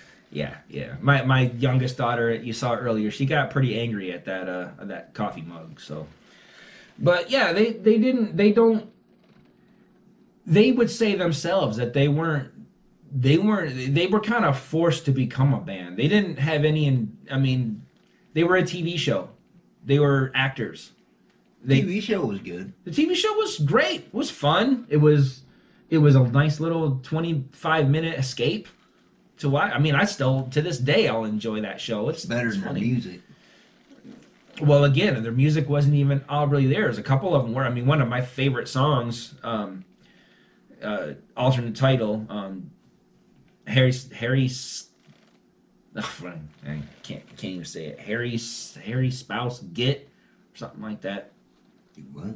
yeah, 0.30 0.56
yeah. 0.68 0.96
My 1.00 1.22
my 1.22 1.50
youngest 1.56 1.96
daughter, 1.96 2.34
you 2.34 2.52
saw 2.52 2.74
earlier, 2.74 3.10
she 3.10 3.24
got 3.24 3.50
pretty 3.50 3.78
angry 3.78 4.12
at 4.12 4.24
that 4.26 4.48
uh 4.48 4.68
that 4.80 5.14
coffee 5.14 5.42
mug. 5.42 5.80
So, 5.80 6.06
but 6.98 7.30
yeah, 7.30 7.52
they 7.52 7.72
they 7.72 7.98
didn't 7.98 8.36
they 8.36 8.52
don't. 8.52 8.90
They 10.46 10.72
would 10.72 10.90
say 10.90 11.14
themselves 11.14 11.76
that 11.78 11.92
they 11.94 12.08
weren't 12.08 12.50
they 13.16 13.38
weren't 13.38 13.94
they 13.94 14.06
were 14.06 14.20
kind 14.20 14.44
of 14.44 14.58
forced 14.58 15.04
to 15.06 15.12
become 15.12 15.54
a 15.54 15.60
band. 15.60 15.96
They 15.96 16.08
didn't 16.08 16.38
have 16.38 16.64
any. 16.64 16.86
In, 16.86 17.16
I 17.30 17.38
mean, 17.38 17.84
they 18.34 18.44
were 18.44 18.56
a 18.56 18.62
TV 18.62 18.98
show. 18.98 19.30
They 19.84 19.98
were 19.98 20.32
actors. 20.34 20.92
the 21.62 21.82
TV 21.82 22.02
show 22.02 22.24
was 22.26 22.40
good. 22.40 22.72
the 22.84 22.90
TV 22.90 23.14
show 23.14 23.32
was 23.34 23.58
great. 23.58 24.00
It 24.06 24.14
was 24.14 24.30
fun. 24.30 24.86
It 24.88 24.98
was 24.98 25.42
it 25.90 25.98
was 25.98 26.14
a 26.16 26.22
nice 26.24 26.60
little 26.60 26.98
25 27.02 27.88
minute 27.88 28.18
escape 28.18 28.68
to 29.38 29.48
watch. 29.48 29.72
I 29.72 29.78
mean, 29.78 29.94
I 29.94 30.04
still 30.04 30.48
to 30.50 30.60
this 30.60 30.78
day 30.78 31.08
I'll 31.08 31.24
enjoy 31.24 31.60
that 31.62 31.80
show. 31.80 32.08
It's 32.08 32.24
Better 32.24 32.48
it's 32.48 32.56
than 32.56 32.66
funny. 32.66 32.80
music. 32.80 33.20
Well, 34.60 34.84
again, 34.84 35.20
their 35.22 35.32
music 35.32 35.68
wasn't 35.68 35.94
even 35.96 36.24
all 36.28 36.46
really 36.46 36.66
there. 36.66 36.82
There's 36.82 36.98
a 36.98 37.02
couple 37.02 37.34
of 37.34 37.42
them 37.44 37.54
where 37.54 37.64
I 37.64 37.70
mean, 37.70 37.86
one 37.86 38.00
of 38.00 38.08
my 38.08 38.20
favorite 38.20 38.68
songs, 38.68 39.34
um, 39.42 39.84
uh, 40.84 41.14
alternate 41.36 41.76
title, 41.76 42.26
um, 42.28 42.70
Harry 43.66 43.92
Harry. 44.16 44.50
Oh, 45.96 46.24
I 46.66 46.80
can't 47.04 47.24
can't 47.36 47.52
even 47.52 47.64
say 47.64 47.86
it. 47.86 48.00
Harry 48.00 48.36
Harry 48.84 49.12
spouse 49.12 49.60
get 49.60 50.08
or 50.52 50.56
something 50.56 50.82
like 50.82 51.02
that. 51.02 51.30
What? 52.12 52.34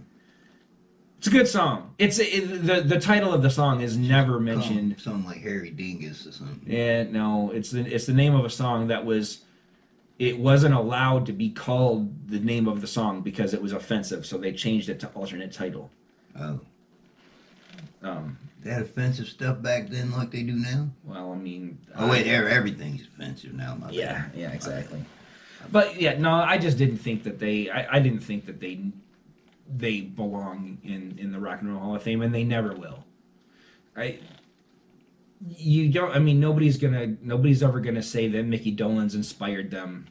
It's 1.19 1.27
a 1.27 1.31
good 1.31 1.49
song. 1.49 1.95
It's 1.99 2.21
it, 2.21 2.65
the 2.65 2.83
the 2.83 3.01
title 3.01 3.35
of 3.35 3.43
the 3.43 3.51
song 3.51 3.81
is 3.81 3.97
never 3.97 4.39
mentioned. 4.39 5.01
Something 5.01 5.25
like 5.25 5.41
Harry 5.41 5.71
Dingus 5.71 6.25
or 6.25 6.31
something. 6.31 6.73
Yeah, 6.73 7.03
no, 7.03 7.51
it's 7.51 7.73
the 7.73 7.81
it's 7.81 8.07
the 8.07 8.13
name 8.13 8.37
of 8.37 8.45
a 8.45 8.51
song 8.51 8.87
that 8.87 9.05
was 9.05 9.41
it 10.19 10.39
wasn't 10.39 10.75
allowed 10.75 11.27
to 11.27 11.33
be 11.33 11.51
called 11.51 12.29
the 12.29 12.39
name 12.39 12.69
of 12.69 12.81
the 12.81 12.87
song 12.87 13.23
because 13.23 13.55
it 13.55 13.61
was 13.61 13.73
offensive, 13.73 14.27
so 14.27 14.39
they 14.39 14.53
changed 14.53 14.89
it 14.89 15.01
to 15.01 15.09
alternate 15.09 15.53
title. 15.53 15.91
Oh. 16.39 16.61
Um, 18.03 18.39
They 18.63 18.71
had 18.71 18.83
offensive 18.83 19.27
stuff 19.29 19.61
back 19.63 19.89
then 19.89 20.11
like 20.13 20.31
they 20.31 20.43
do 20.43 20.53
now? 20.55 20.89
well, 21.05 21.33
I 21.33 21.37
mean, 21.37 21.79
Oh, 21.97 22.09
wait, 22.11 22.27
I- 22.27 22.51
everything's 22.51 23.03
offensive 23.03 23.53
now, 23.55 23.75
my 23.75 23.91
yeah, 23.91 24.23
bad. 24.29 24.31
yeah, 24.35 24.53
exactly. 24.53 25.05
But 25.73 26.01
yeah, 26.01 26.17
no, 26.19 26.31
I 26.33 26.59
just 26.59 26.79
didn't 26.79 26.99
think 26.99 27.25
that 27.25 27.39
they, 27.41 27.69
I, 27.71 27.97
I 27.97 28.01
didn't 28.01 28.21
think 28.21 28.47
that 28.47 28.61
they, 28.61 28.79
they 29.77 30.01
belong 30.03 30.79
in 30.85 31.19
in 31.19 31.33
the 31.33 31.39
Rock 31.41 31.61
and 31.61 31.71
Roll 31.71 31.81
Hall 31.81 31.95
of 31.97 32.03
Fame, 32.03 32.23
and 32.23 32.33
they 32.35 32.45
never 32.45 32.73
will. 32.73 33.05
I, 33.97 34.19
you 35.57 35.89
don't. 35.91 36.15
I 36.15 36.19
mean, 36.21 36.41
nobody's 36.41 36.79
gonna, 36.79 37.17
nobody's 37.23 37.63
ever 37.63 37.81
gonna 37.81 38.03
say 38.03 38.29
that 38.29 38.45
Mickey 38.45 38.75
Dolenz 38.75 39.15
inspired 39.15 39.71
them, 39.71 40.07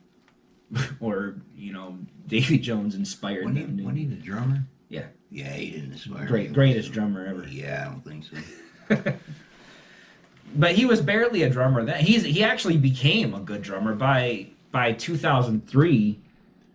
or 0.99 1.35
you 1.55 1.73
know, 1.73 1.97
Davy 2.27 2.59
Jones 2.59 2.93
inspired 2.93 3.49
he, 3.55 3.63
them. 3.63 3.95
he 3.95 4.05
the 4.05 4.15
drummer? 4.15 4.65
Yeah. 4.89 5.05
Yeah, 5.29 5.51
he 5.53 5.71
didn't 5.71 5.91
inspire 5.93 6.25
Great, 6.25 6.49
me. 6.49 6.55
greatest 6.55 6.91
drummer 6.91 7.25
ever. 7.25 7.45
Yeah, 7.47 7.85
I 7.87 7.91
don't 7.91 8.03
think 8.03 8.23
so. 8.95 9.13
but 10.55 10.73
he 10.73 10.85
was 10.85 11.01
barely 11.01 11.43
a 11.43 11.49
drummer 11.49 11.83
then. 11.83 11.99
He's 12.03 12.23
he 12.23 12.43
actually 12.43 12.77
became 12.77 13.33
a 13.33 13.39
good 13.39 13.61
drummer 13.61 13.93
by 13.95 14.47
by 14.71 14.93
2003. 14.93 16.19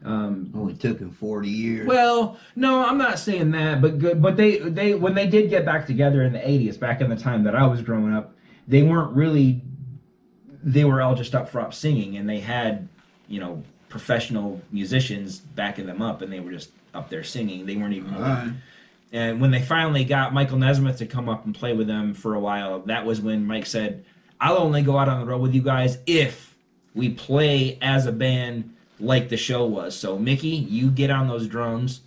Um, 0.05 0.51
Only 0.57 0.75
took 0.75 0.99
him 0.99 1.13
40 1.13 1.49
years. 1.49 1.87
well, 1.87 2.37
no, 2.57 2.85
I'm 2.85 2.99
not 2.99 3.21
saying 3.21 3.53
that, 3.53 3.81
but 3.81 3.99
good. 4.01 4.21
But 4.21 4.37
they 4.37 4.59
they 4.59 4.95
when 4.95 5.15
they 5.15 5.27
did 5.29 5.49
get 5.49 5.65
back 5.65 5.87
together 5.87 6.23
in 6.23 6.33
the 6.33 6.41
80s, 6.41 6.79
back 6.79 7.01
in 7.01 7.09
the 7.09 7.17
time 7.17 7.45
that 7.45 7.55
I 7.55 7.67
was 7.67 7.81
growing 7.83 8.13
up, 8.13 8.35
they 8.69 8.83
weren't 8.83 9.15
really. 9.17 9.63
They 10.65 10.85
were 10.85 11.01
all 11.03 11.15
just 11.15 11.35
up 11.35 11.49
front 11.49 11.73
singing, 11.75 12.17
and 12.17 12.29
they 12.29 12.39
had, 12.41 12.89
you 13.29 13.41
know, 13.41 13.63
professional 13.89 14.61
musicians 14.71 15.39
backing 15.39 15.87
them 15.87 16.01
up, 16.03 16.21
and 16.23 16.33
they 16.33 16.39
were 16.41 16.53
just 16.53 16.71
up 16.95 17.09
there 17.11 17.25
singing. 17.25 17.67
They 17.67 17.77
weren't 17.77 17.95
even. 17.95 18.15
Right. 18.15 18.53
And 19.13 19.41
when 19.41 19.51
they 19.51 19.61
finally 19.61 20.05
got 20.05 20.33
Michael 20.33 20.59
Nesmith 20.59 20.99
to 20.99 21.07
come 21.07 21.29
up 21.29 21.45
and 21.45 21.55
play 21.55 21.75
with 21.75 21.87
them 21.87 22.15
for 22.15 22.35
a 22.35 22.41
while, 22.41 22.81
that 22.81 23.05
was 23.05 23.21
when 23.21 23.45
Mike 23.45 23.67
said, 23.67 24.05
I'll 24.41 24.59
only 24.59 24.83
go 24.83 24.99
out 24.99 25.09
on 25.09 25.21
the 25.21 25.27
road 25.27 25.43
with 25.43 25.55
you 25.55 25.63
guys 25.63 25.99
if 26.07 26.57
we 26.95 27.11
play 27.11 27.79
as 27.83 28.07
a 28.07 28.13
band 28.13 28.75
like 28.99 29.29
the 29.29 29.37
show 29.37 29.67
was. 29.67 29.95
So, 29.95 30.19
Mickey, 30.19 30.49
you 30.49 30.91
get 30.91 31.11
on 31.11 31.29
those 31.29 31.47
drums. 31.47 32.01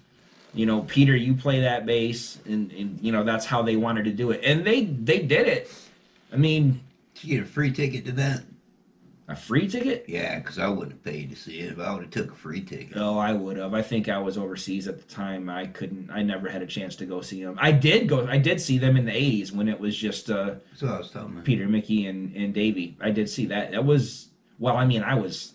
You 0.54 0.66
know, 0.66 0.82
Peter, 0.82 1.16
you 1.16 1.36
play 1.36 1.62
that 1.62 1.86
bass. 1.86 2.40
And, 2.46 2.72
and 2.72 3.00
you 3.02 3.12
know, 3.12 3.24
that's 3.24 3.46
how 3.46 3.62
they 3.62 3.76
wanted 3.76 4.06
to 4.06 4.12
do 4.12 4.32
it. 4.32 4.42
And 4.44 4.66
they, 4.66 4.86
they 4.86 5.20
did 5.20 5.48
it. 5.48 5.72
I 6.34 6.38
mean, 6.38 6.82
you 7.22 7.38
get 7.38 7.44
a 7.44 7.50
free 7.50 7.72
ticket 7.72 8.06
to 8.06 8.12
that? 8.14 8.44
A 9.28 9.36
free 9.36 9.68
ticket? 9.68 10.06
Yeah, 10.08 10.38
because 10.40 10.60
I 10.60 10.68
wouldn't 10.68 10.92
have 10.92 11.04
paid 11.04 11.32
to 11.32 11.36
see 11.36 11.60
it 11.62 11.72
if 11.74 11.80
I 11.80 11.92
would 11.94 12.04
have 12.04 12.12
took 12.12 12.32
a 12.32 12.36
free 12.36 12.62
ticket. 12.62 12.96
Oh, 12.96 13.18
I 13.18 13.34
would 13.34 13.58
have. 13.58 13.74
I 13.74 13.82
think 13.82 14.08
I 14.08 14.20
was 14.20 14.38
overseas 14.38 14.88
at 14.88 14.98
the 15.00 15.14
time. 15.14 15.50
I 15.50 15.66
couldn't. 15.66 16.12
I 16.12 16.22
never 16.22 16.48
had 16.48 16.62
a 16.62 16.68
chance 16.68 16.96
to 16.98 17.06
go 17.06 17.22
see 17.22 17.44
them. 17.44 17.58
I 17.60 17.72
did 17.72 18.08
go. 18.08 18.28
I 18.28 18.38
did 18.38 18.62
see 18.62 18.78
them 18.78 18.96
in 18.96 19.06
the 19.06 19.12
'80s 19.12 19.52
when 19.52 19.68
it 19.68 19.80
was 19.80 19.98
just 19.98 20.30
uh, 20.30 20.56
So 20.76 20.88
I 20.88 21.00
was. 21.00 21.12
Peter, 21.44 21.68
Mickey, 21.68 22.06
and 22.06 22.36
and 22.36 22.54
Davey. 22.54 22.96
I 23.02 23.10
did 23.10 23.28
see 23.30 23.48
that. 23.48 23.72
That 23.72 23.84
was 23.86 24.30
well. 24.60 24.78
I 24.78 24.86
mean, 24.86 25.02
I 25.02 25.16
was 25.16 25.54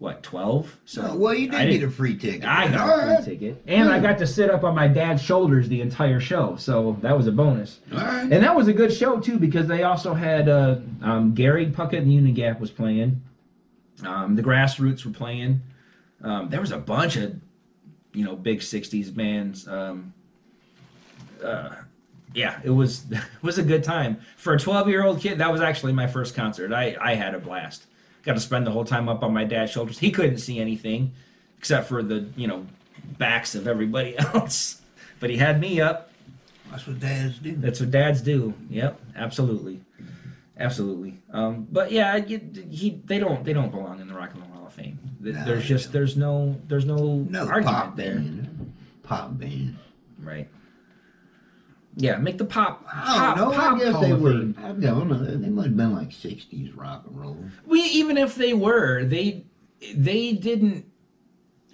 what 0.00 0.22
twelve. 0.24 0.76
So 0.86 1.10
Oh, 1.12 1.16
well, 1.16 1.34
you 1.34 1.46
I 1.48 1.50
did 1.50 1.58
didn't- 1.66 1.80
get 1.80 1.88
a 1.88 1.90
free 1.92 2.16
ticket. 2.16 2.44
I 2.44 2.68
got 2.68 2.80
All 2.80 2.98
a 3.00 3.06
right. 3.06 3.22
free 3.24 3.34
ticket, 3.34 3.62
and 3.68 3.88
I 3.90 4.00
got 4.00 4.18
to 4.18 4.26
sit 4.26 4.50
up 4.50 4.64
on 4.64 4.74
my 4.74 4.88
dad's 4.88 5.22
shoulders 5.22 5.68
the 5.68 5.80
entire 5.82 6.18
show. 6.20 6.56
So 6.56 6.96
that 7.02 7.16
was 7.16 7.26
a 7.28 7.32
bonus. 7.32 7.78
Right. 7.92 8.22
And 8.22 8.42
that 8.42 8.56
was 8.56 8.66
a 8.66 8.72
good 8.72 8.92
show 8.92 9.20
too 9.20 9.38
because 9.38 9.68
they 9.68 9.82
also 9.84 10.14
had 10.14 10.48
uh, 10.48 10.76
um, 11.02 11.34
Gary 11.34 11.66
Puckett 11.66 11.98
and 11.98 12.12
Union 12.12 12.34
Gap 12.34 12.58
was 12.60 12.70
playing. 12.70 13.22
Um, 14.04 14.34
the 14.36 14.42
Grassroots 14.42 15.04
were 15.04 15.12
playing. 15.12 15.60
Um, 16.22 16.48
there 16.48 16.60
was 16.60 16.72
a 16.72 16.78
bunch 16.78 17.16
of 17.16 17.36
you 18.14 18.24
know 18.24 18.34
big 18.36 18.60
'60s 18.60 19.14
bands. 19.14 19.68
Um, 19.68 20.14
uh, 21.44 21.74
yeah, 22.32 22.58
it 22.64 22.70
was 22.70 23.04
it 23.10 23.20
was 23.42 23.58
a 23.58 23.62
good 23.62 23.84
time 23.84 24.20
for 24.38 24.54
a 24.54 24.58
12 24.58 24.88
year 24.88 25.04
old 25.04 25.20
kid. 25.20 25.38
That 25.38 25.52
was 25.52 25.60
actually 25.60 25.92
my 25.92 26.06
first 26.06 26.34
concert. 26.34 26.72
I 26.72 26.96
I 27.00 27.14
had 27.16 27.34
a 27.34 27.38
blast. 27.38 27.84
Got 28.22 28.34
to 28.34 28.40
spend 28.40 28.66
the 28.66 28.70
whole 28.70 28.84
time 28.84 29.08
up 29.08 29.22
on 29.22 29.32
my 29.32 29.44
dad's 29.44 29.70
shoulders. 29.72 29.98
He 29.98 30.10
couldn't 30.10 30.38
see 30.38 30.58
anything 30.60 31.12
except 31.58 31.88
for 31.88 32.02
the 32.02 32.28
you 32.36 32.46
know 32.46 32.66
backs 33.18 33.54
of 33.54 33.66
everybody 33.66 34.16
else, 34.34 34.80
but 35.20 35.30
he 35.30 35.36
had 35.36 35.60
me 35.60 35.80
up. 35.80 36.10
That's 36.70 36.86
what 36.86 37.00
dads 37.00 37.38
do. 37.38 37.56
That's 37.56 37.80
what 37.80 37.90
dads 37.90 38.20
do. 38.20 38.54
Yep, 38.68 39.00
absolutely, 39.16 39.80
absolutely. 40.58 41.18
Um, 41.32 41.66
but 41.70 41.90
yeah, 41.92 42.16
you, 42.16 42.40
he 42.70 43.00
they 43.04 43.18
don't 43.18 43.44
they 43.44 43.52
don't 43.52 43.70
belong 43.70 44.00
in 44.00 44.08
the 44.08 44.14
Rock 44.14 44.32
and 44.34 44.42
Roll 44.42 44.52
Hall 44.52 44.66
of 44.66 44.72
Fame. 44.72 44.98
No, 45.20 45.44
there's 45.44 45.64
just 45.66 45.86
don't. 45.86 45.92
there's 45.94 46.16
no 46.16 46.60
there's 46.68 46.84
no, 46.84 47.26
No 47.28 47.46
argument 47.48 47.66
pop 47.66 47.96
there, 47.96 48.14
band. 48.14 48.74
Pop 49.02 49.38
band. 49.38 49.78
right? 50.20 50.48
Yeah, 51.96 52.16
make 52.18 52.38
the 52.38 52.44
pop. 52.44 52.82
Oh, 52.86 52.88
I 52.92 53.16
pop, 53.18 53.36
don't 53.36 53.50
know. 53.50 53.56
pop 53.58 53.74
I 53.74 53.78
guess 53.78 54.00
they 54.00 54.10
of 54.12 54.20
were. 54.22 54.30
I 54.30 54.72
don't 54.72 55.08
know. 55.08 55.24
They 55.24 55.48
might 55.48 55.64
have 55.66 55.76
been 55.76 55.92
like 55.94 56.10
'60s 56.10 56.72
rock 56.76 57.04
and 57.06 57.18
roll. 57.20 57.36
We 57.66 57.80
even 57.82 58.16
if 58.16 58.34
they 58.36 58.52
were 58.54 59.04
they 59.04 59.44
they 59.94 60.32
didn't. 60.32 60.86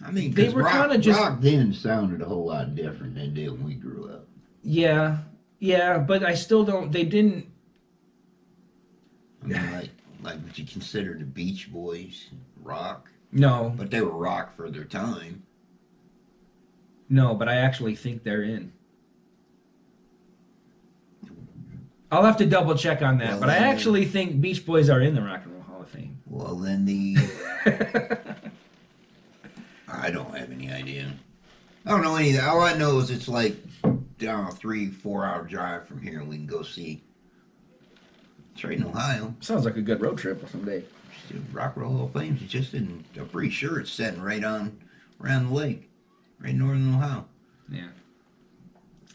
I 0.05 0.11
mean, 0.11 0.33
they 0.33 0.49
were 0.49 0.65
kinda 0.65 0.99
just- 0.99 1.19
rock 1.21 1.41
then 1.41 1.73
sounded 1.73 2.23
a 2.23 2.25
whole 2.25 2.47
lot 2.47 2.75
different 2.75 3.15
than 3.15 3.25
it 3.25 3.35
did 3.35 3.51
when 3.51 3.65
we 3.65 3.75
grew 3.75 4.09
up. 4.11 4.27
Yeah, 4.63 5.19
yeah, 5.59 5.99
but 5.99 6.23
I 6.25 6.35
still 6.35 6.65
don't. 6.65 6.91
They 6.93 7.05
didn't. 7.05 7.47
I 9.45 9.47
mean, 9.49 9.73
like 9.73 9.91
like 10.23 10.41
what 10.43 10.59
you 10.59 10.65
consider 10.67 11.15
the 11.15 11.25
Beach 11.25 11.71
Boys 11.73 12.31
rock, 12.63 13.11
No, 13.33 13.73
but 13.77 13.91
they 13.91 14.01
were 14.01 14.17
rock 14.17 14.57
for 14.57 14.71
their 14.71 14.85
time. 14.85 15.43
no, 17.09 17.35
but 17.35 17.49
I 17.49 17.57
actually 17.57 17.95
think 17.95 18.25
they're 18.25 18.43
in. 18.43 18.73
I'll 22.11 22.25
have 22.25 22.37
to 22.39 22.47
double 22.47 22.75
check 22.77 23.03
on 23.03 23.19
that, 23.19 23.31
Well, 23.33 23.41
but 23.41 23.51
I 23.51 23.55
then- 23.59 23.65
actually 23.65 24.05
think 24.05 24.41
Beach 24.41 24.65
Boys 24.65 24.89
are 24.89 25.01
in 25.01 25.15
the 25.15 25.23
Rock 25.23 25.43
and 25.45 25.53
Roll 25.55 25.63
Hall 25.63 25.83
of 25.83 25.89
Fame. 25.89 26.19
Well, 26.27 26.55
then 26.57 26.85
the 26.85 27.17
I 29.89 30.11
don't 30.11 30.37
have 30.37 30.51
any 30.51 30.71
idea. 30.71 31.13
I 31.85 31.91
don't 31.91 32.03
know 32.03 32.17
anything. 32.17 32.41
All 32.41 32.61
I 32.61 32.75
know 32.77 32.99
is 32.99 33.11
it's 33.11 33.29
like 33.29 33.57
down 34.19 34.49
a 34.49 34.53
three, 34.53 34.89
four 34.91 35.25
hour 35.25 35.45
drive 35.45 35.87
from 35.87 36.01
here, 36.03 36.21
and 36.21 36.29
we 36.29 36.37
can 36.37 36.47
go 36.47 36.63
see. 36.63 37.03
It's 38.55 38.65
right 38.65 38.77
in 38.79 38.85
Ohio. 38.85 39.35
Sounds 39.41 39.65
like 39.65 39.77
a 39.77 39.83
good 39.83 40.01
road 40.01 40.19
trip 40.19 40.47
someday. 40.51 40.79
It's 40.79 41.29
the 41.31 41.39
Rock 41.57 41.75
and 41.77 41.85
Roll 41.85 41.97
Hall 41.97 42.07
of 42.07 42.13
Fame. 42.13 42.39
It's 42.43 42.51
just 42.53 42.75
in. 42.75 43.05
I'm 43.17 43.29
pretty 43.29 43.51
sure 43.51 43.79
it's 43.81 43.91
setting 43.93 44.21
right 44.23 44.43
on 44.43 44.77
around 45.23 45.49
the 45.49 45.55
lake, 45.55 45.89
right 46.41 46.51
in 46.51 46.59
northern 46.59 46.95
Ohio. 46.95 47.27
Yeah. 47.71 47.89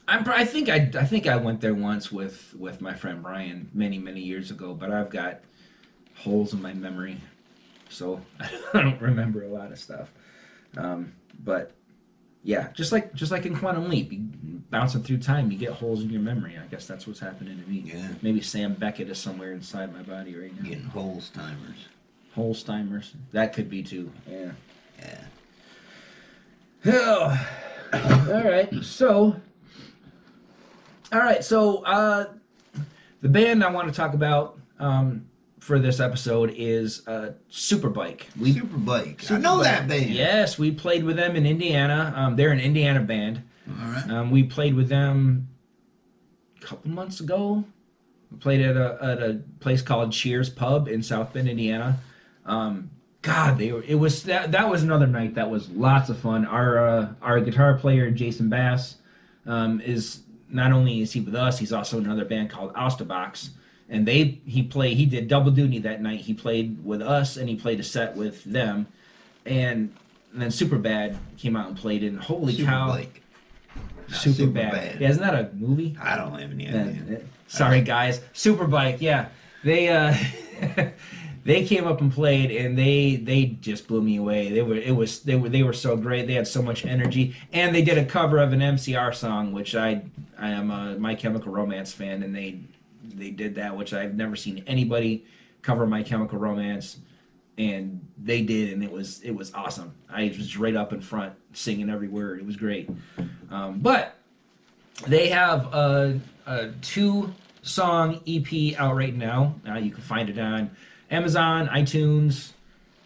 I'm, 0.08 0.28
I 0.30 0.46
think 0.46 0.70
I, 0.70 0.90
I 0.98 1.06
think 1.06 1.28
I 1.28 1.38
went 1.38 1.62
there 1.62 1.74
once 1.74 2.12
with, 2.12 2.54
with 2.58 2.82
my 2.82 2.94
friend 2.94 3.24
Brian 3.24 3.70
many 3.74 3.98
many 3.98 4.22
years 4.22 4.52
ago, 4.52 4.74
but 4.74 4.92
I've 4.92 5.10
got 5.10 5.42
holes 6.16 6.54
in 6.54 6.62
my 6.62 6.74
memory, 6.74 7.18
so 7.90 8.22
I 8.40 8.50
don't 8.74 9.02
remember 9.02 9.44
a 9.44 9.48
lot 9.48 9.72
of 9.72 9.80
stuff. 9.80 10.12
Um, 10.78 11.14
but 11.44 11.72
yeah, 12.44 12.70
just 12.74 12.92
like 12.92 13.14
just 13.14 13.32
like 13.32 13.46
in 13.46 13.56
Quantum 13.56 13.90
Leap, 13.90 14.12
you, 14.12 14.20
bouncing 14.70 15.04
through 15.04 15.20
time, 15.20 15.52
you 15.52 15.58
get 15.58 15.72
holes 15.72 16.02
in 16.02 16.10
your 16.10 16.22
memory. 16.22 16.58
I 16.58 16.66
guess 16.68 16.88
that's 16.88 17.06
what's 17.06 17.20
happening 17.20 17.62
to 17.62 17.70
me. 17.70 17.84
Yeah. 17.86 18.08
Maybe 18.22 18.42
Sam 18.42 18.74
Beckett 18.74 19.10
is 19.10 19.20
somewhere 19.20 19.52
inside 19.52 19.94
my 19.94 20.02
body 20.02 20.36
right 20.36 20.56
now. 20.56 20.68
Getting 20.68 20.86
holes 20.86 21.30
timers. 21.30 21.88
Holsteimers, 22.36 23.12
that 23.34 23.54
could 23.54 23.70
be 23.70 23.84
too. 23.84 24.12
Yeah. 24.28 24.52
Yeah. 25.00 25.18
Oh. 26.86 27.48
all 28.34 28.44
right. 28.44 28.74
So, 28.84 29.36
all 31.12 31.20
right. 31.20 31.44
So, 31.44 31.84
uh, 31.84 32.34
the 33.22 33.30
band 33.30 33.64
I 33.64 33.72
want 33.72 33.88
to 33.88 33.94
talk 33.94 34.14
about 34.14 34.60
um, 34.80 35.28
for 35.60 35.78
this 35.78 36.00
episode 36.00 36.54
is 36.56 37.08
uh, 37.08 37.34
Superbike. 37.52 38.24
We 38.40 38.54
Superbike. 38.56 39.32
I 39.32 39.38
know 39.38 39.62
that 39.64 39.88
band. 39.88 40.10
yes, 40.10 40.58
we 40.58 40.72
played 40.72 41.04
with 41.04 41.16
them 41.18 41.36
in 41.36 41.46
Indiana. 41.46 42.14
Um, 42.16 42.36
they're 42.36 42.52
an 42.52 42.60
Indiana 42.60 43.02
band. 43.02 43.44
All 43.70 43.92
right. 43.92 44.10
Um, 44.10 44.32
we 44.32 44.44
played 44.44 44.76
with 44.76 44.90
them 44.90 45.50
a 46.62 46.66
couple 46.66 46.92
months 46.92 47.20
ago. 47.20 47.64
We 48.32 48.38
played 48.38 48.62
at 48.62 48.76
a 48.76 48.98
at 49.02 49.22
a 49.22 49.42
place 49.60 49.82
called 49.82 50.12
Cheers 50.12 50.50
Pub 50.50 50.88
in 50.88 51.04
South 51.04 51.34
Bend, 51.34 51.48
Indiana. 51.48 52.00
Um, 52.46 52.90
God, 53.22 53.60
they 53.60 53.72
were. 53.72 53.84
It 53.84 53.96
was 53.96 54.24
that 54.24 54.52
that 54.54 54.70
was 54.70 54.82
another 54.82 55.06
night 55.08 55.36
that 55.36 55.50
was 55.50 55.70
lots 55.70 56.10
of 56.10 56.18
fun. 56.18 56.46
Our 56.46 56.88
uh, 56.88 57.14
our 57.22 57.40
guitar 57.40 57.78
player 57.78 58.10
Jason 58.10 58.50
Bass 58.50 58.96
um, 59.46 59.80
is 59.82 60.22
not 60.52 60.72
only 60.72 61.02
is 61.02 61.14
he 61.14 61.22
with 61.22 61.36
us, 61.36 61.60
he's 61.60 61.74
also 61.74 61.98
in 61.98 62.06
another 62.06 62.26
band 62.26 62.50
called 62.50 62.74
Osterbox, 62.74 63.50
and 63.90 64.08
they 64.08 64.40
he 64.46 64.64
played 64.64 64.98
he 64.98 65.06
did 65.06 65.28
double 65.28 65.52
duty 65.52 65.80
that 65.80 66.02
night. 66.02 66.22
He 66.22 66.34
played 66.34 66.84
with 66.84 67.02
us 67.02 67.38
and 67.38 67.50
he 67.50 67.56
played 67.56 67.80
a 67.80 67.84
set 67.84 68.16
with 68.16 68.44
them, 68.44 68.88
and, 69.46 69.94
and 70.34 70.42
then 70.42 70.50
Superbad 70.50 71.18
came 71.38 71.56
out 71.56 71.68
and 71.68 71.78
played 71.78 72.04
it. 72.04 72.08
And 72.08 72.20
holy 72.20 72.56
cow! 72.58 72.90
Superbike. 72.90 73.08
Super, 74.10 74.36
Super 74.36 74.52
bad. 74.52 75.00
Yeah, 75.00 75.10
isn't 75.10 75.24
that 75.24 75.34
a 75.34 75.50
movie? 75.56 75.98
I 76.02 76.18
don't 76.18 76.38
have 76.38 76.52
any 76.52 76.68
idea. 76.68 77.22
Sorry, 77.48 77.82
guys. 77.82 78.20
Superbike. 78.34 78.98
Yeah, 79.00 79.30
they 79.64 79.88
uh, 79.90 80.14
they 81.44 81.66
came 81.66 81.88
up 81.88 82.02
and 82.02 82.12
played, 82.12 82.52
and 82.52 82.78
they 82.78 83.16
they 83.16 83.46
just 83.46 83.88
blew 83.88 84.02
me 84.02 84.18
away. 84.18 84.52
They 84.52 84.62
were 84.62 84.76
it 84.76 84.96
was 84.96 85.22
they 85.22 85.36
were 85.36 85.50
they 85.50 85.64
were 85.64 85.74
so 85.74 85.96
great. 85.96 86.28
They 86.28 86.34
had 86.34 86.48
so 86.48 86.62
much 86.62 86.86
energy, 86.86 87.36
and 87.52 87.74
they 87.74 87.82
did 87.82 87.98
a 87.98 88.06
cover 88.06 88.38
of 88.38 88.54
an 88.54 88.60
MCR 88.60 89.14
song, 89.16 89.52
which 89.52 89.76
I 89.76 90.04
I 90.38 90.50
am 90.50 90.70
a 90.72 90.98
My 91.00 91.16
Chemical 91.16 91.52
Romance 91.52 91.92
fan, 91.94 92.22
and 92.24 92.36
they 92.36 92.60
they 93.04 93.32
did 93.32 93.56
that, 93.56 93.76
which 93.76 93.94
I've 93.94 94.16
never 94.16 94.36
seen 94.36 94.64
anybody 94.68 95.26
cover 95.62 95.86
My 95.88 96.04
Chemical 96.04 96.38
Romance, 96.38 96.98
and 97.58 98.06
they 98.18 98.42
did, 98.42 98.74
and 98.74 98.84
it 98.84 98.92
was 98.92 99.22
it 99.22 99.32
was 99.32 99.54
awesome. 99.54 99.96
I 100.10 100.34
was 100.38 100.58
right 100.58 100.76
up 100.76 100.94
in 100.94 101.02
front 101.02 101.34
singing 101.54 101.90
every 101.90 102.08
word. 102.08 102.40
It 102.40 102.46
was 102.46 102.56
great, 102.56 102.90
um, 103.50 103.80
but 103.80 104.16
they 105.08 105.30
have 105.30 105.74
a, 105.74 106.20
a 106.46 106.68
two 106.82 107.34
song 107.64 108.22
EP 108.28 108.80
out 108.80 108.96
right 108.96 109.16
now. 109.16 109.56
Uh, 109.68 109.76
you 109.76 109.92
can 109.92 110.02
find 110.02 110.30
it 110.30 110.38
on 110.38 110.70
Amazon, 111.12 111.68
iTunes, 111.68 112.54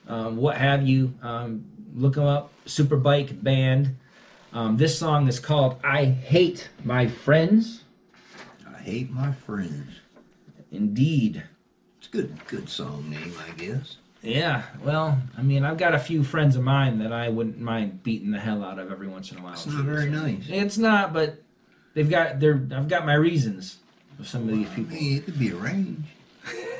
um, 0.07 0.37
what 0.37 0.55
have 0.57 0.87
you. 0.87 1.13
Um, 1.21 1.65
look 1.95 2.15
them 2.15 2.25
up. 2.25 2.51
Superbike 2.65 3.43
Band. 3.43 3.97
Um, 4.53 4.77
this 4.77 4.97
song 4.97 5.27
is 5.27 5.39
called 5.39 5.79
"I 5.83 6.05
Hate 6.05 6.69
My 6.83 7.07
Friends." 7.07 7.83
I 8.67 8.77
hate 8.79 9.11
my 9.11 9.31
friends. 9.31 9.99
Indeed. 10.71 11.43
It's 11.97 12.07
a 12.07 12.11
good, 12.11 12.37
good 12.47 12.69
song 12.69 13.09
name, 13.09 13.33
I 13.47 13.51
guess. 13.53 13.97
Yeah. 14.21 14.63
Well, 14.83 15.19
I 15.37 15.41
mean, 15.41 15.63
I've 15.63 15.77
got 15.77 15.95
a 15.95 15.99
few 15.99 16.23
friends 16.23 16.55
of 16.55 16.63
mine 16.63 16.99
that 16.99 17.11
I 17.11 17.29
wouldn't 17.29 17.59
mind 17.59 18.03
beating 18.03 18.31
the 18.31 18.39
hell 18.39 18.63
out 18.63 18.77
of 18.77 18.91
every 18.91 19.07
once 19.07 19.31
in 19.31 19.39
a 19.39 19.41
while. 19.41 19.53
It's 19.53 19.65
not 19.65 19.85
very 19.85 20.09
nice. 20.09 20.43
It's 20.47 20.77
not, 20.77 21.13
but 21.13 21.41
they've 21.93 22.09
got 22.09 22.39
their. 22.39 22.55
I've 22.71 22.87
got 22.87 23.05
my 23.05 23.15
reasons 23.15 23.77
with 24.17 24.27
some 24.27 24.43
of 24.47 24.55
these 24.55 24.69
people. 24.69 24.95
it 24.99 25.25
could 25.25 25.39
be 25.39 25.51
arranged. 25.51 26.07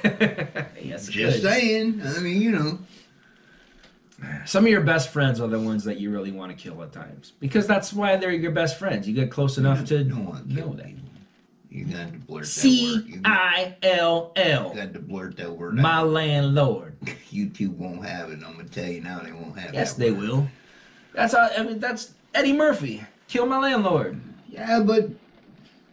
yes, 0.82 1.08
Just 1.08 1.42
could. 1.42 1.42
saying. 1.42 2.02
I 2.06 2.20
mean, 2.20 2.42
you 2.42 2.52
know. 2.52 2.80
Some 4.46 4.64
of 4.64 4.70
your 4.72 4.82
best 4.82 5.10
friends 5.12 5.42
are 5.42 5.48
the 5.48 5.60
ones 5.60 5.84
that 5.84 5.98
you 6.00 6.10
really 6.10 6.32
want 6.32 6.50
to 6.52 6.58
kill 6.58 6.82
at 6.84 6.94
times 6.94 7.34
because 7.40 7.68
that's 7.68 7.92
why 7.92 8.16
they're 8.16 8.32
your 8.32 8.52
best 8.52 8.80
friends. 8.80 9.08
You 9.08 9.14
get 9.14 9.30
close 9.30 9.58
enough 9.58 9.84
to 9.86 9.98
you 9.98 10.04
don't 10.06 10.26
want 10.26 10.48
to 10.48 10.54
know 10.56 10.74
that. 10.74 10.86
people. 10.86 11.02
You 11.70 11.86
got 11.86 12.14
to 12.14 12.18
blurt 12.20 12.44
that 12.44 12.50
C 12.50 13.20
I 13.26 13.76
L 13.84 14.32
L, 14.38 14.74
got 14.74 14.94
to 14.94 15.00
blurt 15.00 15.36
that 15.38 15.52
word 15.52 15.74
my 15.76 15.96
out. 15.98 16.08
landlord. 16.08 16.98
YouTube 17.30 17.76
won't 17.76 18.06
have 18.06 18.30
it. 18.32 18.40
I'm 18.46 18.56
gonna 18.56 18.70
tell 18.70 18.86
you 18.88 19.02
now, 19.02 19.20
they 19.20 19.34
won't 19.34 19.60
have 19.60 19.72
it. 19.72 19.76
Yes, 19.76 19.94
they 19.94 20.12
word. 20.12 20.20
will. 20.22 20.48
That's 21.14 21.34
how, 21.34 21.50
I 21.58 21.64
mean, 21.64 21.80
that's 21.80 22.14
Eddie 22.34 22.54
Murphy. 22.54 23.04
Kill 23.28 23.46
my 23.46 23.58
landlord. 23.60 24.22
Yeah, 24.48 24.80
but 24.80 25.10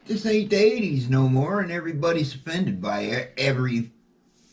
this 0.07 0.25
ain't 0.27 0.51
the 0.51 0.57
80s 0.57 1.09
no 1.09 1.29
more, 1.29 1.61
and 1.61 1.73
everybody's 1.73 2.35
offended 2.37 2.81
by 2.81 3.31
every 3.37 3.91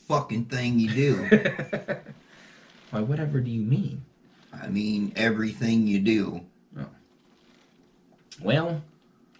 fucking 0.10 0.46
thing 0.46 0.80
you 0.80 0.90
do. 0.90 1.30
Why, 2.90 3.00
whatever 3.02 3.40
do 3.40 3.50
you 3.52 3.62
mean? 3.62 4.04
I 4.52 4.68
mean, 4.68 5.14
everything 5.16 5.86
you 5.88 6.00
do. 6.00 6.42
Oh. 6.78 6.86
Well, 8.42 8.82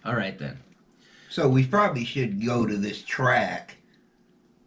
all 0.04 0.14
right 0.14 0.38
then. 0.38 0.56
So 1.28 1.48
we 1.48 1.66
probably 1.66 2.04
should 2.04 2.44
go 2.44 2.64
to 2.66 2.76
this 2.76 3.02
track 3.02 3.76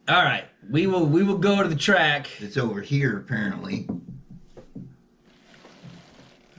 All 0.08 0.24
right, 0.24 0.46
we 0.70 0.86
will 0.88 1.06
we 1.06 1.24
will 1.24 1.38
go 1.38 1.64
to 1.64 1.70
the 1.70 1.76
track. 1.76 2.28
It's 2.40 2.58
over 2.58 2.82
here, 2.82 3.18
apparently. 3.18 3.88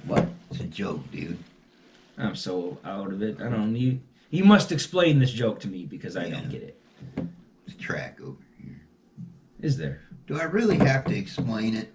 What? 0.06 0.28
It's 0.50 0.60
a 0.60 0.64
joke, 0.64 1.10
dude. 1.12 1.38
I'm 2.16 2.36
so 2.36 2.78
out 2.84 3.12
of 3.12 3.22
it. 3.22 3.40
I 3.40 3.48
don't. 3.50 3.76
You 3.76 4.00
you 4.30 4.44
must 4.44 4.72
explain 4.72 5.18
this 5.18 5.30
joke 5.32 5.60
to 5.60 5.68
me 5.68 5.84
because 5.84 6.16
I 6.16 6.26
Yeah. 6.26 6.40
don't 6.40 6.50
get 6.50 6.62
it. 6.62 6.80
It's 7.66 7.76
a 7.76 7.78
track 7.78 8.18
over. 8.22 8.36
Is 9.64 9.78
there? 9.78 10.02
Do 10.26 10.38
I 10.38 10.42
really 10.42 10.76
have 10.76 11.06
to 11.06 11.16
explain 11.16 11.74
it? 11.74 11.90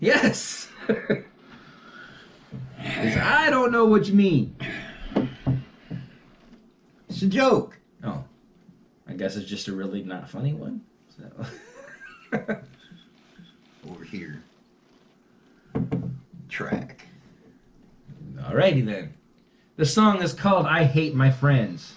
Yes. 0.00 0.68
I 2.78 3.48
don't 3.48 3.72
know 3.72 3.86
what 3.86 4.06
you 4.06 4.12
mean. 4.12 4.54
It's 7.08 7.22
a 7.22 7.26
joke. 7.26 7.78
Oh, 8.04 8.22
I 9.08 9.14
guess 9.14 9.36
it's 9.36 9.48
just 9.48 9.68
a 9.68 9.72
really 9.72 10.02
not 10.02 10.28
funny 10.28 10.52
one. 10.52 10.82
So. 11.16 11.46
Over 13.90 14.04
here. 14.04 14.42
Track. 16.50 17.06
Alrighty 18.36 18.84
then. 18.84 19.14
The 19.78 19.86
song 19.86 20.20
is 20.20 20.34
called 20.34 20.66
"I 20.66 20.84
Hate 20.84 21.14
My 21.14 21.30
Friends." 21.30 21.94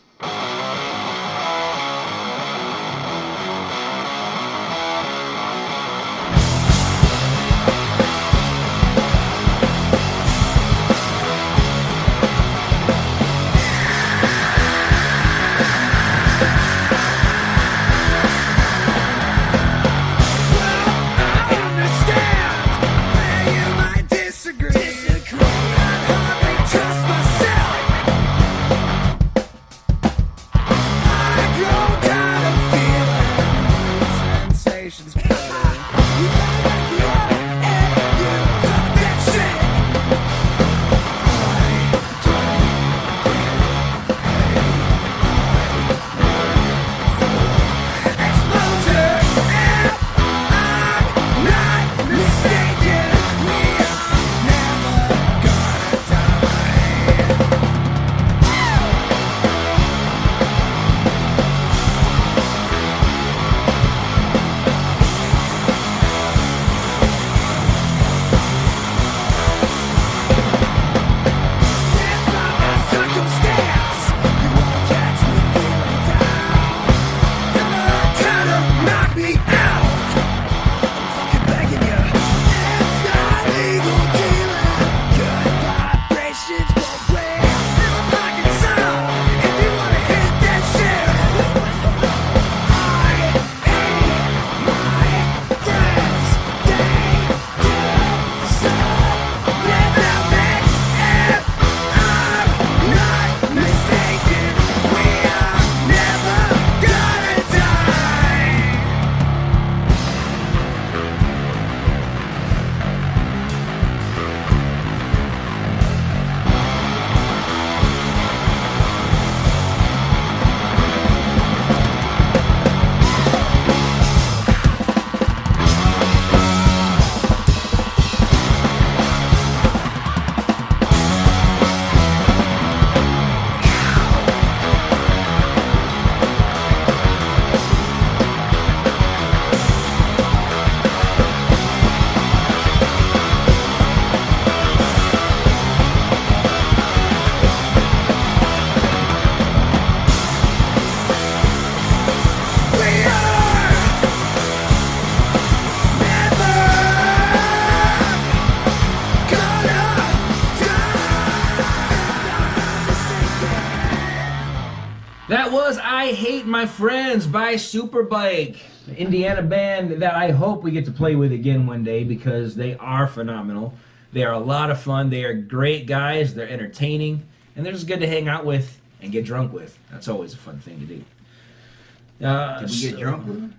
Was 165.53 165.77
I 165.77 166.13
Hate 166.13 166.45
My 166.47 166.65
Friends 166.65 167.27
by 167.27 167.53
Superbike, 167.55 168.57
Indiana 168.97 169.43
band 169.43 170.01
that 170.01 170.15
I 170.15 170.31
hope 170.31 170.63
we 170.63 170.71
get 170.71 170.85
to 170.85 170.91
play 170.91 171.15
with 171.15 171.31
again 171.31 171.67
one 171.67 171.83
day 171.83 172.03
because 172.03 172.55
they 172.55 172.75
are 172.77 173.05
phenomenal. 173.07 173.75
They 174.11 174.23
are 174.23 174.33
a 174.33 174.39
lot 174.39 174.71
of 174.71 174.81
fun. 174.81 175.09
They 175.11 175.23
are 175.23 175.33
great 175.33 175.85
guys. 175.85 176.33
They're 176.33 176.49
entertaining, 176.49 177.23
and 177.55 177.63
they're 177.65 177.73
just 177.73 177.87
good 177.87 177.99
to 177.99 178.07
hang 178.07 178.27
out 178.27 178.45
with 178.45 178.79
and 179.01 179.11
get 179.11 179.25
drunk 179.25 179.53
with. 179.53 179.77
That's 179.91 180.07
always 180.07 180.33
a 180.33 180.37
fun 180.37 180.59
thing 180.59 180.79
to 180.79 180.85
do. 180.85 182.25
Uh, 182.25 182.59
Did 182.61 182.69
we 182.71 182.81
get 182.81 182.91
so- 182.93 182.99
drunk 182.99 183.27
with 183.27 183.35
them? 183.41 183.55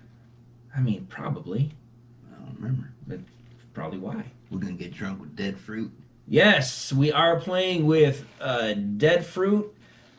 I 0.75 0.81
mean, 0.81 1.07
probably. 1.09 1.71
I 2.29 2.43
don't 2.45 2.55
remember. 2.59 2.89
But 3.07 3.19
probably 3.73 3.99
why. 3.99 4.25
We're 4.51 4.59
gonna 4.59 4.73
get 4.73 4.93
drunk 4.93 5.21
with 5.21 5.35
dead 5.35 5.57
fruit. 5.57 5.91
Yes, 6.27 6.91
we 6.91 7.11
are 7.11 7.39
playing 7.39 7.85
with 7.85 8.25
uh, 8.41 8.73
Dead 8.73 9.23
Fruit 9.25 9.74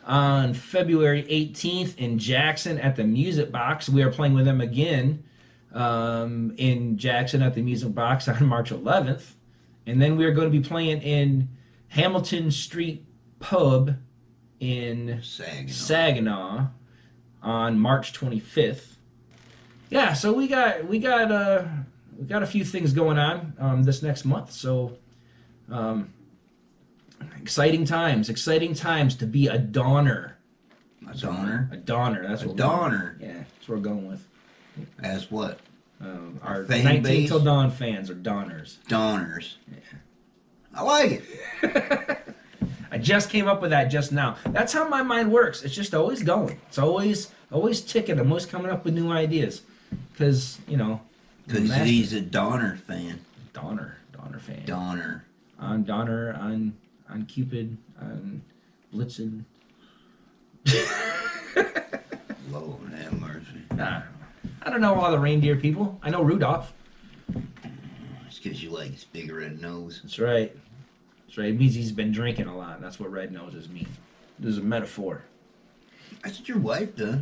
on 0.06 0.54
February 0.54 1.24
18th 1.24 1.96
in 1.96 2.18
Jackson 2.18 2.78
at 2.78 2.96
the 2.96 3.04
Music 3.04 3.50
Box. 3.50 3.88
We 3.88 4.02
are 4.02 4.10
playing 4.10 4.34
with 4.34 4.44
them 4.44 4.60
again 4.60 5.24
um, 5.74 6.54
in 6.56 6.96
Jackson 6.96 7.42
at 7.42 7.54
the 7.54 7.62
Music 7.62 7.94
Box 7.94 8.28
on 8.28 8.46
March 8.46 8.70
11th. 8.70 9.32
And 9.86 10.00
then 10.00 10.16
we 10.16 10.24
are 10.24 10.32
going 10.32 10.50
to 10.50 10.58
be 10.58 10.66
playing 10.66 11.02
in 11.02 11.48
Hamilton 11.88 12.50
Street 12.50 13.04
Pub 13.40 13.96
in 14.60 15.20
Saginaw. 15.22 15.72
Saginaw 15.72 16.66
on 17.42 17.78
March 17.78 18.12
25th. 18.12 18.96
Yeah, 19.90 20.14
so 20.14 20.32
we 20.32 20.48
got 20.48 20.88
we 20.88 20.98
got 20.98 21.30
uh 21.30 21.64
we 22.18 22.26
got 22.26 22.42
a 22.42 22.46
few 22.46 22.64
things 22.64 22.92
going 22.92 23.18
on 23.18 23.54
um, 23.58 23.82
this 23.84 24.02
next 24.02 24.24
month. 24.24 24.50
So 24.50 24.98
um, 25.70 26.12
exciting 27.40 27.84
times, 27.84 28.28
exciting 28.28 28.74
times 28.74 29.14
to 29.16 29.26
be 29.26 29.46
a 29.48 29.58
donner. 29.58 30.36
a 31.08 31.14
donor. 31.16 31.68
A 31.72 31.76
donner. 31.76 32.26
That's 32.28 32.42
A 32.42 32.48
what 32.48 32.56
we're. 32.56 33.16
Yeah, 33.20 33.32
that's 33.34 33.68
what 33.68 33.76
we're 33.78 33.82
going 33.84 34.06
with. 34.08 34.26
As 35.02 35.30
what? 35.30 35.60
Um, 36.00 36.38
our 36.42 36.64
Fan 36.64 36.84
19 36.84 37.02
base? 37.02 37.28
till 37.28 37.40
dawn 37.40 37.70
fans 37.70 38.10
are 38.10 38.14
donners. 38.14 38.78
Donners. 38.88 39.56
Yeah. 39.70 39.98
I 40.74 40.82
like 40.82 41.22
it. 41.62 42.18
I 42.92 42.98
just 42.98 43.30
came 43.30 43.48
up 43.48 43.62
with 43.62 43.70
that 43.70 43.84
just 43.86 44.12
now. 44.12 44.36
That's 44.46 44.72
how 44.74 44.86
my 44.88 45.02
mind 45.02 45.32
works. 45.32 45.62
It's 45.62 45.74
just 45.74 45.94
always 45.94 46.22
going. 46.22 46.60
It's 46.68 46.78
always 46.78 47.30
always 47.50 47.80
ticking. 47.80 48.18
I'm 48.18 48.28
always 48.30 48.44
coming 48.46 48.70
up 48.70 48.84
with 48.84 48.94
new 48.94 49.10
ideas. 49.10 49.62
Because, 50.12 50.58
you 50.68 50.76
know, 50.76 51.00
Because 51.46 51.74
he's 51.76 52.12
a 52.12 52.20
Donner 52.20 52.76
fan. 52.86 53.20
Donner. 53.54 53.96
Donner 54.12 54.38
fan. 54.38 54.62
Donner. 54.66 55.24
on 55.58 55.84
Donner, 55.84 56.34
on 56.34 56.74
on 57.08 57.26
Cupid, 57.26 57.76
on 58.00 58.42
Blitzen. 58.94 59.44
Lord 62.50 62.92
have 62.92 63.20
mercy. 63.20 63.62
Nah, 63.74 64.02
I 64.62 64.70
don't 64.70 64.80
know 64.80 64.94
all 64.94 65.10
the 65.10 65.18
reindeer 65.18 65.56
people. 65.56 65.98
I 66.02 66.10
know 66.10 66.22
Rudolph. 66.22 66.72
It's 68.26 68.38
because 68.38 68.62
you 68.62 68.70
like 68.70 68.92
his 68.92 69.04
big 69.04 69.32
red 69.32 69.60
nose. 69.60 70.00
That's 70.02 70.18
right. 70.18 70.54
That's 71.26 71.38
right. 71.38 71.48
It 71.48 71.58
means 71.58 71.74
he's 71.74 71.92
been 71.92 72.12
drinking 72.12 72.46
a 72.46 72.56
lot. 72.56 72.80
That's 72.80 73.00
what 73.00 73.10
red 73.10 73.32
noses 73.32 73.68
mean. 73.68 73.88
This 74.38 74.52
is 74.52 74.58
a 74.58 74.62
metaphor. 74.62 75.24
That's 76.22 76.38
what 76.38 76.48
your 76.48 76.58
wife 76.58 76.94
does. 76.96 77.20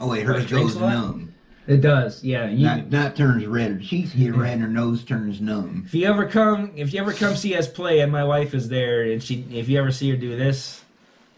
Oh 0.00 0.08
wait, 0.08 0.24
hers 0.24 0.46
goes 0.46 0.76
numb. 0.76 1.34
It 1.68 1.82
does. 1.82 2.24
Yeah. 2.24 2.48
You, 2.48 2.64
Not, 2.66 2.90
not 2.90 3.16
turns 3.16 3.46
red. 3.46 3.84
She's 3.84 4.10
here 4.10 4.34
red 4.34 4.54
and 4.54 4.62
her 4.62 4.68
nose 4.68 5.04
turns 5.04 5.38
numb. 5.40 5.84
if 5.86 5.92
you 5.94 6.06
ever 6.06 6.26
come, 6.26 6.72
if 6.74 6.94
you 6.94 7.00
ever 7.00 7.12
come 7.12 7.36
see 7.36 7.54
us 7.54 7.68
play, 7.68 8.00
and 8.00 8.10
my 8.10 8.24
wife 8.24 8.54
is 8.54 8.70
there, 8.70 9.02
and 9.02 9.22
she, 9.22 9.44
if 9.52 9.68
you 9.68 9.78
ever 9.78 9.92
see 9.92 10.08
her 10.10 10.16
do 10.16 10.34
this, 10.34 10.82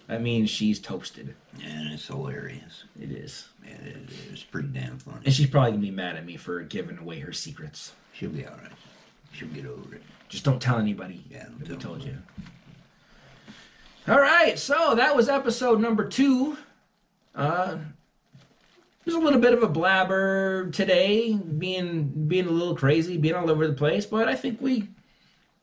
that 0.06 0.22
means 0.22 0.48
she's 0.48 0.78
toasted. 0.78 1.34
And 1.64 1.92
it's 1.92 2.06
hilarious. 2.06 2.84
It 3.00 3.10
is. 3.10 3.48
Man, 3.60 3.80
it, 3.84 4.14
it's 4.32 4.44
pretty 4.44 4.68
damn 4.68 4.98
funny. 4.98 5.18
And 5.24 5.34
she's 5.34 5.48
probably 5.50 5.72
gonna 5.72 5.82
be 5.82 5.90
mad 5.90 6.16
at 6.16 6.24
me 6.24 6.36
for 6.36 6.62
giving 6.62 6.98
away 6.98 7.18
her 7.20 7.32
secrets. 7.32 7.92
She'll 8.12 8.30
be 8.30 8.46
alright. 8.46 8.70
She'll 9.32 9.48
get 9.48 9.66
over 9.66 9.96
it. 9.96 10.02
Just 10.28 10.44
don't 10.44 10.62
tell 10.62 10.78
anybody. 10.78 11.24
Yeah, 11.28 11.44
don't 11.44 11.58
that 11.58 11.68
we 11.70 11.74
tell 11.76 11.90
told 11.92 12.04
you. 12.04 12.16
All 14.06 14.20
right, 14.20 14.58
so 14.58 14.94
that 14.94 15.16
was 15.16 15.28
episode 15.28 15.80
number 15.80 16.08
two. 16.08 16.56
Uh, 17.34 17.78
there's 19.04 19.16
a 19.16 19.20
little 19.20 19.40
bit 19.40 19.52
of 19.54 19.62
a 19.62 19.68
blabber 19.68 20.70
today, 20.70 21.34
being 21.34 22.26
being 22.28 22.46
a 22.46 22.50
little 22.50 22.74
crazy, 22.76 23.16
being 23.16 23.34
all 23.34 23.50
over 23.50 23.66
the 23.66 23.72
place, 23.74 24.06
but 24.06 24.28
I 24.28 24.34
think 24.34 24.60
we 24.60 24.88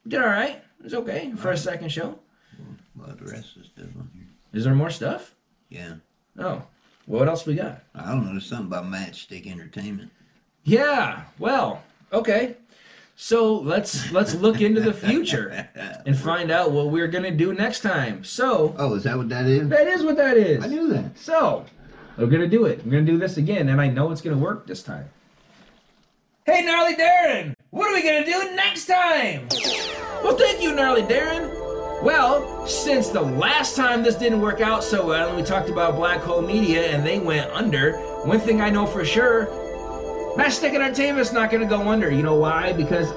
did 0.08 0.22
all 0.22 0.28
right. 0.28 0.62
It's 0.84 0.94
okay 0.94 1.34
for 1.36 1.52
a 1.52 1.58
second 1.58 1.90
show. 1.92 2.20
Well, 2.96 3.16
the 3.16 3.26
rest 3.32 3.58
is 3.58 3.70
here. 3.76 3.88
Is 4.54 4.64
there 4.64 4.74
more 4.76 4.90
stuff? 4.90 5.36
Yeah. 5.70 5.96
Oh, 6.40 6.64
what 7.06 7.28
else 7.28 7.46
we 7.46 7.56
got? 7.56 7.84
I 7.94 8.12
don't 8.12 8.26
know. 8.26 8.32
There's 8.32 8.46
something 8.46 8.68
about 8.68 8.86
Matchstick 8.86 9.46
Entertainment. 9.48 10.12
Yeah, 10.64 11.24
well, 11.40 11.84
okay. 12.12 12.58
So 13.16 13.56
let's 13.56 14.12
let's 14.12 14.36
look 14.36 14.62
into 14.62 14.80
the 14.82 14.94
future 14.94 15.68
and 16.06 16.18
find 16.30 16.52
out 16.52 16.72
what 16.72 16.90
we're 16.92 17.08
gonna 17.08 17.32
do 17.32 17.52
next 17.54 17.80
time. 17.82 18.24
So 18.24 18.76
Oh, 18.78 18.94
is 18.94 19.04
that 19.04 19.18
what 19.18 19.30
that 19.30 19.46
is? 19.48 19.68
that 19.70 19.88
is 19.88 20.04
what 20.04 20.18
that 20.18 20.38
is. 20.38 20.64
I 20.64 20.68
knew 20.68 20.88
that. 20.90 21.18
So, 21.18 21.66
we're 22.18 22.28
gonna 22.28 22.48
do 22.48 22.66
it. 22.66 22.84
We're 22.84 22.92
gonna 22.92 23.04
do 23.04 23.18
this 23.18 23.38
again, 23.38 23.70
and 23.70 23.80
I 23.80 23.88
know 23.88 24.12
it's 24.12 24.22
gonna 24.22 24.38
work 24.38 24.68
this 24.68 24.84
time. 24.84 25.10
Hey, 26.46 26.64
Gnarly 26.64 26.96
Daren! 26.96 27.54
What 27.72 27.90
are 27.90 27.94
we 27.94 28.02
gonna 28.02 28.26
do 28.26 28.56
next 28.56 28.86
time? 28.86 29.48
Well, 30.24 30.36
thank 30.36 30.62
you, 30.62 30.74
Gnarly 30.74 31.04
Daren! 31.04 31.54
Well, 32.04 32.68
since 32.68 33.10
the 33.10 33.22
last 33.22 33.76
time 33.76 34.04
this 34.04 34.16
didn't 34.16 34.42
work 34.42 34.62
out 34.62 34.84
so 34.84 35.06
well, 35.08 35.30
and 35.30 35.38
we 35.38 35.44
talked 35.44 35.70
about 35.70 35.96
Black 35.96 36.22
Hole 36.22 36.42
Media 36.42 36.88
and 36.88 37.06
they 37.06 37.20
went 37.20 37.50
under, 37.52 37.98
one 38.24 38.40
thing 38.40 38.62
I 38.62 38.70
know 38.70 38.86
for 38.86 39.04
sure 39.04 39.48
Matchstick 40.38 40.76
Entertainment's 40.76 41.32
not 41.32 41.50
gonna 41.50 41.66
go 41.66 41.90
under. 41.90 42.12
You 42.12 42.22
know 42.22 42.36
why? 42.36 42.72
Because 42.72 43.12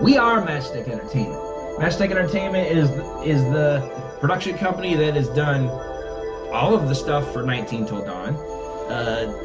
we 0.00 0.16
are 0.16 0.40
Matchstick 0.46 0.86
Entertainment. 0.88 1.42
Matchstick 1.78 2.10
Entertainment 2.12 2.70
is 2.70 2.88
is 3.26 3.42
the 3.52 3.80
production 4.20 4.56
company 4.56 4.94
that 4.94 5.14
has 5.14 5.28
done 5.30 5.68
all 6.56 6.74
of 6.74 6.88
the 6.88 6.94
stuff 6.94 7.32
for 7.32 7.42
19 7.42 7.86
Till 7.86 8.04
Dawn. 8.04 8.34
Uh, 8.34 9.42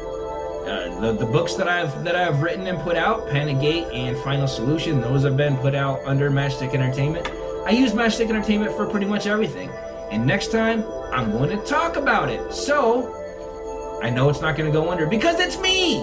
uh, 0.66 1.00
the, 1.00 1.12
the 1.12 1.26
books 1.26 1.54
that 1.54 1.68
I've 1.68 2.04
that 2.04 2.16
I've 2.16 2.40
written 2.40 2.66
and 2.66 2.78
put 2.78 2.96
out, 2.96 3.28
Panic 3.28 3.60
Gate 3.60 3.86
and 3.92 4.16
Final 4.18 4.46
Solution, 4.46 5.00
those 5.00 5.24
have 5.24 5.36
been 5.36 5.56
put 5.58 5.74
out 5.74 6.00
under 6.06 6.30
Matchstick 6.30 6.72
Entertainment. 6.72 7.28
I 7.66 7.70
use 7.70 7.92
Matchstick 7.92 8.28
Entertainment 8.28 8.74
for 8.76 8.86
pretty 8.86 9.06
much 9.06 9.26
everything. 9.26 9.68
And 10.10 10.26
next 10.26 10.52
time, 10.52 10.84
I'm 11.12 11.32
going 11.32 11.50
to 11.50 11.62
talk 11.66 11.96
about 11.96 12.30
it. 12.30 12.52
So, 12.52 14.00
I 14.02 14.08
know 14.08 14.28
it's 14.28 14.40
not 14.40 14.56
going 14.56 14.72
to 14.72 14.78
go 14.78 14.90
under 14.90 15.06
because 15.06 15.38
it's 15.40 15.58
me! 15.58 15.98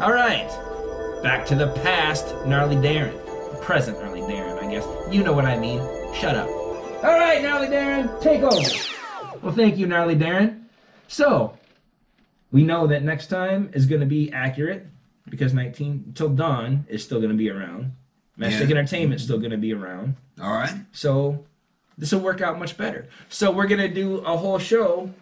All 0.00 0.12
right, 0.12 0.48
back 1.22 1.44
to 1.46 1.54
the 1.54 1.68
past, 1.82 2.34
Gnarly 2.46 2.76
Daren. 2.76 3.20
Present 3.60 4.00
Gnarly 4.00 4.20
Daren, 4.20 4.62
I 4.62 4.70
guess. 4.70 4.86
You 5.12 5.22
know 5.22 5.32
what 5.32 5.44
I 5.46 5.58
mean. 5.58 5.80
Shut 6.14 6.36
up. 6.36 6.48
All 6.48 7.18
right, 7.18 7.42
Gnarly 7.42 7.68
Daren, 7.68 8.20
take 8.20 8.42
over. 8.42 8.93
Well, 9.44 9.52
thank 9.52 9.76
you, 9.76 9.86
Gnarly 9.86 10.16
Daren. 10.16 10.62
So, 11.06 11.58
we 12.50 12.62
know 12.62 12.86
that 12.86 13.02
next 13.02 13.26
time 13.26 13.68
is 13.74 13.84
going 13.84 14.00
to 14.00 14.06
be 14.06 14.32
accurate 14.32 14.86
because 15.28 15.52
19 15.52 16.12
till 16.14 16.30
dawn 16.30 16.86
is 16.88 17.04
still 17.04 17.18
going 17.18 17.30
to 17.30 17.36
be 17.36 17.50
around. 17.50 17.92
Matchstick 18.38 18.70
Yeah. 18.70 18.76
Entertainment 18.78 19.20
is 19.20 19.24
still 19.24 19.36
going 19.38 19.50
to 19.50 19.58
be 19.58 19.74
around. 19.74 20.16
All 20.40 20.50
right. 20.50 20.74
So, 20.92 21.44
this 21.98 22.10
will 22.12 22.20
work 22.20 22.40
out 22.40 22.58
much 22.58 22.78
better. 22.78 23.06
So, 23.28 23.50
we're 23.50 23.66
going 23.66 23.82
to 23.82 23.94
do 23.94 24.16
a 24.20 24.34
whole 24.34 24.58
show. 24.58 25.12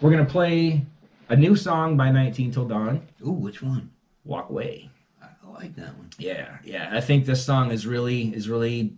We're 0.00 0.10
going 0.10 0.26
to 0.26 0.30
play 0.30 0.84
a 1.28 1.36
new 1.36 1.54
song 1.54 1.96
by 1.96 2.10
19 2.10 2.50
till 2.50 2.66
dawn, 2.66 3.06
Ooh, 3.24 3.30
which 3.30 3.62
one? 3.62 3.92
Walk 4.24 4.50
Away. 4.50 4.90
I 5.22 5.26
I 5.46 5.50
like 5.52 5.76
that 5.76 5.96
one. 5.96 6.10
Yeah, 6.18 6.58
yeah. 6.64 6.90
I 6.92 7.00
think 7.00 7.26
this 7.26 7.44
song 7.44 7.70
is 7.70 7.86
really 7.86 8.34
is 8.34 8.48
really 8.48 8.94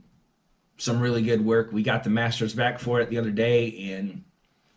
some 0.78 1.00
really 1.00 1.20
good 1.22 1.44
work. 1.44 1.70
We 1.70 1.82
got 1.82 2.02
the 2.02 2.10
masters 2.10 2.54
back 2.54 2.78
for 2.78 3.02
it 3.02 3.10
the 3.10 3.18
other 3.18 3.30
day, 3.30 3.92
and 3.92 4.24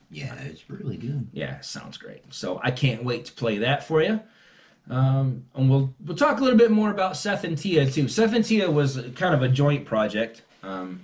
Yeah, 0.10 0.34
it's 0.36 0.70
really 0.70 0.98
good. 0.98 1.28
yeah, 1.34 1.60
sounds 1.62 1.98
great. 1.98 2.34
So 2.34 2.60
I 2.64 2.72
can't 2.72 3.04
wait 3.04 3.26
to 3.26 3.34
play 3.34 3.58
that 3.60 3.84
for 3.84 4.02
you. 4.02 4.22
Um, 4.90 5.46
and 5.54 5.70
we'll 5.70 5.94
we'll 6.06 6.16
talk 6.16 6.40
a 6.40 6.44
little 6.44 6.58
bit 6.58 6.72
more 6.72 6.92
about 6.92 7.18
Seth 7.18 7.44
and 7.44 7.58
Tia 7.58 7.90
too. 7.92 8.08
Seth 8.08 8.34
and 8.34 8.46
Tia 8.46 8.72
was 8.72 8.98
kind 9.16 9.36
of 9.36 9.42
a 9.42 9.50
joint 9.50 9.86
project. 9.86 10.44
Um, 10.64 11.02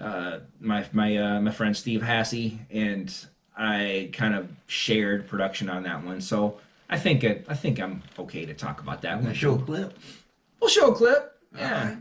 uh, 0.00 0.38
my 0.60 0.86
my 0.92 1.16
uh, 1.16 1.40
my 1.40 1.50
friend 1.50 1.76
Steve 1.76 2.00
Hassey 2.00 2.58
and 2.70 3.12
I 3.56 4.10
kind 4.12 4.34
of 4.34 4.48
shared 4.68 5.26
production 5.28 5.68
on 5.68 5.82
that 5.82 6.04
one. 6.04 6.20
So 6.20 6.60
I 6.88 6.98
think 6.98 7.24
it, 7.24 7.44
I 7.48 7.54
think 7.54 7.80
I'm 7.80 8.02
okay 8.18 8.46
to 8.46 8.54
talk 8.54 8.80
about 8.80 9.02
that 9.02 9.20
one. 9.22 9.34
show 9.34 9.54
a 9.56 9.58
clip. 9.58 9.98
We'll 10.60 10.70
show 10.70 10.92
a 10.92 10.94
clip. 10.94 11.36
Yeah. 11.56 11.96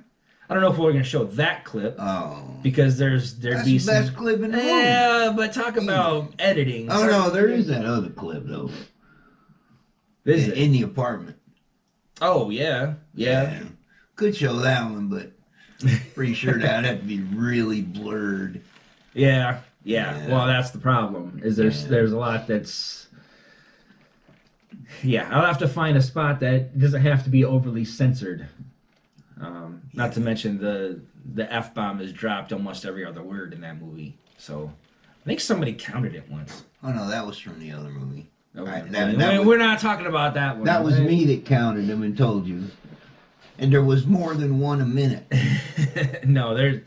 I 0.50 0.56
don't 0.56 0.64
know 0.64 0.72
if 0.72 0.78
we're 0.80 0.92
gonna 0.92 1.04
show 1.04 1.26
that 1.26 1.64
clip 1.64 1.96
Oh, 2.00 2.44
because 2.64 2.98
there's 2.98 3.36
there'd 3.36 3.58
that's 3.58 3.68
be 3.68 3.78
the 3.78 3.86
best 3.86 4.08
some. 4.08 4.16
clip 4.16 4.42
in 4.42 4.52
the 4.52 4.58
room. 4.58 4.66
Yeah, 4.66 5.34
but 5.36 5.54
talk 5.54 5.78
about 5.78 6.34
editing. 6.40 6.92
Oh 6.92 7.06
no, 7.06 7.30
there 7.30 7.48
is 7.48 7.68
that 7.68 7.86
other 7.86 8.10
clip 8.10 8.44
though. 8.46 8.72
Is 10.26 10.48
in, 10.48 10.54
in 10.54 10.72
the 10.72 10.82
apartment. 10.84 11.38
Oh 12.22 12.50
yeah, 12.50 12.96
yeah. 13.14 13.60
Could 14.16 14.36
show 14.36 14.54
that 14.58 14.84
one, 14.90 15.08
but 15.08 15.32
pretty 16.16 16.34
sure 16.34 16.54
that'd 16.60 16.86
have 16.86 17.00
to 17.00 17.06
be 17.06 17.22
really 17.22 17.82
blurred. 17.82 18.62
Yeah, 19.14 19.62
yeah. 19.84 20.18
Yeah. 20.18 20.28
Well, 20.30 20.46
that's 20.48 20.72
the 20.72 20.80
problem. 20.80 21.42
Is 21.44 21.58
there's 21.58 21.84
Yeah. 21.84 21.90
there's 21.90 22.12
a 22.12 22.18
lot 22.18 22.48
that's 22.48 23.08
Yeah, 25.04 25.30
I'll 25.32 25.46
have 25.46 25.60
to 25.60 25.68
find 25.68 25.96
a 25.98 26.02
spot 26.02 26.40
that 26.42 26.78
doesn't 26.78 27.02
have 27.02 27.24
to 27.24 27.30
be 27.30 27.46
overly 27.46 27.86
censored. 27.86 28.48
Um, 29.42 29.82
not 29.94 30.14
to 30.14 30.20
mention 30.20 30.58
the 30.60 31.00
the 31.34 31.52
f 31.52 31.74
bomb 31.74 32.02
is 32.02 32.12
dropped 32.12 32.52
almost 32.52 32.86
every 32.86 33.06
other 33.06 33.22
word 33.24 33.54
in 33.54 33.62
that 33.62 33.80
movie. 33.82 34.18
So 34.38 34.72
I 35.24 35.26
think 35.26 35.40
somebody 35.40 35.74
counted 35.74 36.16
it 36.16 36.30
once. 36.30 36.64
Oh 36.84 36.92
no, 36.92 37.08
that 37.10 37.26
was 37.26 37.38
from 37.38 37.60
the 37.60 37.72
other 37.72 37.90
movie. 37.90 38.28
Right, 38.56 38.84
we- 38.84 38.90
that- 38.90 39.18
that 39.18 39.32
we- 39.34 39.38
was- 39.40 39.48
we're 39.48 39.58
not 39.58 39.80
talking 39.80 40.08
about 40.08 40.34
that 40.34 40.56
one. 40.58 40.66
That 40.66 40.84
was 40.84 41.00
me 41.00 41.24
that 41.26 41.46
counted 41.46 41.88
them 41.88 42.04
and 42.04 42.18
told 42.18 42.48
you. 42.48 42.66
And 43.58 43.72
there 43.72 43.84
was 43.84 44.06
more 44.08 44.34
than 44.36 44.60
one 44.60 44.82
a 44.82 44.86
minute. 44.86 45.26
no, 46.26 46.56
there's. 46.56 46.82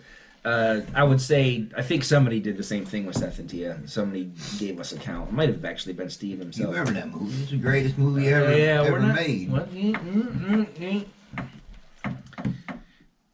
Uh, 0.44 0.80
I 0.92 1.04
would 1.04 1.20
say 1.20 1.66
I 1.76 1.82
think 1.82 2.02
somebody 2.02 2.40
did 2.40 2.56
the 2.56 2.64
same 2.64 2.84
thing 2.84 3.06
with 3.06 3.16
Seth 3.16 3.38
and 3.38 3.48
Tia. 3.48 3.78
Somebody 3.86 4.32
gave 4.58 4.80
us 4.80 4.90
a 4.92 4.96
count. 4.98 5.28
It 5.28 5.32
might 5.34 5.48
have 5.50 5.64
actually 5.64 5.92
been 5.92 6.10
Steve 6.10 6.38
You 6.38 6.42
himself. 6.44 6.70
remember 6.70 6.92
that 6.94 7.12
movie? 7.12 7.42
It's 7.42 7.50
the 7.52 7.58
greatest 7.58 7.96
movie 7.96 8.26
ever, 8.28 8.50
yeah, 8.58 8.82
ever 8.82 8.92
we're 8.92 8.98
not. 8.98 9.14
made. 9.14 9.52
What? 9.52 9.72
Mm, 9.72 9.92
mm, 9.92 10.40
mm, 10.40 10.66
mm. 10.66 11.04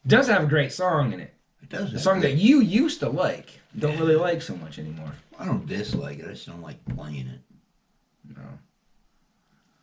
Does 0.08 0.26
have 0.28 0.42
a 0.42 0.46
great 0.46 0.72
song 0.72 1.12
in 1.12 1.20
it. 1.20 1.34
It 1.62 1.68
does. 1.68 1.92
A 1.92 1.98
song 1.98 2.20
that 2.22 2.34
you 2.34 2.60
used 2.60 3.00
to 3.00 3.08
like, 3.08 3.60
don't 3.78 3.98
really 3.98 4.16
like 4.16 4.42
so 4.42 4.56
much 4.56 4.78
anymore. 4.78 5.12
I 5.38 5.44
don't 5.44 5.66
dislike 5.66 6.18
it. 6.18 6.24
I 6.24 6.30
just 6.30 6.46
don't 6.46 6.62
like 6.62 6.84
playing 6.86 7.28
it. 7.28 7.40
No, 8.36 8.42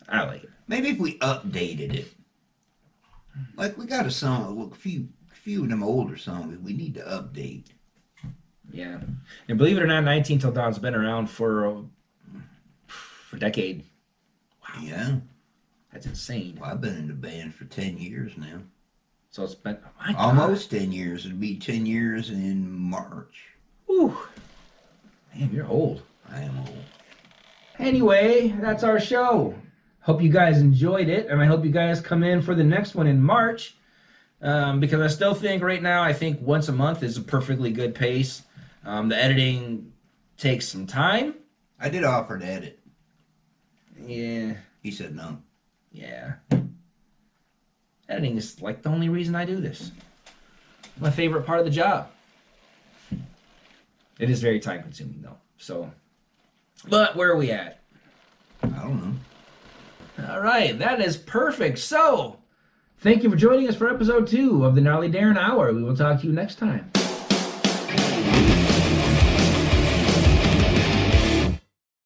I 0.10 0.24
like 0.26 0.44
it. 0.44 0.50
Maybe 0.68 0.90
if 0.90 1.00
we 1.00 1.18
updated 1.20 1.94
it. 1.94 2.14
Like 3.56 3.78
we 3.78 3.86
got 3.86 4.06
a 4.06 4.12
song, 4.12 4.58
look, 4.60 4.74
a 4.74 4.80
few, 4.80 5.10
few 5.32 5.64
of 5.64 5.70
them 5.70 5.84
older 5.84 6.18
songs 6.18 6.58
we 6.58 6.74
need 6.74 6.96
to 6.96 7.02
update. 7.02 7.68
Yeah, 8.72 9.00
and 9.48 9.58
believe 9.58 9.78
it 9.78 9.84
or 9.84 9.88
not, 9.88 10.04
19 10.04 10.40
Till 10.40 10.52
Dawn's 10.52 10.80
been 10.80 10.96
around 10.96 11.30
for 11.30 11.66
a, 11.66 11.84
for 12.88 13.36
a 13.36 13.40
decade. 13.40 13.84
Yeah. 14.82 15.18
That's 15.94 16.08
insane. 16.08 16.58
Well, 16.60 16.72
I've 16.72 16.82
been 16.82 16.98
in 16.98 17.08
the 17.08 17.14
band 17.14 17.56
for 17.56 17.64
ten 17.64 17.98
years 17.98 18.34
now. 18.38 18.60
So 19.36 19.44
it's 19.44 19.54
been 19.54 19.78
oh 19.84 20.14
God. 20.14 20.16
Almost 20.16 20.72
ten 20.72 20.94
years. 20.94 21.26
It'll 21.26 21.38
be 21.38 21.58
ten 21.58 21.86
years 21.86 22.30
in 22.30 22.72
March. 22.72 23.36
Ooh. 23.90 24.18
Man, 25.36 25.50
you're 25.52 25.68
old. 25.68 26.04
I 26.32 26.40
am 26.40 26.58
old. 26.60 26.86
Anyway, 27.78 28.56
that's 28.62 28.86
our 28.86 28.98
show. 28.98 29.54
Hope 30.00 30.22
you 30.22 30.30
guys 30.30 30.62
enjoyed 30.62 31.10
it, 31.10 31.28
and 31.28 31.42
I 31.42 31.48
hope 31.48 31.66
you 31.66 31.72
guys 31.72 32.00
come 32.00 32.24
in 32.24 32.42
for 32.42 32.56
the 32.56 32.64
next 32.64 32.96
one 32.96 33.08
in 33.08 33.22
March. 33.22 33.76
Um, 34.42 34.80
because 34.80 35.02
I 35.02 35.08
still 35.14 35.34
think 35.34 35.62
right 35.62 35.84
now, 35.84 36.02
I 36.02 36.14
think 36.14 36.40
once 36.40 36.70
a 36.70 36.72
month 36.74 37.04
is 37.04 37.18
a 37.18 37.22
perfectly 37.22 37.74
good 37.74 37.94
pace. 37.94 38.44
Um, 38.86 39.10
the 39.10 39.22
editing 39.22 39.92
takes 40.38 40.66
some 40.66 40.88
time. 40.88 41.36
I 41.78 41.90
did 41.90 42.06
offer 42.06 42.40
to 42.40 42.46
edit. 42.46 42.80
Yeah, 44.00 44.54
He 44.82 44.92
said 44.92 45.14
no. 45.14 45.40
yeah. 45.92 46.36
Editing 48.08 48.38
is 48.38 48.62
like 48.62 48.82
the 48.82 48.89
only 48.89 49.10
reason 49.10 49.36
I 49.36 49.45
do 49.45 49.60
this. 49.60 49.91
My 50.99 51.10
favorite 51.10 51.45
part 51.45 51.60
of 51.60 51.66
the 51.66 51.72
job. 51.72 52.10
It 54.20 54.30
is 54.30 54.41
very 54.41 54.60
time 54.60 54.82
consuming 54.82 55.22
though. 55.22 55.38
So, 55.58 55.91
but 56.88 57.16
where 57.16 57.32
are 57.32 57.38
we 57.38 57.51
at? 57.51 57.80
I 58.64 58.68
don't 58.68 59.03
know. 60.18 60.28
All 60.30 60.39
right, 60.41 60.78
that 60.80 61.01
is 61.01 61.18
perfect. 61.18 61.80
So, 61.80 62.39
thank 62.99 63.24
you 63.24 63.30
for 63.30 63.36
joining 63.36 63.68
us 63.68 63.76
for 63.76 63.89
episode 63.89 64.28
two 64.28 64.64
of 64.64 64.76
the 64.76 64.82
Gnarly 64.82 65.12
Daren 65.12 65.38
Hour. 65.38 65.74
We 65.74 65.84
will 65.84 65.97
talk 65.97 66.22
to 66.22 66.28
you 66.28 66.34
next 66.34 66.56
time. 66.56 66.91